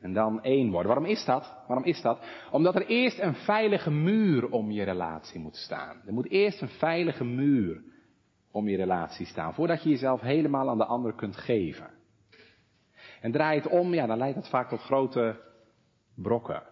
En 0.00 0.12
dan 0.12 0.42
één 0.42 0.70
worden. 0.70 0.86
Waarom 0.86 1.06
is 1.06 1.24
dat? 1.24 1.54
Waarom 1.66 1.86
is 1.86 2.02
dat? 2.02 2.20
Omdat 2.50 2.74
er 2.74 2.86
eerst 2.86 3.18
een 3.18 3.34
veilige 3.34 3.90
muur 3.90 4.50
om 4.50 4.70
je 4.70 4.82
relatie 4.82 5.40
moet 5.40 5.56
staan. 5.56 6.02
Er 6.06 6.12
moet 6.12 6.30
eerst 6.30 6.60
een 6.60 6.68
veilige 6.68 7.24
muur 7.24 7.82
om 8.50 8.68
je 8.68 8.76
relatie 8.76 9.26
staan. 9.26 9.54
Voordat 9.54 9.82
je 9.82 9.90
jezelf 9.90 10.20
helemaal 10.20 10.68
aan 10.68 10.78
de 10.78 10.84
ander 10.84 11.14
kunt 11.14 11.36
geven. 11.36 11.90
En 13.20 13.32
draai 13.32 13.60
het 13.60 13.68
om, 13.68 13.94
ja, 13.94 14.06
dan 14.06 14.18
leidt 14.18 14.34
dat 14.34 14.48
vaak 14.48 14.68
tot 14.68 14.80
grote 14.80 15.40
brokken. 16.14 16.71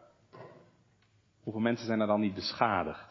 Hoeveel 1.51 1.69
mensen 1.69 1.87
zijn 1.87 2.01
er 2.01 2.07
dan 2.07 2.21
niet 2.21 2.35
beschadigd? 2.35 3.09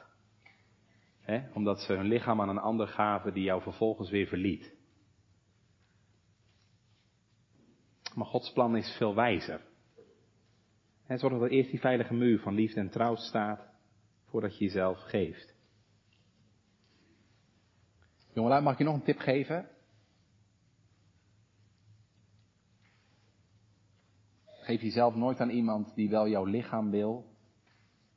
Omdat 1.53 1.79
ze 1.79 1.93
hun 1.93 2.05
lichaam 2.05 2.41
aan 2.41 2.49
een 2.49 2.57
ander 2.57 2.87
gaven 2.87 3.33
die 3.33 3.43
jou 3.43 3.61
vervolgens 3.61 4.09
weer 4.09 4.27
verliet. 4.27 4.75
Maar 8.15 8.25
Gods 8.25 8.53
plan 8.53 8.75
is 8.75 8.95
veel 8.97 9.15
wijzer. 9.15 9.61
He, 11.03 11.17
zorg 11.17 11.33
dat 11.33 11.41
er 11.41 11.51
eerst 11.51 11.69
die 11.69 11.79
veilige 11.79 12.13
muur 12.13 12.39
van 12.39 12.53
liefde 12.53 12.79
en 12.79 12.89
trouw 12.89 13.15
staat, 13.15 13.69
voordat 14.25 14.57
je 14.57 14.65
jezelf 14.65 14.99
geeft. 14.99 15.55
Jongelui, 18.33 18.63
mag 18.63 18.73
ik 18.73 18.79
je 18.79 18.85
nog 18.85 18.95
een 18.95 19.03
tip 19.03 19.19
geven? 19.19 19.69
Geef 24.45 24.81
jezelf 24.81 25.15
nooit 25.15 25.39
aan 25.39 25.49
iemand 25.49 25.95
die 25.95 26.09
wel 26.09 26.27
jouw 26.27 26.45
lichaam 26.45 26.91
wil, 26.91 27.37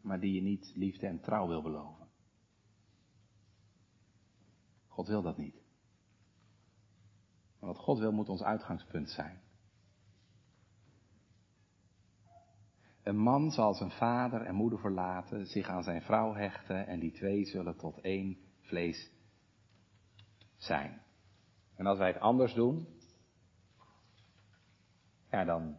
maar 0.02 0.20
die 0.20 0.32
je 0.34 0.42
niet 0.42 0.72
liefde 0.74 1.06
en 1.06 1.20
trouw 1.20 1.48
wil 1.48 1.62
beloven. 1.62 2.06
God 4.86 5.06
wil 5.06 5.22
dat 5.22 5.36
niet. 5.36 5.62
Maar 7.58 7.68
wat 7.68 7.78
God 7.78 7.98
wil 7.98 8.12
moet 8.12 8.28
ons 8.28 8.42
uitgangspunt 8.42 9.10
zijn. 9.10 9.40
Een 13.02 13.18
man 13.18 13.50
zal 13.50 13.74
zijn 13.74 13.90
vader 13.90 14.42
en 14.42 14.54
moeder 14.54 14.78
verlaten, 14.78 15.46
zich 15.46 15.68
aan 15.68 15.82
zijn 15.82 16.02
vrouw 16.02 16.34
hechten 16.34 16.86
en 16.86 17.00
die 17.00 17.12
twee 17.12 17.44
zullen 17.44 17.76
tot 17.76 18.00
één 18.00 18.38
vlees 18.60 19.10
zijn. 20.56 21.02
En 21.74 21.86
als 21.86 21.98
wij 21.98 22.08
het 22.08 22.20
anders 22.20 22.54
doen, 22.54 22.86
ja 25.30 25.44
dan 25.44 25.76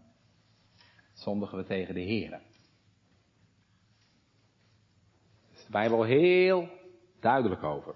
zondigen 1.13 1.57
we 1.57 1.63
tegen 1.63 1.93
de 1.93 1.99
Heer. 1.99 2.29
Daar 2.29 2.41
is 5.51 5.52
de 5.65 5.71
Bijbel 5.71 6.03
heel 6.03 6.69
duidelijk 7.19 7.63
over. 7.63 7.95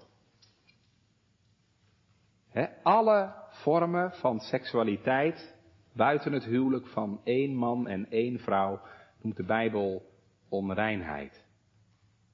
alle 2.82 3.34
vormen 3.50 4.12
van 4.12 4.40
seksualiteit 4.40 5.56
buiten 5.92 6.32
het 6.32 6.44
huwelijk 6.44 6.86
van 6.86 7.20
één 7.24 7.54
man 7.54 7.86
en 7.86 8.10
één 8.10 8.38
vrouw 8.38 8.80
noemt 9.22 9.36
de 9.36 9.44
Bijbel 9.44 10.02
onreinheid, 10.48 11.44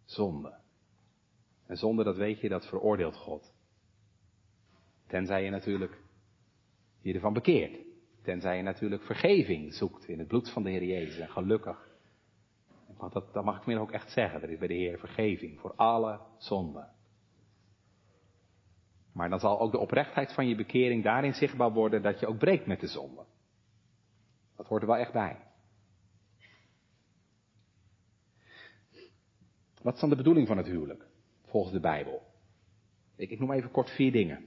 zonde. 0.05 0.55
En 1.67 1.77
zonde, 1.77 2.05
dat 2.05 2.17
weet 2.17 2.41
je, 2.41 2.49
dat 2.49 2.67
veroordeelt 2.67 3.17
God. 3.17 3.55
Tenzij 5.07 5.45
je 5.45 5.51
natuurlijk 5.51 6.03
je 7.01 7.15
ervan 7.15 7.33
bekeert. 7.33 7.79
Tenzij 8.23 8.57
je 8.57 8.63
natuurlijk 8.63 9.03
vergeving 9.03 9.75
zoekt 9.75 10.09
in 10.09 10.19
het 10.19 10.29
bloed 10.29 10.51
van 10.51 10.63
de 10.63 10.71
Heer 10.71 10.85
Jezus. 10.85 11.19
En 11.19 11.29
gelukkig, 11.29 11.89
dat, 13.13 13.33
dat 13.33 13.45
mag 13.45 13.57
ik 13.57 13.67
meer 13.67 13.79
ook 13.79 13.93
echt 13.93 14.11
zeggen, 14.11 14.43
er 14.43 14.51
is 14.51 14.59
bij 14.59 14.69
de 14.69 14.75
Heer 14.75 14.99
vergeving 14.99 15.61
voor 15.61 15.75
alle 15.75 16.21
zonden. 16.39 16.93
Maar 19.13 19.29
dan 19.29 19.41
zal 19.41 19.61
ook 19.61 19.71
de 19.71 19.79
oprechtheid 19.79 20.33
van 20.33 20.49
je 20.49 20.55
bekering 20.55 21.03
daarin 21.03 21.35
zichtbaar 21.35 21.73
worden 21.73 22.03
dat 22.03 22.21
je 22.21 22.27
ook 22.27 22.39
breekt 22.39 22.67
met 22.67 22.81
de 22.81 22.87
zonde. 22.87 23.25
Dat 24.57 24.67
hoort 24.67 24.83
er 24.83 24.89
wel 24.89 24.97
echt 24.97 25.13
bij. 25.13 25.37
Wat 29.83 29.95
is 29.95 30.01
dan 30.01 30.09
de 30.09 30.17
bedoeling 30.17 30.47
van 30.47 30.57
het 30.57 30.67
huwelijk, 30.67 31.07
volgens 31.45 31.73
de 31.73 31.81
Bijbel? 31.81 32.23
Ik 33.17 33.39
noem 33.39 33.53
even 33.53 33.71
kort 33.71 33.91
vier 33.91 34.13
dingen. 34.13 34.45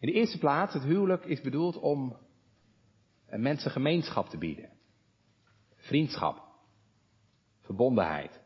In 0.00 0.08
de 0.08 0.12
eerste 0.12 0.38
plaats, 0.38 0.74
het 0.74 0.82
huwelijk 0.82 1.24
is 1.24 1.40
bedoeld 1.40 1.76
om 1.76 2.16
mensen 3.36 3.70
gemeenschap 3.70 4.28
te 4.28 4.38
bieden. 4.38 4.70
Vriendschap. 5.76 6.46
Verbondenheid. 7.60 8.40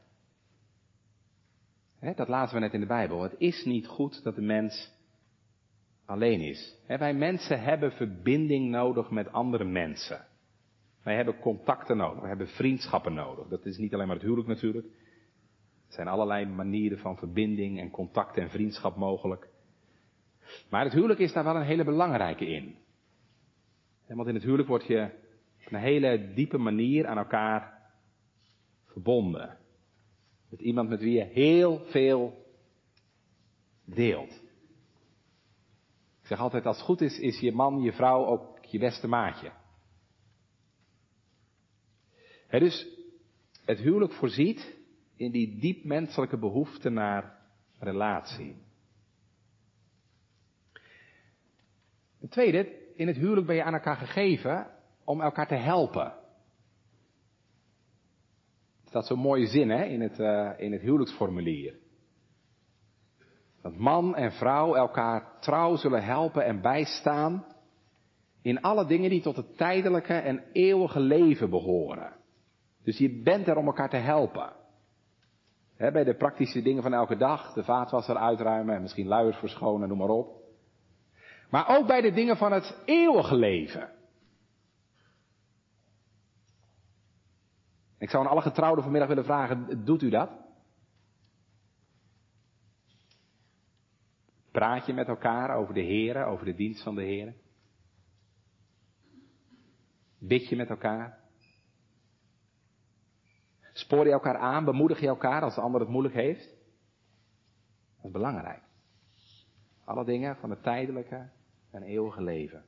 dat 2.16 2.28
laten 2.28 2.54
we 2.54 2.60
net 2.60 2.72
in 2.72 2.80
de 2.80 2.86
Bijbel. 2.86 3.22
Het 3.22 3.34
is 3.38 3.64
niet 3.64 3.86
goed 3.86 4.22
dat 4.22 4.34
de 4.34 4.42
mens 4.42 4.92
alleen 6.04 6.40
is. 6.40 6.76
wij 6.86 7.14
mensen 7.14 7.62
hebben 7.62 7.92
verbinding 7.92 8.70
nodig 8.70 9.10
met 9.10 9.32
andere 9.32 9.64
mensen. 9.64 10.26
Wij 11.02 11.16
hebben 11.16 11.38
contacten 11.38 11.96
nodig, 11.96 12.20
we 12.20 12.28
hebben 12.28 12.48
vriendschappen 12.48 13.14
nodig. 13.14 13.48
Dat 13.48 13.64
is 13.66 13.76
niet 13.76 13.94
alleen 13.94 14.06
maar 14.06 14.16
het 14.16 14.24
huwelijk 14.24 14.48
natuurlijk. 14.48 14.86
Er 15.86 15.98
zijn 15.98 16.08
allerlei 16.08 16.46
manieren 16.46 16.98
van 16.98 17.16
verbinding 17.16 17.80
en 17.80 17.90
contact 17.90 18.36
en 18.36 18.50
vriendschap 18.50 18.96
mogelijk. 18.96 19.48
Maar 20.70 20.84
het 20.84 20.92
huwelijk 20.92 21.20
is 21.20 21.32
daar 21.32 21.44
wel 21.44 21.56
een 21.56 21.62
hele 21.62 21.84
belangrijke 21.84 22.46
in. 22.46 22.76
Want 24.14 24.28
in 24.28 24.34
het 24.34 24.42
huwelijk 24.42 24.68
word 24.68 24.86
je 24.86 25.10
op 25.66 25.72
een 25.72 25.78
hele 25.78 26.32
diepe 26.34 26.58
manier 26.58 27.06
aan 27.06 27.18
elkaar 27.18 27.90
verbonden. 28.84 29.58
Met 30.48 30.60
iemand 30.60 30.88
met 30.88 31.00
wie 31.00 31.18
je 31.18 31.24
heel 31.24 31.78
veel 31.78 32.46
deelt. 33.84 34.40
Ik 36.20 36.28
zeg 36.28 36.38
altijd, 36.38 36.66
als 36.66 36.76
het 36.76 36.84
goed 36.84 37.00
is, 37.00 37.18
is 37.18 37.40
je 37.40 37.52
man, 37.52 37.80
je 37.80 37.92
vrouw 37.92 38.26
ook 38.26 38.64
je 38.64 38.78
beste 38.78 39.06
maatje 39.06 39.52
dus 42.60 42.86
het 43.64 43.78
huwelijk 43.78 44.12
voorziet 44.12 44.76
in 45.16 45.30
die 45.30 45.58
diep 45.60 45.84
menselijke 45.84 46.38
behoefte 46.38 46.88
naar 46.90 47.38
relatie. 47.78 48.56
Ten 52.18 52.28
tweede, 52.28 52.80
in 53.02 53.08
het 53.08 53.16
huwelijk 53.16 53.46
ben 53.46 53.56
je 53.56 53.64
aan 53.64 53.74
elkaar 53.74 53.96
gegeven 53.96 54.66
om 55.04 55.20
elkaar 55.20 55.46
te 55.46 55.54
helpen. 55.54 56.04
Er 58.82 58.88
staat 58.88 59.06
zo'n 59.06 59.18
mooie 59.18 59.46
zin 59.46 59.70
hè, 59.70 59.84
in, 59.84 60.00
het, 60.00 60.18
uh, 60.18 60.50
in 60.56 60.72
het 60.72 60.80
huwelijksformulier. 60.80 61.74
Dat 63.62 63.76
man 63.76 64.16
en 64.16 64.32
vrouw 64.32 64.74
elkaar 64.74 65.40
trouw 65.40 65.76
zullen 65.76 66.04
helpen 66.04 66.44
en 66.44 66.60
bijstaan 66.60 67.44
in 68.42 68.60
alle 68.60 68.86
dingen 68.86 69.10
die 69.10 69.22
tot 69.22 69.36
het 69.36 69.56
tijdelijke 69.56 70.14
en 70.14 70.42
eeuwige 70.52 71.00
leven 71.00 71.50
behoren. 71.50 72.12
Dus 72.84 72.98
je 72.98 73.22
bent 73.22 73.48
er 73.48 73.56
om 73.56 73.66
elkaar 73.66 73.90
te 73.90 73.96
helpen. 73.96 74.52
bij 75.76 76.04
de 76.04 76.14
praktische 76.14 76.62
dingen 76.62 76.82
van 76.82 76.94
elke 76.94 77.16
dag, 77.16 77.52
de 77.52 77.64
vaatwasser 77.64 78.16
uitruimen 78.16 78.74
en 78.74 78.82
misschien 78.82 79.06
luiers 79.06 79.36
verschonen, 79.36 79.88
noem 79.88 79.98
maar 79.98 80.08
op. 80.08 80.41
Maar 81.52 81.68
ook 81.68 81.86
bij 81.86 82.00
de 82.00 82.12
dingen 82.12 82.36
van 82.36 82.52
het 82.52 82.82
eeuwige 82.84 83.34
leven. 83.34 83.92
Ik 87.98 88.10
zou 88.10 88.24
aan 88.24 88.30
alle 88.30 88.40
getrouwden 88.40 88.82
vanmiddag 88.82 89.08
willen 89.08 89.24
vragen, 89.24 89.84
doet 89.84 90.02
u 90.02 90.10
dat? 90.10 90.30
Praat 94.50 94.86
je 94.86 94.92
met 94.92 95.08
elkaar 95.08 95.56
over 95.56 95.74
de 95.74 95.80
Heren, 95.80 96.26
over 96.26 96.44
de 96.44 96.54
dienst 96.54 96.82
van 96.82 96.94
de 96.94 97.02
Heren? 97.02 97.36
Bid 100.18 100.48
je 100.48 100.56
met 100.56 100.70
elkaar? 100.70 101.18
Spoor 103.72 104.06
je 104.06 104.12
elkaar 104.12 104.36
aan? 104.36 104.64
Bemoedig 104.64 105.00
je 105.00 105.06
elkaar 105.06 105.42
als 105.42 105.54
de 105.54 105.60
ander 105.60 105.80
het 105.80 105.90
moeilijk 105.90 106.14
heeft? 106.14 106.48
Dat 107.96 108.04
is 108.04 108.10
belangrijk. 108.10 108.62
Alle 109.84 110.04
dingen 110.04 110.36
van 110.36 110.50
het 110.50 110.62
tijdelijke 110.62 111.30
en 111.72 111.82
eeuwige 111.82 112.22
leven. 112.22 112.64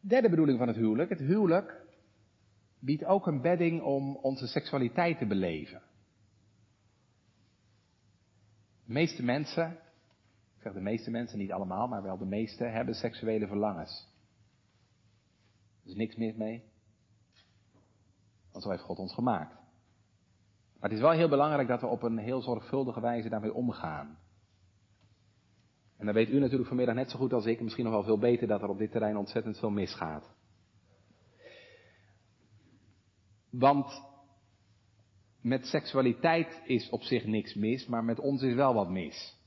Derde 0.00 0.28
bedoeling 0.28 0.58
van 0.58 0.68
het 0.68 0.76
huwelijk. 0.76 1.10
Het 1.10 1.18
huwelijk 1.18 1.80
biedt 2.78 3.04
ook 3.04 3.26
een 3.26 3.40
bedding 3.40 3.82
om 3.82 4.16
onze 4.16 4.46
seksualiteit 4.46 5.18
te 5.18 5.26
beleven. 5.26 5.82
De 8.84 8.92
meeste 8.92 9.22
mensen, 9.22 9.70
ik 10.56 10.62
zeg 10.62 10.72
de 10.72 10.80
meeste 10.80 11.10
mensen, 11.10 11.38
niet 11.38 11.52
allemaal, 11.52 11.88
maar 11.88 12.02
wel 12.02 12.18
de 12.18 12.24
meeste, 12.24 12.64
hebben 12.64 12.94
seksuele 12.94 13.46
verlangens. 13.46 14.08
Er 15.82 15.90
is 15.90 15.96
niks 15.96 16.16
mis 16.16 16.34
mee. 16.34 16.62
Want 18.52 18.64
zo 18.64 18.70
heeft 18.70 18.82
God 18.82 18.98
ons 18.98 19.14
gemaakt. 19.14 19.54
Maar 20.80 20.90
het 20.90 20.98
is 20.98 21.04
wel 21.04 21.10
heel 21.10 21.28
belangrijk 21.28 21.68
dat 21.68 21.80
we 21.80 21.86
op 21.86 22.02
een 22.02 22.18
heel 22.18 22.42
zorgvuldige 22.42 23.00
wijze 23.00 23.28
daarmee 23.28 23.54
omgaan. 23.54 24.18
En 26.00 26.06
dan 26.06 26.14
weet 26.14 26.28
u 26.28 26.38
natuurlijk 26.38 26.68
vanmiddag 26.68 26.94
net 26.94 27.10
zo 27.10 27.18
goed 27.18 27.32
als 27.32 27.46
ik, 27.46 27.60
misschien 27.60 27.84
nog 27.84 27.92
wel 27.92 28.02
veel 28.02 28.18
beter, 28.18 28.46
dat 28.46 28.62
er 28.62 28.68
op 28.68 28.78
dit 28.78 28.90
terrein 28.90 29.16
ontzettend 29.16 29.58
veel 29.58 29.70
misgaat. 29.70 30.30
Want 33.50 34.02
met 35.40 35.66
seksualiteit 35.66 36.62
is 36.64 36.90
op 36.90 37.02
zich 37.02 37.24
niks 37.24 37.54
mis, 37.54 37.86
maar 37.86 38.04
met 38.04 38.18
ons 38.18 38.42
is 38.42 38.54
wel 38.54 38.74
wat 38.74 38.90
mis. 38.90 39.38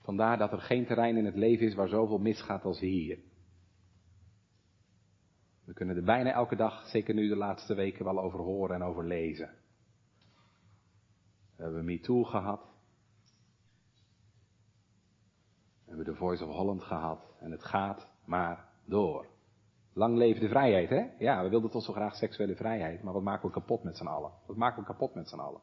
Vandaar 0.00 0.38
dat 0.38 0.52
er 0.52 0.60
geen 0.60 0.86
terrein 0.86 1.16
in 1.16 1.24
het 1.24 1.36
leven 1.36 1.66
is 1.66 1.74
waar 1.74 1.88
zoveel 1.88 2.18
misgaat 2.18 2.64
als 2.64 2.80
hier. 2.80 3.18
We 5.64 5.72
kunnen 5.72 5.96
er 5.96 6.04
bijna 6.04 6.32
elke 6.32 6.56
dag, 6.56 6.88
zeker 6.88 7.14
nu 7.14 7.28
de 7.28 7.36
laatste 7.36 7.74
weken, 7.74 8.04
wel 8.04 8.20
over 8.20 8.38
horen 8.38 8.74
en 8.74 8.82
over 8.82 9.04
lezen. 9.04 9.64
We 11.56 11.62
hebben 11.62 11.84
MeToo 11.84 12.24
gehad. 12.24 12.60
We 15.84 15.92
hebben 15.92 16.04
de 16.04 16.14
Voice 16.14 16.44
of 16.44 16.54
Holland 16.54 16.82
gehad. 16.82 17.34
En 17.40 17.50
het 17.50 17.64
gaat 17.64 18.08
maar 18.24 18.68
door. 18.84 19.26
Lang 19.92 20.16
leven 20.16 20.40
de 20.40 20.48
vrijheid, 20.48 20.88
hè? 20.88 21.06
Ja, 21.18 21.42
we 21.42 21.48
wilden 21.48 21.70
toch 21.70 21.82
zo 21.82 21.92
graag 21.92 22.16
seksuele 22.16 22.56
vrijheid. 22.56 23.02
Maar 23.02 23.12
wat 23.12 23.22
maken 23.22 23.46
we 23.46 23.54
kapot 23.54 23.82
met 23.82 23.96
z'n 23.96 24.06
allen? 24.06 24.32
Wat 24.46 24.56
maken 24.56 24.80
we 24.80 24.88
kapot 24.88 25.14
met 25.14 25.28
z'n 25.28 25.38
allen? 25.38 25.60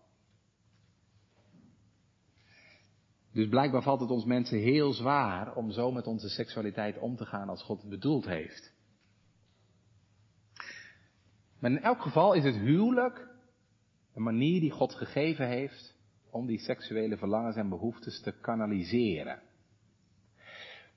Dus 3.32 3.48
blijkbaar 3.48 3.82
valt 3.82 4.00
het 4.00 4.10
ons 4.10 4.26
mensen 4.26 4.60
heel 4.60 4.94
zwaar 4.94 5.56
om 5.56 5.72
zo 5.72 5.92
met 5.92 6.08
onze 6.08 6.30
seksualiteit 6.30 6.98
om 7.00 7.16
te 7.16 7.26
gaan 7.26 7.50
als 7.50 7.64
God 7.64 7.82
het 7.82 7.90
bedoeld 7.90 8.26
heeft. 8.26 8.74
Maar 11.60 11.72
in 11.72 11.82
elk 11.82 12.02
geval 12.02 12.34
is 12.34 12.44
het 12.44 12.56
huwelijk 12.56 13.33
een 14.14 14.24
manier 14.24 14.60
die 14.60 14.72
God 14.72 14.94
gegeven 14.94 15.48
heeft 15.48 15.96
om 16.30 16.46
die 16.46 16.60
seksuele 16.60 17.18
verlangens 17.18 17.56
en 17.56 17.70
behoeftes 17.70 18.22
te 18.22 18.32
kanaliseren. 18.32 19.42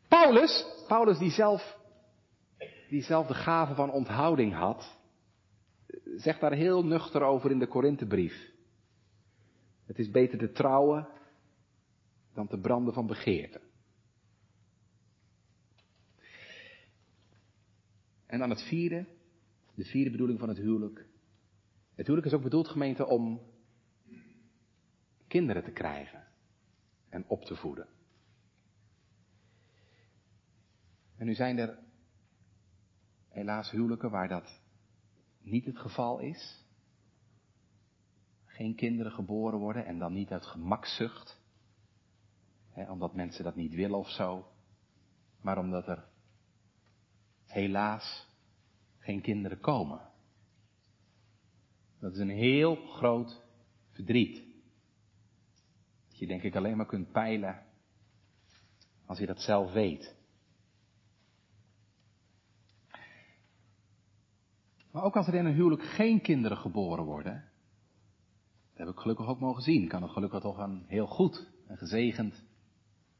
Paulus, 0.08 0.64
Paulus 0.88 1.18
die 1.18 1.30
zelf, 1.30 1.78
die 2.88 3.02
zelf 3.02 3.26
de 3.26 3.34
gave 3.34 3.74
van 3.74 3.90
onthouding 3.90 4.52
had, 4.52 4.98
zegt 6.16 6.40
daar 6.40 6.52
heel 6.52 6.84
nuchter 6.84 7.22
over 7.22 7.50
in 7.50 7.58
de 7.58 7.66
Korinthebrief. 7.66 8.54
Het 9.86 9.98
is 9.98 10.10
beter 10.10 10.38
te 10.38 10.52
trouwen 10.52 11.08
dan 12.34 12.46
te 12.46 12.58
branden 12.58 12.94
van 12.94 13.06
begeerte. 13.06 13.60
En 18.26 18.38
dan 18.38 18.50
het 18.50 18.62
vierde, 18.62 19.06
de 19.74 19.84
vierde 19.84 20.10
bedoeling 20.10 20.38
van 20.38 20.48
het 20.48 20.58
huwelijk. 20.58 21.06
Het 21.96 22.06
huwelijk 22.06 22.26
is 22.26 22.32
ook 22.32 22.42
bedoeld, 22.42 22.68
gemeente, 22.68 23.06
om 23.06 23.40
kinderen 25.26 25.64
te 25.64 25.70
krijgen 25.70 26.26
en 27.08 27.24
op 27.28 27.44
te 27.44 27.56
voeden. 27.56 27.88
En 31.16 31.26
nu 31.26 31.34
zijn 31.34 31.58
er 31.58 31.78
helaas 33.28 33.70
huwelijken 33.70 34.10
waar 34.10 34.28
dat 34.28 34.60
niet 35.38 35.64
het 35.64 35.78
geval 35.78 36.18
is. 36.18 36.64
Geen 38.44 38.74
kinderen 38.74 39.12
geboren 39.12 39.58
worden 39.58 39.86
en 39.86 39.98
dan 39.98 40.12
niet 40.12 40.30
uit 40.30 40.46
gemakzucht. 40.46 41.40
Hè, 42.70 42.90
omdat 42.90 43.14
mensen 43.14 43.44
dat 43.44 43.56
niet 43.56 43.74
willen 43.74 43.98
of 43.98 44.08
zo. 44.08 44.52
Maar 45.40 45.58
omdat 45.58 45.88
er 45.88 46.08
helaas 47.44 48.28
geen 48.98 49.20
kinderen 49.20 49.60
komen. 49.60 50.14
Dat 52.06 52.14
is 52.14 52.20
een 52.20 52.28
heel 52.28 52.76
groot 52.76 53.42
verdriet. 53.90 54.44
Dat 56.08 56.18
je 56.18 56.26
denk 56.26 56.42
ik 56.42 56.56
alleen 56.56 56.76
maar 56.76 56.86
kunt 56.86 57.12
peilen 57.12 57.62
als 59.06 59.18
je 59.18 59.26
dat 59.26 59.40
zelf 59.40 59.72
weet. 59.72 60.16
Maar 64.90 65.02
ook 65.02 65.16
als 65.16 65.26
er 65.26 65.34
in 65.34 65.44
een 65.44 65.54
huwelijk 65.54 65.82
geen 65.82 66.20
kinderen 66.20 66.56
geboren 66.56 67.04
worden, 67.04 67.50
dat 68.70 68.86
heb 68.86 68.88
ik 68.88 69.00
gelukkig 69.00 69.26
ook 69.26 69.40
mogen 69.40 69.62
zien, 69.62 69.88
kan 69.88 70.02
het 70.02 70.10
gelukkig 70.10 70.40
toch 70.40 70.58
een 70.58 70.84
heel 70.86 71.06
goed 71.06 71.52
en 71.66 71.76
gezegend 71.76 72.44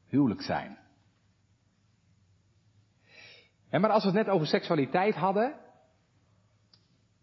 huwelijk 0.05 0.41
zijn. 0.41 0.77
En 3.69 3.81
maar 3.81 3.91
als 3.91 4.03
we 4.03 4.09
het 4.09 4.25
net 4.25 4.33
over 4.33 4.47
seksualiteit 4.47 5.15
hadden, 5.15 5.59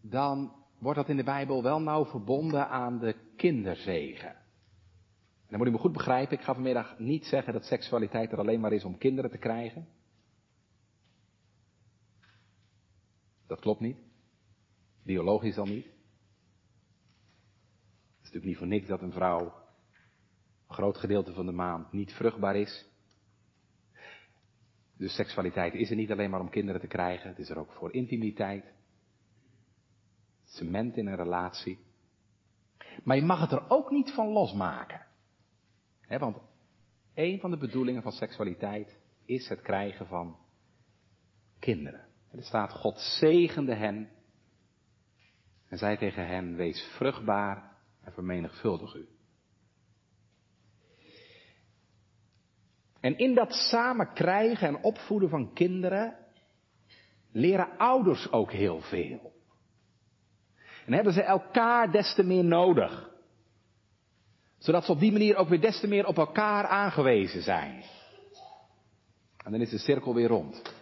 dan 0.01 0.63
wordt 0.77 0.99
dat 0.99 1.09
in 1.09 1.17
de 1.17 1.23
Bijbel 1.23 1.63
wel 1.63 1.81
nauw 1.81 2.05
verbonden 2.05 2.69
aan 2.69 2.99
de 2.99 3.15
kinderzegen. 3.35 4.29
En 4.29 5.51
dan 5.51 5.59
moet 5.59 5.67
u 5.67 5.71
me 5.71 5.77
goed 5.77 5.91
begrijpen, 5.91 6.37
ik 6.37 6.43
ga 6.43 6.53
vanmiddag 6.53 6.99
niet 6.99 7.25
zeggen 7.25 7.53
dat 7.53 7.65
seksualiteit 7.65 8.31
er 8.31 8.39
alleen 8.39 8.59
maar 8.59 8.73
is 8.73 8.83
om 8.83 8.97
kinderen 8.97 9.31
te 9.31 9.37
krijgen. 9.37 9.87
Dat 13.47 13.59
klopt 13.59 13.79
niet. 13.79 13.97
Biologisch 15.03 15.57
al 15.57 15.65
niet. 15.65 15.85
Het 15.85 15.93
is 18.21 18.31
natuurlijk 18.31 18.45
niet 18.45 18.57
voor 18.57 18.67
niks 18.67 18.87
dat 18.87 19.01
een 19.01 19.11
vrouw 19.11 19.63
een 20.67 20.75
groot 20.75 20.97
gedeelte 20.97 21.33
van 21.33 21.45
de 21.45 21.51
maand 21.51 21.91
niet 21.91 22.13
vruchtbaar 22.13 22.55
is. 22.55 22.85
Dus 24.97 25.15
seksualiteit 25.15 25.73
is 25.73 25.89
er 25.89 25.95
niet 25.95 26.11
alleen 26.11 26.29
maar 26.29 26.39
om 26.39 26.49
kinderen 26.49 26.81
te 26.81 26.87
krijgen, 26.87 27.29
het 27.29 27.39
is 27.39 27.49
er 27.49 27.59
ook 27.59 27.71
voor 27.71 27.93
intimiteit 27.93 28.73
cement 30.55 30.97
in 30.97 31.07
een 31.07 31.15
relatie. 31.15 31.79
Maar 33.03 33.15
je 33.15 33.23
mag 33.23 33.39
het 33.39 33.51
er 33.51 33.69
ook 33.69 33.91
niet 33.91 34.11
van 34.11 34.27
losmaken. 34.27 35.05
Want 36.07 36.37
een 37.13 37.39
van 37.39 37.51
de 37.51 37.57
bedoelingen 37.57 38.01
van 38.01 38.11
seksualiteit 38.11 38.99
is 39.25 39.49
het 39.49 39.61
krijgen 39.61 40.07
van 40.07 40.37
kinderen. 41.59 42.07
er 42.31 42.43
staat, 42.43 42.71
God 42.71 42.99
zegende 42.99 43.75
hen 43.75 44.09
en 45.67 45.77
zei 45.77 45.97
tegen 45.97 46.27
hen, 46.27 46.55
wees 46.55 46.83
vruchtbaar 46.95 47.77
en 48.01 48.11
vermenigvuldig 48.11 48.95
u. 48.95 49.07
En 52.99 53.17
in 53.17 53.35
dat 53.35 53.53
samen 53.53 54.13
krijgen 54.13 54.67
en 54.67 54.83
opvoeden 54.83 55.29
van 55.29 55.53
kinderen 55.53 56.17
leren 57.31 57.77
ouders 57.77 58.31
ook 58.31 58.51
heel 58.51 58.81
veel. 58.81 59.34
En 60.85 60.93
hebben 60.93 61.13
ze 61.13 61.21
elkaar 61.21 61.91
des 61.91 62.13
te 62.13 62.23
meer 62.23 62.43
nodig. 62.43 63.09
Zodat 64.57 64.85
ze 64.85 64.91
op 64.91 64.99
die 64.99 65.11
manier 65.11 65.35
ook 65.35 65.49
weer 65.49 65.61
des 65.61 65.79
te 65.79 65.87
meer 65.87 66.07
op 66.07 66.17
elkaar 66.17 66.67
aangewezen 66.67 67.41
zijn. 67.41 67.83
En 69.43 69.51
dan 69.51 69.61
is 69.61 69.69
de 69.69 69.77
cirkel 69.77 70.13
weer 70.13 70.27
rond. 70.27 70.73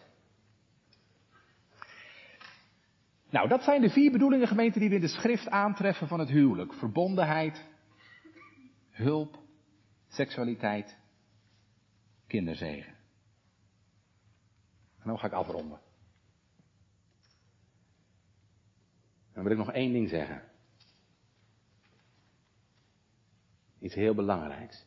Nou, 3.29 3.47
dat 3.47 3.63
zijn 3.63 3.81
de 3.81 3.89
vier 3.89 4.11
bedoelingen, 4.11 4.47
gemeente, 4.47 4.79
die 4.79 4.89
we 4.89 4.95
in 4.95 5.01
de 5.01 5.07
schrift 5.07 5.49
aantreffen 5.49 6.07
van 6.07 6.19
het 6.19 6.29
huwelijk. 6.29 6.73
Verbondenheid, 6.73 7.65
hulp, 8.91 9.39
seksualiteit, 10.07 10.97
kinderzegen. 12.27 12.93
En 14.99 15.09
dan 15.09 15.19
ga 15.19 15.27
ik 15.27 15.33
afronden. 15.33 15.79
Dan 19.33 19.43
wil 19.43 19.51
ik 19.51 19.57
nog 19.57 19.71
één 19.71 19.91
ding 19.93 20.09
zeggen. 20.09 20.43
Iets 23.79 23.95
heel 23.95 24.15
belangrijks. 24.15 24.85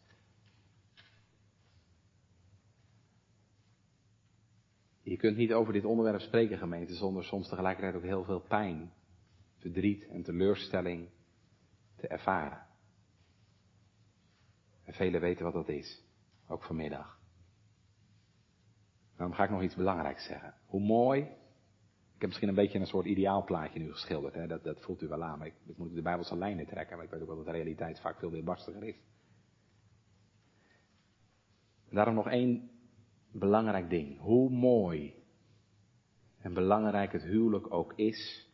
Je 5.02 5.16
kunt 5.16 5.36
niet 5.36 5.52
over 5.52 5.72
dit 5.72 5.84
onderwerp 5.84 6.20
spreken, 6.20 6.58
gemeente, 6.58 6.94
zonder 6.94 7.24
soms 7.24 7.48
tegelijkertijd 7.48 7.94
ook 7.94 8.02
heel 8.02 8.24
veel 8.24 8.40
pijn, 8.40 8.92
verdriet 9.56 10.06
en 10.06 10.22
teleurstelling 10.22 11.08
te 11.96 12.08
ervaren. 12.08 12.66
En 14.84 14.92
velen 14.92 15.20
weten 15.20 15.44
wat 15.44 15.52
dat 15.52 15.68
is. 15.68 16.02
Ook 16.48 16.62
vanmiddag. 16.62 17.20
Dan 19.16 19.34
ga 19.34 19.44
ik 19.44 19.50
nog 19.50 19.62
iets 19.62 19.74
belangrijks 19.74 20.24
zeggen. 20.26 20.54
Hoe 20.66 20.80
mooi. 20.80 21.28
Ik 22.16 22.22
heb 22.22 22.30
misschien 22.30 22.48
een 22.48 22.54
beetje 22.54 22.78
een 22.78 22.86
soort 22.86 23.06
ideaalplaatje 23.06 23.78
nu 23.78 23.92
geschilderd. 23.92 24.34
Hè? 24.34 24.46
Dat, 24.46 24.64
dat 24.64 24.80
voelt 24.80 25.02
u 25.02 25.08
wel 25.08 25.22
aan. 25.22 25.38
Maar 25.38 25.46
ik, 25.46 25.54
ik 25.66 25.76
moet 25.76 25.94
de 25.94 26.02
Bijbelse 26.02 26.36
lijnen 26.36 26.66
trekken. 26.66 26.96
Maar 26.96 27.04
ik 27.04 27.10
weet 27.10 27.20
ook 27.20 27.26
wel 27.26 27.36
dat 27.36 27.44
de 27.44 27.52
realiteit 27.52 28.00
vaak 28.00 28.18
veel 28.18 28.30
weerbarstiger 28.30 28.84
is. 28.84 28.96
Daarom 31.90 32.14
nog 32.14 32.28
één 32.28 32.70
belangrijk 33.32 33.90
ding. 33.90 34.20
Hoe 34.20 34.50
mooi 34.50 35.14
en 36.40 36.54
belangrijk 36.54 37.12
het 37.12 37.22
huwelijk 37.22 37.72
ook 37.72 37.92
is. 37.96 38.48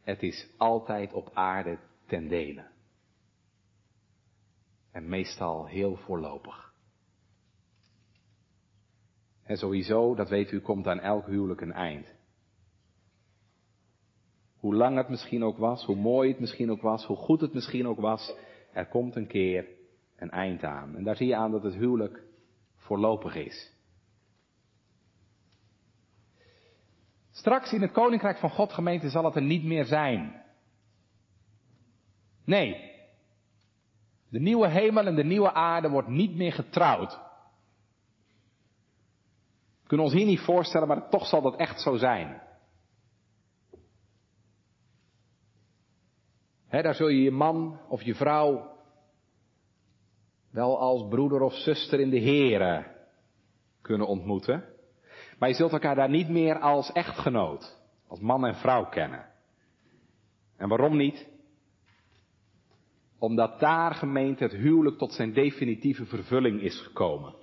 Het 0.00 0.22
is 0.22 0.48
altijd 0.56 1.12
op 1.12 1.30
aarde 1.32 1.78
ten 2.06 2.28
dele. 2.28 2.66
En 4.90 5.08
meestal 5.08 5.66
heel 5.66 5.96
voorlopig. 5.96 6.73
En 9.44 9.56
sowieso, 9.56 10.14
dat 10.14 10.28
weet 10.28 10.50
u, 10.50 10.60
komt 10.60 10.86
aan 10.86 11.00
elk 11.00 11.26
huwelijk 11.26 11.60
een 11.60 11.72
eind. 11.72 12.14
Hoe 14.58 14.74
lang 14.74 14.96
het 14.96 15.08
misschien 15.08 15.44
ook 15.44 15.58
was, 15.58 15.84
hoe 15.84 15.96
mooi 15.96 16.30
het 16.30 16.40
misschien 16.40 16.70
ook 16.70 16.82
was, 16.82 17.04
hoe 17.04 17.16
goed 17.16 17.40
het 17.40 17.54
misschien 17.54 17.86
ook 17.86 18.00
was, 18.00 18.34
er 18.72 18.86
komt 18.86 19.16
een 19.16 19.26
keer 19.26 19.66
een 20.16 20.30
eind 20.30 20.64
aan. 20.64 20.96
En 20.96 21.04
daar 21.04 21.16
zie 21.16 21.26
je 21.26 21.36
aan 21.36 21.50
dat 21.50 21.62
het 21.62 21.74
huwelijk 21.74 22.22
voorlopig 22.74 23.34
is. 23.34 23.72
Straks 27.30 27.72
in 27.72 27.82
het 27.82 27.92
koninkrijk 27.92 28.38
van 28.38 28.50
God 28.50 28.72
gemeente 28.72 29.08
zal 29.08 29.24
het 29.24 29.36
er 29.36 29.42
niet 29.42 29.64
meer 29.64 29.84
zijn. 29.84 30.42
Nee. 32.44 32.92
De 34.28 34.40
nieuwe 34.40 34.68
hemel 34.68 35.06
en 35.06 35.14
de 35.14 35.24
nieuwe 35.24 35.52
aarde 35.52 35.88
wordt 35.88 36.08
niet 36.08 36.36
meer 36.36 36.52
getrouwd. 36.52 37.20
Kunnen 39.94 40.12
ons 40.12 40.18
hier 40.20 40.30
niet 40.30 40.44
voorstellen, 40.44 40.88
maar 40.88 41.08
toch 41.08 41.26
zal 41.26 41.42
dat 41.42 41.56
echt 41.56 41.80
zo 41.80 41.96
zijn. 41.96 42.42
Daar 46.70 46.94
zul 46.94 47.08
je 47.08 47.22
je 47.22 47.30
man 47.30 47.80
of 47.88 48.02
je 48.02 48.14
vrouw 48.14 48.76
wel 50.50 50.78
als 50.78 51.08
broeder 51.08 51.40
of 51.40 51.54
zuster 51.54 52.00
in 52.00 52.10
de 52.10 52.20
Here 52.20 52.86
kunnen 53.82 54.06
ontmoeten. 54.06 54.64
Maar 55.38 55.48
je 55.48 55.54
zult 55.54 55.72
elkaar 55.72 55.94
daar 55.94 56.10
niet 56.10 56.28
meer 56.28 56.58
als 56.58 56.92
echtgenoot, 56.92 57.78
als 58.06 58.20
man 58.20 58.46
en 58.46 58.54
vrouw 58.54 58.88
kennen. 58.88 59.26
En 60.56 60.68
waarom 60.68 60.96
niet? 60.96 61.28
Omdat 63.18 63.60
daar 63.60 63.94
gemeente 63.94 64.42
het 64.44 64.52
huwelijk 64.52 64.98
tot 64.98 65.12
zijn 65.12 65.32
definitieve 65.32 66.06
vervulling 66.06 66.60
is 66.60 66.80
gekomen. 66.80 67.34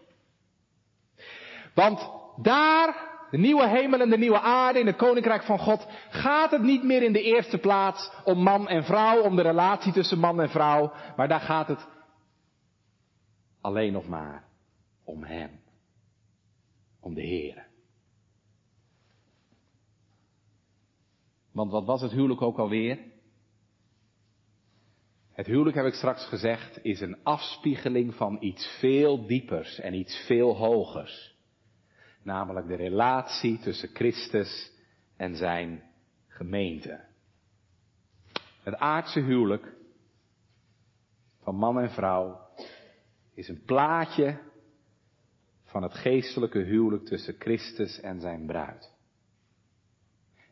Want 1.73 2.19
daar, 2.35 3.09
de 3.31 3.37
nieuwe 3.37 3.67
hemel 3.67 3.99
en 3.99 4.09
de 4.09 4.17
nieuwe 4.17 4.39
aarde 4.39 4.79
in 4.79 4.85
het 4.85 4.95
koninkrijk 4.95 5.43
van 5.43 5.59
God, 5.59 5.87
gaat 6.09 6.51
het 6.51 6.61
niet 6.61 6.83
meer 6.83 7.03
in 7.03 7.13
de 7.13 7.21
eerste 7.21 7.57
plaats 7.57 8.11
om 8.23 8.43
man 8.43 8.67
en 8.67 8.83
vrouw, 8.83 9.21
om 9.21 9.35
de 9.35 9.41
relatie 9.41 9.93
tussen 9.93 10.19
man 10.19 10.41
en 10.41 10.49
vrouw, 10.49 10.91
maar 11.15 11.27
daar 11.27 11.39
gaat 11.39 11.67
het 11.67 11.87
alleen 13.61 13.93
nog 13.93 14.07
maar 14.07 14.43
om 15.03 15.23
Hem. 15.23 15.59
Om 16.99 17.13
de 17.13 17.21
Heer. 17.21 17.69
Want 21.51 21.71
wat 21.71 21.85
was 21.85 22.01
het 22.01 22.11
huwelijk 22.11 22.41
ook 22.41 22.57
alweer? 22.57 22.99
Het 25.31 25.45
huwelijk, 25.45 25.75
heb 25.75 25.85
ik 25.85 25.93
straks 25.93 26.25
gezegd, 26.25 26.79
is 26.83 27.01
een 27.01 27.23
afspiegeling 27.23 28.15
van 28.15 28.37
iets 28.41 28.77
veel 28.79 29.25
diepers 29.27 29.79
en 29.79 29.93
iets 29.93 30.25
veel 30.25 30.55
hogers. 30.55 31.30
Namelijk 32.23 32.67
de 32.67 32.75
relatie 32.75 33.59
tussen 33.59 33.89
Christus 33.93 34.71
en 35.17 35.35
zijn 35.35 35.83
gemeente. 36.27 37.05
Het 38.63 38.75
aardse 38.75 39.19
huwelijk 39.19 39.73
van 41.41 41.55
man 41.55 41.79
en 41.79 41.91
vrouw 41.91 42.39
is 43.33 43.47
een 43.47 43.63
plaatje 43.65 44.39
van 45.63 45.83
het 45.83 45.93
geestelijke 45.93 46.59
huwelijk 46.59 47.05
tussen 47.05 47.35
Christus 47.39 47.99
en 47.99 48.21
zijn 48.21 48.45
bruid. 48.45 48.91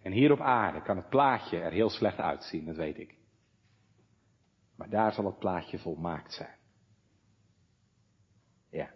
En 0.01 0.11
hier 0.11 0.32
op 0.32 0.39
aarde 0.39 0.82
kan 0.82 0.97
het 0.97 1.09
plaatje 1.09 1.57
er 1.57 1.72
heel 1.72 1.89
slecht 1.89 2.17
uitzien, 2.17 2.65
dat 2.65 2.76
weet 2.76 2.97
ik. 2.97 3.17
Maar 4.76 4.89
daar 4.89 5.13
zal 5.13 5.26
het 5.26 5.39
plaatje 5.39 5.80
volmaakt 5.80 6.34
zijn. 6.34 6.57
Ja. 8.70 8.93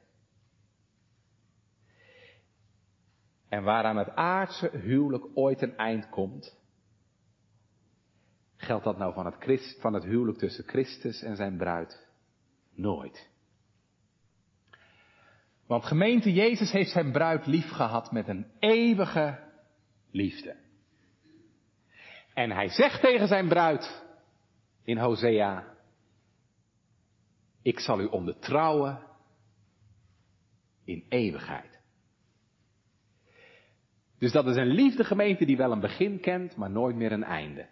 En 3.54 3.64
waaraan 3.64 3.98
het 3.98 4.16
aardse 4.16 4.70
huwelijk 4.78 5.26
ooit 5.34 5.62
een 5.62 5.78
eind 5.78 6.10
komt, 6.10 6.58
geldt 8.56 8.84
dat 8.84 8.98
nou 8.98 9.14
van 9.14 9.26
het, 9.26 9.36
Christ, 9.40 9.82
van 9.82 9.94
het 9.94 10.04
huwelijk 10.04 10.38
tussen 10.38 10.64
Christus 10.64 11.22
en 11.22 11.36
zijn 11.36 11.58
bruid 11.58 12.08
nooit. 12.76 13.30
Want 15.68 15.86
gemeente 15.86 16.34
Jezus 16.34 16.72
heeft 16.72 16.92
zijn 16.92 17.12
bruid 17.12 17.46
lief 17.46 17.70
gehad 17.70 18.12
met 18.12 18.28
een 18.28 18.52
eeuwige 18.60 19.40
liefde. 20.12 20.56
En 22.34 22.52
hij 22.52 22.70
zegt 22.70 23.02
tegen 23.02 23.28
zijn 23.28 23.48
bruid 23.48 24.06
in 24.84 24.98
Hosea, 24.98 25.78
ik 27.62 27.80
zal 27.80 28.00
u 28.00 28.06
ondertrouwen 28.06 29.00
in 30.84 31.06
eeuwigheid. 31.10 31.73
Dus 34.24 34.32
dat 34.32 34.48
is 34.48 34.56
een 34.56 34.68
liefdegemeente 34.68 35.46
die 35.46 35.58
wel 35.58 35.72
een 35.72 35.80
begin 35.80 36.20
kent, 36.20 36.56
maar 36.56 36.70
nooit 36.70 36.96
meer 36.96 37.12
een 37.12 37.24
einde. 37.24 37.68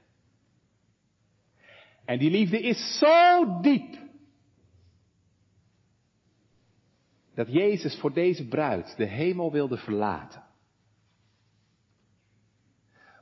En 2.05 2.19
die 2.19 2.29
liefde 2.31 2.61
is 2.61 2.97
zo 2.99 3.59
diep. 3.61 3.95
Dat 7.35 7.51
Jezus 7.51 7.99
voor 7.99 8.13
deze 8.13 8.47
bruid 8.47 8.97
de 8.97 9.05
hemel 9.05 9.51
wilde 9.51 9.77
verlaten. 9.77 10.43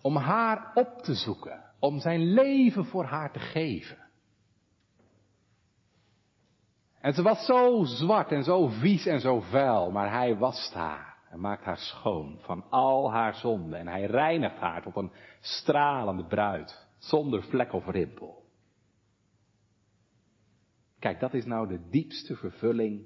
Om 0.02 0.16
haar 0.16 0.72
op 0.74 1.02
te 1.02 1.14
zoeken, 1.14 1.64
om 1.80 2.00
zijn 2.00 2.34
leven 2.34 2.86
voor 2.86 3.06
haar 3.06 3.32
te 3.32 3.40
geven. 3.40 3.98
En 7.00 7.14
ze 7.14 7.22
was 7.22 7.46
zo 7.46 7.84
zwart 7.84 8.32
en 8.32 8.44
zo 8.44 8.68
vies 8.68 9.06
en 9.06 9.20
zo 9.20 9.40
vuil, 9.40 9.92
maar 9.92 10.12
hij 10.12 10.38
wast 10.38 10.74
haar 10.74 11.09
en 11.30 11.40
maakt 11.40 11.64
haar 11.64 11.78
schoon 11.78 12.40
van 12.40 12.70
al 12.70 13.12
haar 13.12 13.36
zonden 13.36 13.80
en 13.80 13.88
hij 13.88 14.06
reinigt 14.06 14.58
haar 14.58 14.82
tot 14.82 14.96
een 14.96 15.12
stralende 15.40 16.26
bruid, 16.26 16.88
zonder 16.98 17.44
vlek 17.44 17.74
of 17.74 17.88
rimpel. 17.88 18.48
Kijk, 21.00 21.20
dat 21.20 21.34
is 21.34 21.46
nou 21.46 21.68
de 21.68 21.90
diepste 21.90 22.36
vervulling 22.36 23.06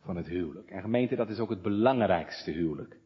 van 0.00 0.16
het 0.16 0.26
huwelijk. 0.26 0.70
En 0.70 0.80
gemeente, 0.80 1.16
dat 1.16 1.28
is 1.28 1.38
ook 1.38 1.50
het 1.50 1.62
belangrijkste 1.62 2.50
huwelijk. 2.50 2.96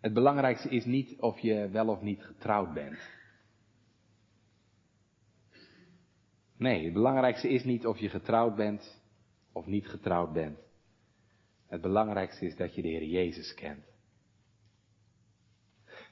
Het 0.00 0.14
belangrijkste 0.14 0.68
is 0.68 0.84
niet 0.84 1.20
of 1.20 1.38
je 1.38 1.68
wel 1.68 1.88
of 1.88 2.00
niet 2.00 2.24
getrouwd 2.24 2.74
bent. 2.74 3.14
Nee, 6.56 6.84
het 6.84 6.92
belangrijkste 6.92 7.48
is 7.48 7.64
niet 7.64 7.86
of 7.86 7.98
je 7.98 8.08
getrouwd 8.08 8.56
bent 8.56 9.04
of 9.56 9.66
niet 9.66 9.88
getrouwd 9.88 10.32
bent. 10.32 10.58
Het 11.66 11.80
belangrijkste 11.80 12.46
is 12.46 12.56
dat 12.56 12.74
je 12.74 12.82
de 12.82 12.88
Heer 12.88 13.04
Jezus 13.04 13.54
kent. 13.54 13.84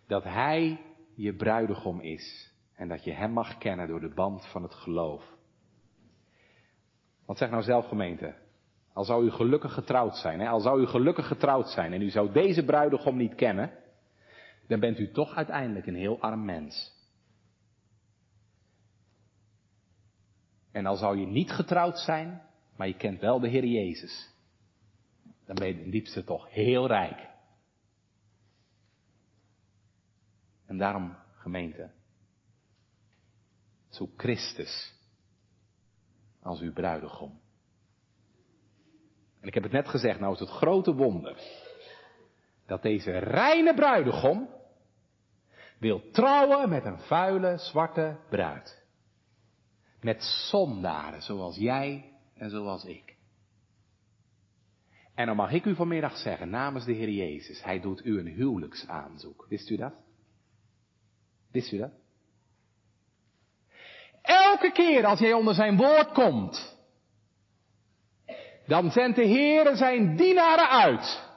Dat 0.07 0.25
Hij 0.25 0.81
je 1.15 1.35
bruidegom 1.35 2.01
is 2.01 2.53
en 2.75 2.89
dat 2.89 3.05
je 3.05 3.13
Hem 3.13 3.31
mag 3.31 3.59
kennen 3.59 3.89
door 3.89 4.01
de 4.01 4.15
band 4.15 4.47
van 4.47 4.63
het 4.63 4.75
geloof. 4.75 5.25
Wat 7.27 7.39
zeg 7.39 7.51
nou 7.51 7.63
zelf 7.63 7.87
gemeente? 7.87 8.35
Al 8.93 9.05
zou 9.05 9.25
u 9.25 9.31
gelukkig 9.31 9.75
getrouwd 9.75 10.17
zijn, 10.17 10.41
hè? 10.41 10.49
al 10.49 10.61
zou 10.61 10.81
u 10.81 10.87
gelukkig 10.87 11.27
getrouwd 11.27 11.69
zijn 11.69 11.93
en 11.93 12.03
u 12.03 12.11
zou 12.11 12.33
deze 12.33 12.65
bruidegom 12.65 13.17
niet 13.17 13.35
kennen, 13.35 13.71
dan 14.67 14.81
bent 14.81 14.99
u 14.99 15.11
toch 15.11 15.35
uiteindelijk 15.35 15.87
een 15.87 15.95
heel 15.95 16.21
arm 16.21 16.45
mens. 16.45 16.93
En 20.73 20.87
al 20.87 20.97
zou 20.97 21.19
je 21.19 21.27
niet 21.27 21.51
getrouwd 21.51 21.99
zijn, 21.99 22.43
maar 22.77 22.87
je 22.87 22.97
kent 22.97 23.21
wel 23.21 23.41
de 23.41 23.49
Heer 23.49 23.65
Jezus, 23.65 24.35
dan 25.47 25.55
ben 25.55 25.69
je 25.69 25.83
ten 25.83 25.91
diepste 25.91 26.25
toch 26.25 26.51
heel 26.51 26.87
rijk. 26.87 27.29
En 30.67 30.79
daarom, 30.79 31.17
gemeente, 31.35 31.91
zoek 33.89 34.11
Christus 34.17 34.95
als 36.43 36.61
uw 36.61 36.73
bruidegom. 36.73 37.41
En 39.41 39.49
ik 39.49 39.55
heb 39.55 39.63
het 39.63 39.73
net 39.73 39.89
gezegd, 39.89 40.21
nou 40.21 40.33
is 40.33 40.41
het 40.41 40.49
grote 40.49 40.95
wonder 40.95 41.39
dat 42.67 42.83
deze 42.83 43.19
reine 43.19 43.75
bruidegom 43.75 44.49
wil 45.79 46.11
trouwen 46.11 46.69
met 46.69 46.85
een 46.85 46.99
vuile 46.99 47.59
zwarte 47.59 48.17
bruid. 48.29 48.83
Met 50.01 50.23
zondaren, 50.23 51.23
zoals 51.23 51.57
jij 51.57 52.14
en 52.37 52.51
zoals 52.51 52.85
ik. 52.85 53.17
En 55.15 55.27
dan 55.27 55.37
mag 55.37 55.53
ik 55.53 55.65
u 55.65 55.75
vanmiddag 55.75 56.17
zeggen, 56.17 56.51
namens 56.51 56.85
de 56.85 56.93
Heer 56.93 57.11
Jezus, 57.11 57.63
Hij 57.63 57.81
doet 57.81 58.05
u 58.05 58.19
een 58.19 58.27
huwelijksaanzoek. 58.27 59.47
Wist 59.49 59.71
u 59.71 59.77
dat? 59.77 59.93
Wist 61.51 61.73
u 61.73 61.79
dat? 61.79 61.93
Elke 64.23 64.73
keer 64.73 65.05
als 65.07 65.19
jij 65.19 65.33
onder 65.33 65.55
zijn 65.55 65.77
woord 65.77 66.13
komt, 66.13 66.77
dan 68.67 68.91
zendt 68.91 69.17
de 69.17 69.25
Heer 69.25 69.77
zijn 69.77 70.17
dienaren 70.17 70.69
uit. 70.69 71.33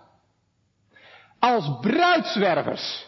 Als 1.39 1.79
bruidswervers. 1.81 3.05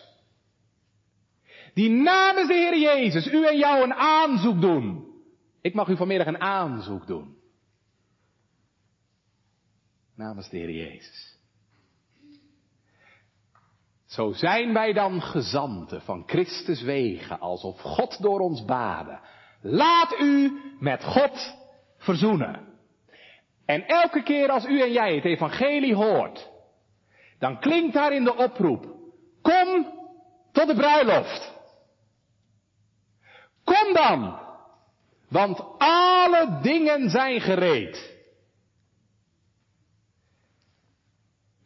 Die 1.73 1.89
namens 1.89 2.47
de 2.47 2.53
Heer 2.53 2.79
Jezus 2.79 3.27
u 3.27 3.45
en 3.45 3.57
jou 3.57 3.83
een 3.83 3.93
aanzoek 3.93 4.61
doen. 4.61 5.07
Ik 5.61 5.73
mag 5.73 5.87
u 5.87 5.95
vanmiddag 5.95 6.27
een 6.27 6.41
aanzoek 6.41 7.07
doen. 7.07 7.38
Namens 10.20 10.49
de 10.49 10.57
Heer 10.57 10.72
Jezus. 10.72 11.38
Zo 14.05 14.32
zijn 14.34 14.74
wij 14.74 14.93
dan 14.93 15.22
gezanten 15.22 16.01
van 16.01 16.24
Christus 16.26 16.82
wegen, 16.82 17.39
alsof 17.39 17.80
God 17.82 18.22
door 18.22 18.39
ons 18.39 18.65
baden. 18.65 19.20
Laat 19.61 20.20
u 20.20 20.61
met 20.80 21.03
God 21.03 21.55
verzoenen. 21.97 22.67
En 23.65 23.86
elke 23.86 24.24
keer 24.24 24.49
als 24.49 24.65
u 24.65 24.82
en 24.82 24.91
jij 24.91 25.15
het 25.15 25.26
evangelie 25.26 25.95
hoort, 25.95 26.49
dan 27.38 27.59
klinkt 27.59 27.93
daar 27.93 28.13
in 28.13 28.24
de 28.24 28.36
oproep, 28.36 28.86
kom 29.41 29.93
tot 30.51 30.67
de 30.67 30.76
bruiloft. 30.76 31.53
Kom 33.63 33.93
dan, 33.93 34.39
want 35.30 35.63
alle 35.78 36.59
dingen 36.61 37.09
zijn 37.09 37.41
gereed. 37.41 38.18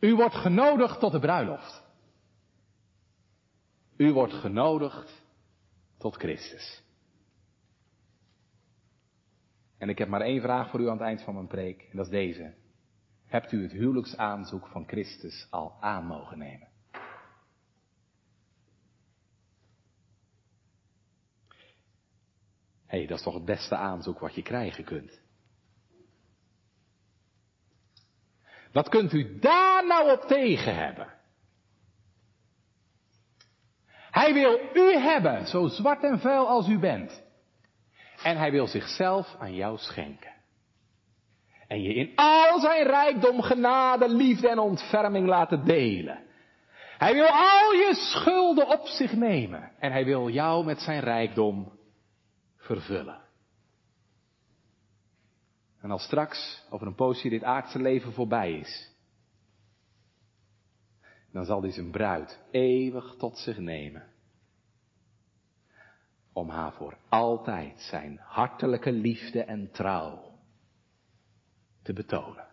U 0.04 0.16
wordt 0.16 0.36
genodigd 0.36 0.99
tot 0.99 1.12
de 1.12 1.20
bruiloft. 1.20 1.84
U 3.97 4.12
wordt 4.12 4.34
genodigd 4.34 5.24
tot 5.97 6.16
Christus. 6.16 6.84
En 9.78 9.89
ik 9.89 9.97
heb 9.97 10.08
maar 10.08 10.22
één 10.22 10.41
vraag 10.41 10.70
voor 10.70 10.80
u 10.80 10.86
aan 10.88 10.97
het 10.97 11.08
eind 11.08 11.22
van 11.22 11.34
mijn 11.34 11.47
preek, 11.47 11.82
en 11.82 11.97
dat 11.97 12.06
is 12.06 12.12
deze. 12.12 12.54
Hebt 13.26 13.51
u 13.51 13.62
het 13.62 13.72
huwelijksaanzoek 13.72 14.68
van 14.68 14.88
Christus 14.88 15.47
al 15.49 15.78
aan 15.80 16.06
mogen 16.06 16.38
nemen? 16.38 16.68
Hé, 22.86 22.97
hey, 22.97 23.08
dat 23.08 23.18
is 23.18 23.24
toch 23.24 23.34
het 23.34 23.45
beste 23.45 23.76
aanzoek 23.76 24.20
wat 24.20 24.36
je 24.36 24.41
krijgen 24.41 24.84
kunt. 24.84 25.22
Wat 28.74 28.89
kunt 28.89 29.13
u 29.13 29.39
daar 29.39 29.88
nou 29.88 30.11
op 30.11 30.21
tegen 30.21 30.76
hebben? 30.76 31.07
Hij 34.11 34.34
wil 34.34 34.59
u 34.74 34.97
hebben, 34.97 35.47
zo 35.47 35.67
zwart 35.67 36.03
en 36.03 36.19
vuil 36.19 36.47
als 36.47 36.67
u 36.67 36.80
bent. 36.80 37.24
En 38.24 38.38
hij 38.38 38.51
wil 38.51 38.67
zichzelf 38.67 39.36
aan 39.39 39.53
jou 39.53 39.78
schenken. 39.78 40.32
En 41.67 41.82
je 41.82 41.93
in 41.93 42.11
al 42.15 42.59
zijn 42.59 42.88
rijkdom, 42.88 43.41
genade, 43.41 44.09
liefde 44.09 44.49
en 44.49 44.59
ontferming 44.59 45.28
laten 45.28 45.65
delen. 45.65 46.24
Hij 46.97 47.13
wil 47.13 47.28
al 47.28 47.71
je 47.71 47.91
schulden 47.93 48.67
op 48.67 48.88
zich 48.88 49.13
nemen. 49.13 49.71
En 49.80 49.91
hij 49.91 50.05
wil 50.05 50.30
jou 50.30 50.65
met 50.65 50.82
zijn 50.82 50.99
rijkdom 50.99 51.71
vervullen. 52.57 53.22
En 55.84 55.92
als 55.92 56.04
straks, 56.04 56.66
over 56.70 56.88
een 56.88 56.96
poosje, 56.96 57.30
dit 57.30 57.44
aardse 57.44 57.80
leven 57.80 58.14
voorbij 58.14 58.60
is, 58.60 58.92
dan 61.32 61.46
zal 61.46 61.62
hij 61.62 61.72
zijn 61.72 61.92
bruid 61.92 62.40
eeuwig 62.52 63.16
tot 63.18 63.38
zich 63.38 63.58
nemen. 63.58 64.08
Om 66.34 66.50
haar 66.50 66.74
voor 66.74 66.98
altijd 67.10 67.82
zijn 67.82 68.18
hartelijke 68.18 68.92
liefde 68.92 69.44
en 69.44 69.72
trouw 69.72 70.40
te 71.82 71.94
betonen. 71.94 72.48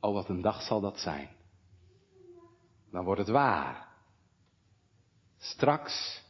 Oh, 0.00 0.12
wat 0.12 0.28
een 0.28 0.42
dag 0.42 0.62
zal 0.62 0.80
dat 0.80 0.98
zijn. 0.98 1.28
Dan 2.90 3.04
wordt 3.04 3.20
het 3.20 3.30
waar. 3.30 3.88
Straks 5.38 6.22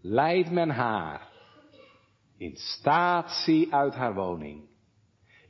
leidt 0.00 0.50
men 0.50 0.70
haar 0.70 1.34
in 2.36 2.56
statie 2.56 3.74
uit 3.74 3.94
haar 3.94 4.14
woning, 4.14 4.68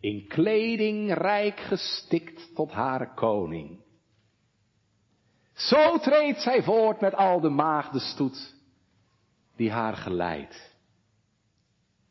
in 0.01 0.26
kleding 0.28 1.12
rijk 1.12 1.61
gestikt 1.61 2.55
tot 2.55 2.72
haar 2.72 3.14
koning. 3.14 3.84
Zo 5.53 5.99
treedt 5.99 6.41
zij 6.41 6.62
voort 6.62 7.01
met 7.01 7.14
al 7.14 7.41
de 7.41 7.49
maagdenstoet 7.49 8.55
die 9.57 9.70
haar 9.70 9.97
geleidt. 9.97 10.74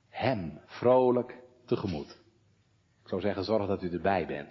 Hem 0.09 0.59
vrolijk 0.65 1.39
tegemoet. 1.65 2.17
Ik 3.03 3.09
zou 3.11 3.21
zeggen, 3.21 3.43
zorg 3.43 3.67
dat 3.67 3.83
u 3.83 3.91
erbij 3.91 4.27
bent. 4.27 4.49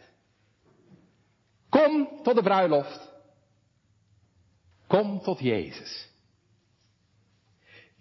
Kom 1.69 2.09
tot 2.23 2.35
de 2.35 2.43
bruiloft. 2.43 3.13
Kom 4.87 5.21
tot 5.21 5.39
Jezus. 5.39 6.14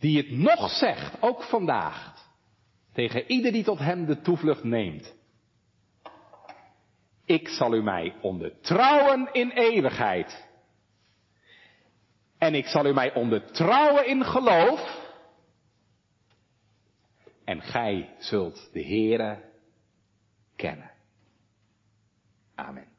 Die 0.03 0.17
het 0.17 0.31
nog 0.31 0.69
zegt, 0.69 1.21
ook 1.21 1.43
vandaag, 1.43 2.27
tegen 2.93 3.31
ieder 3.31 3.51
die 3.51 3.63
tot 3.63 3.79
hem 3.79 4.05
de 4.05 4.21
toevlucht 4.21 4.63
neemt. 4.63 5.13
Ik 7.25 7.47
zal 7.47 7.73
u 7.73 7.83
mij 7.83 8.15
ondertrouwen 8.21 9.29
in 9.33 9.49
eeuwigheid. 9.49 10.47
En 12.37 12.55
ik 12.55 12.65
zal 12.65 12.85
u 12.85 12.93
mij 12.93 13.13
ondertrouwen 13.13 14.07
in 14.07 14.23
geloof. 14.23 15.11
En 17.45 17.61
gij 17.61 18.15
zult 18.17 18.69
de 18.73 18.83
Heere 18.83 19.43
kennen. 20.55 20.91
Amen. 22.55 22.92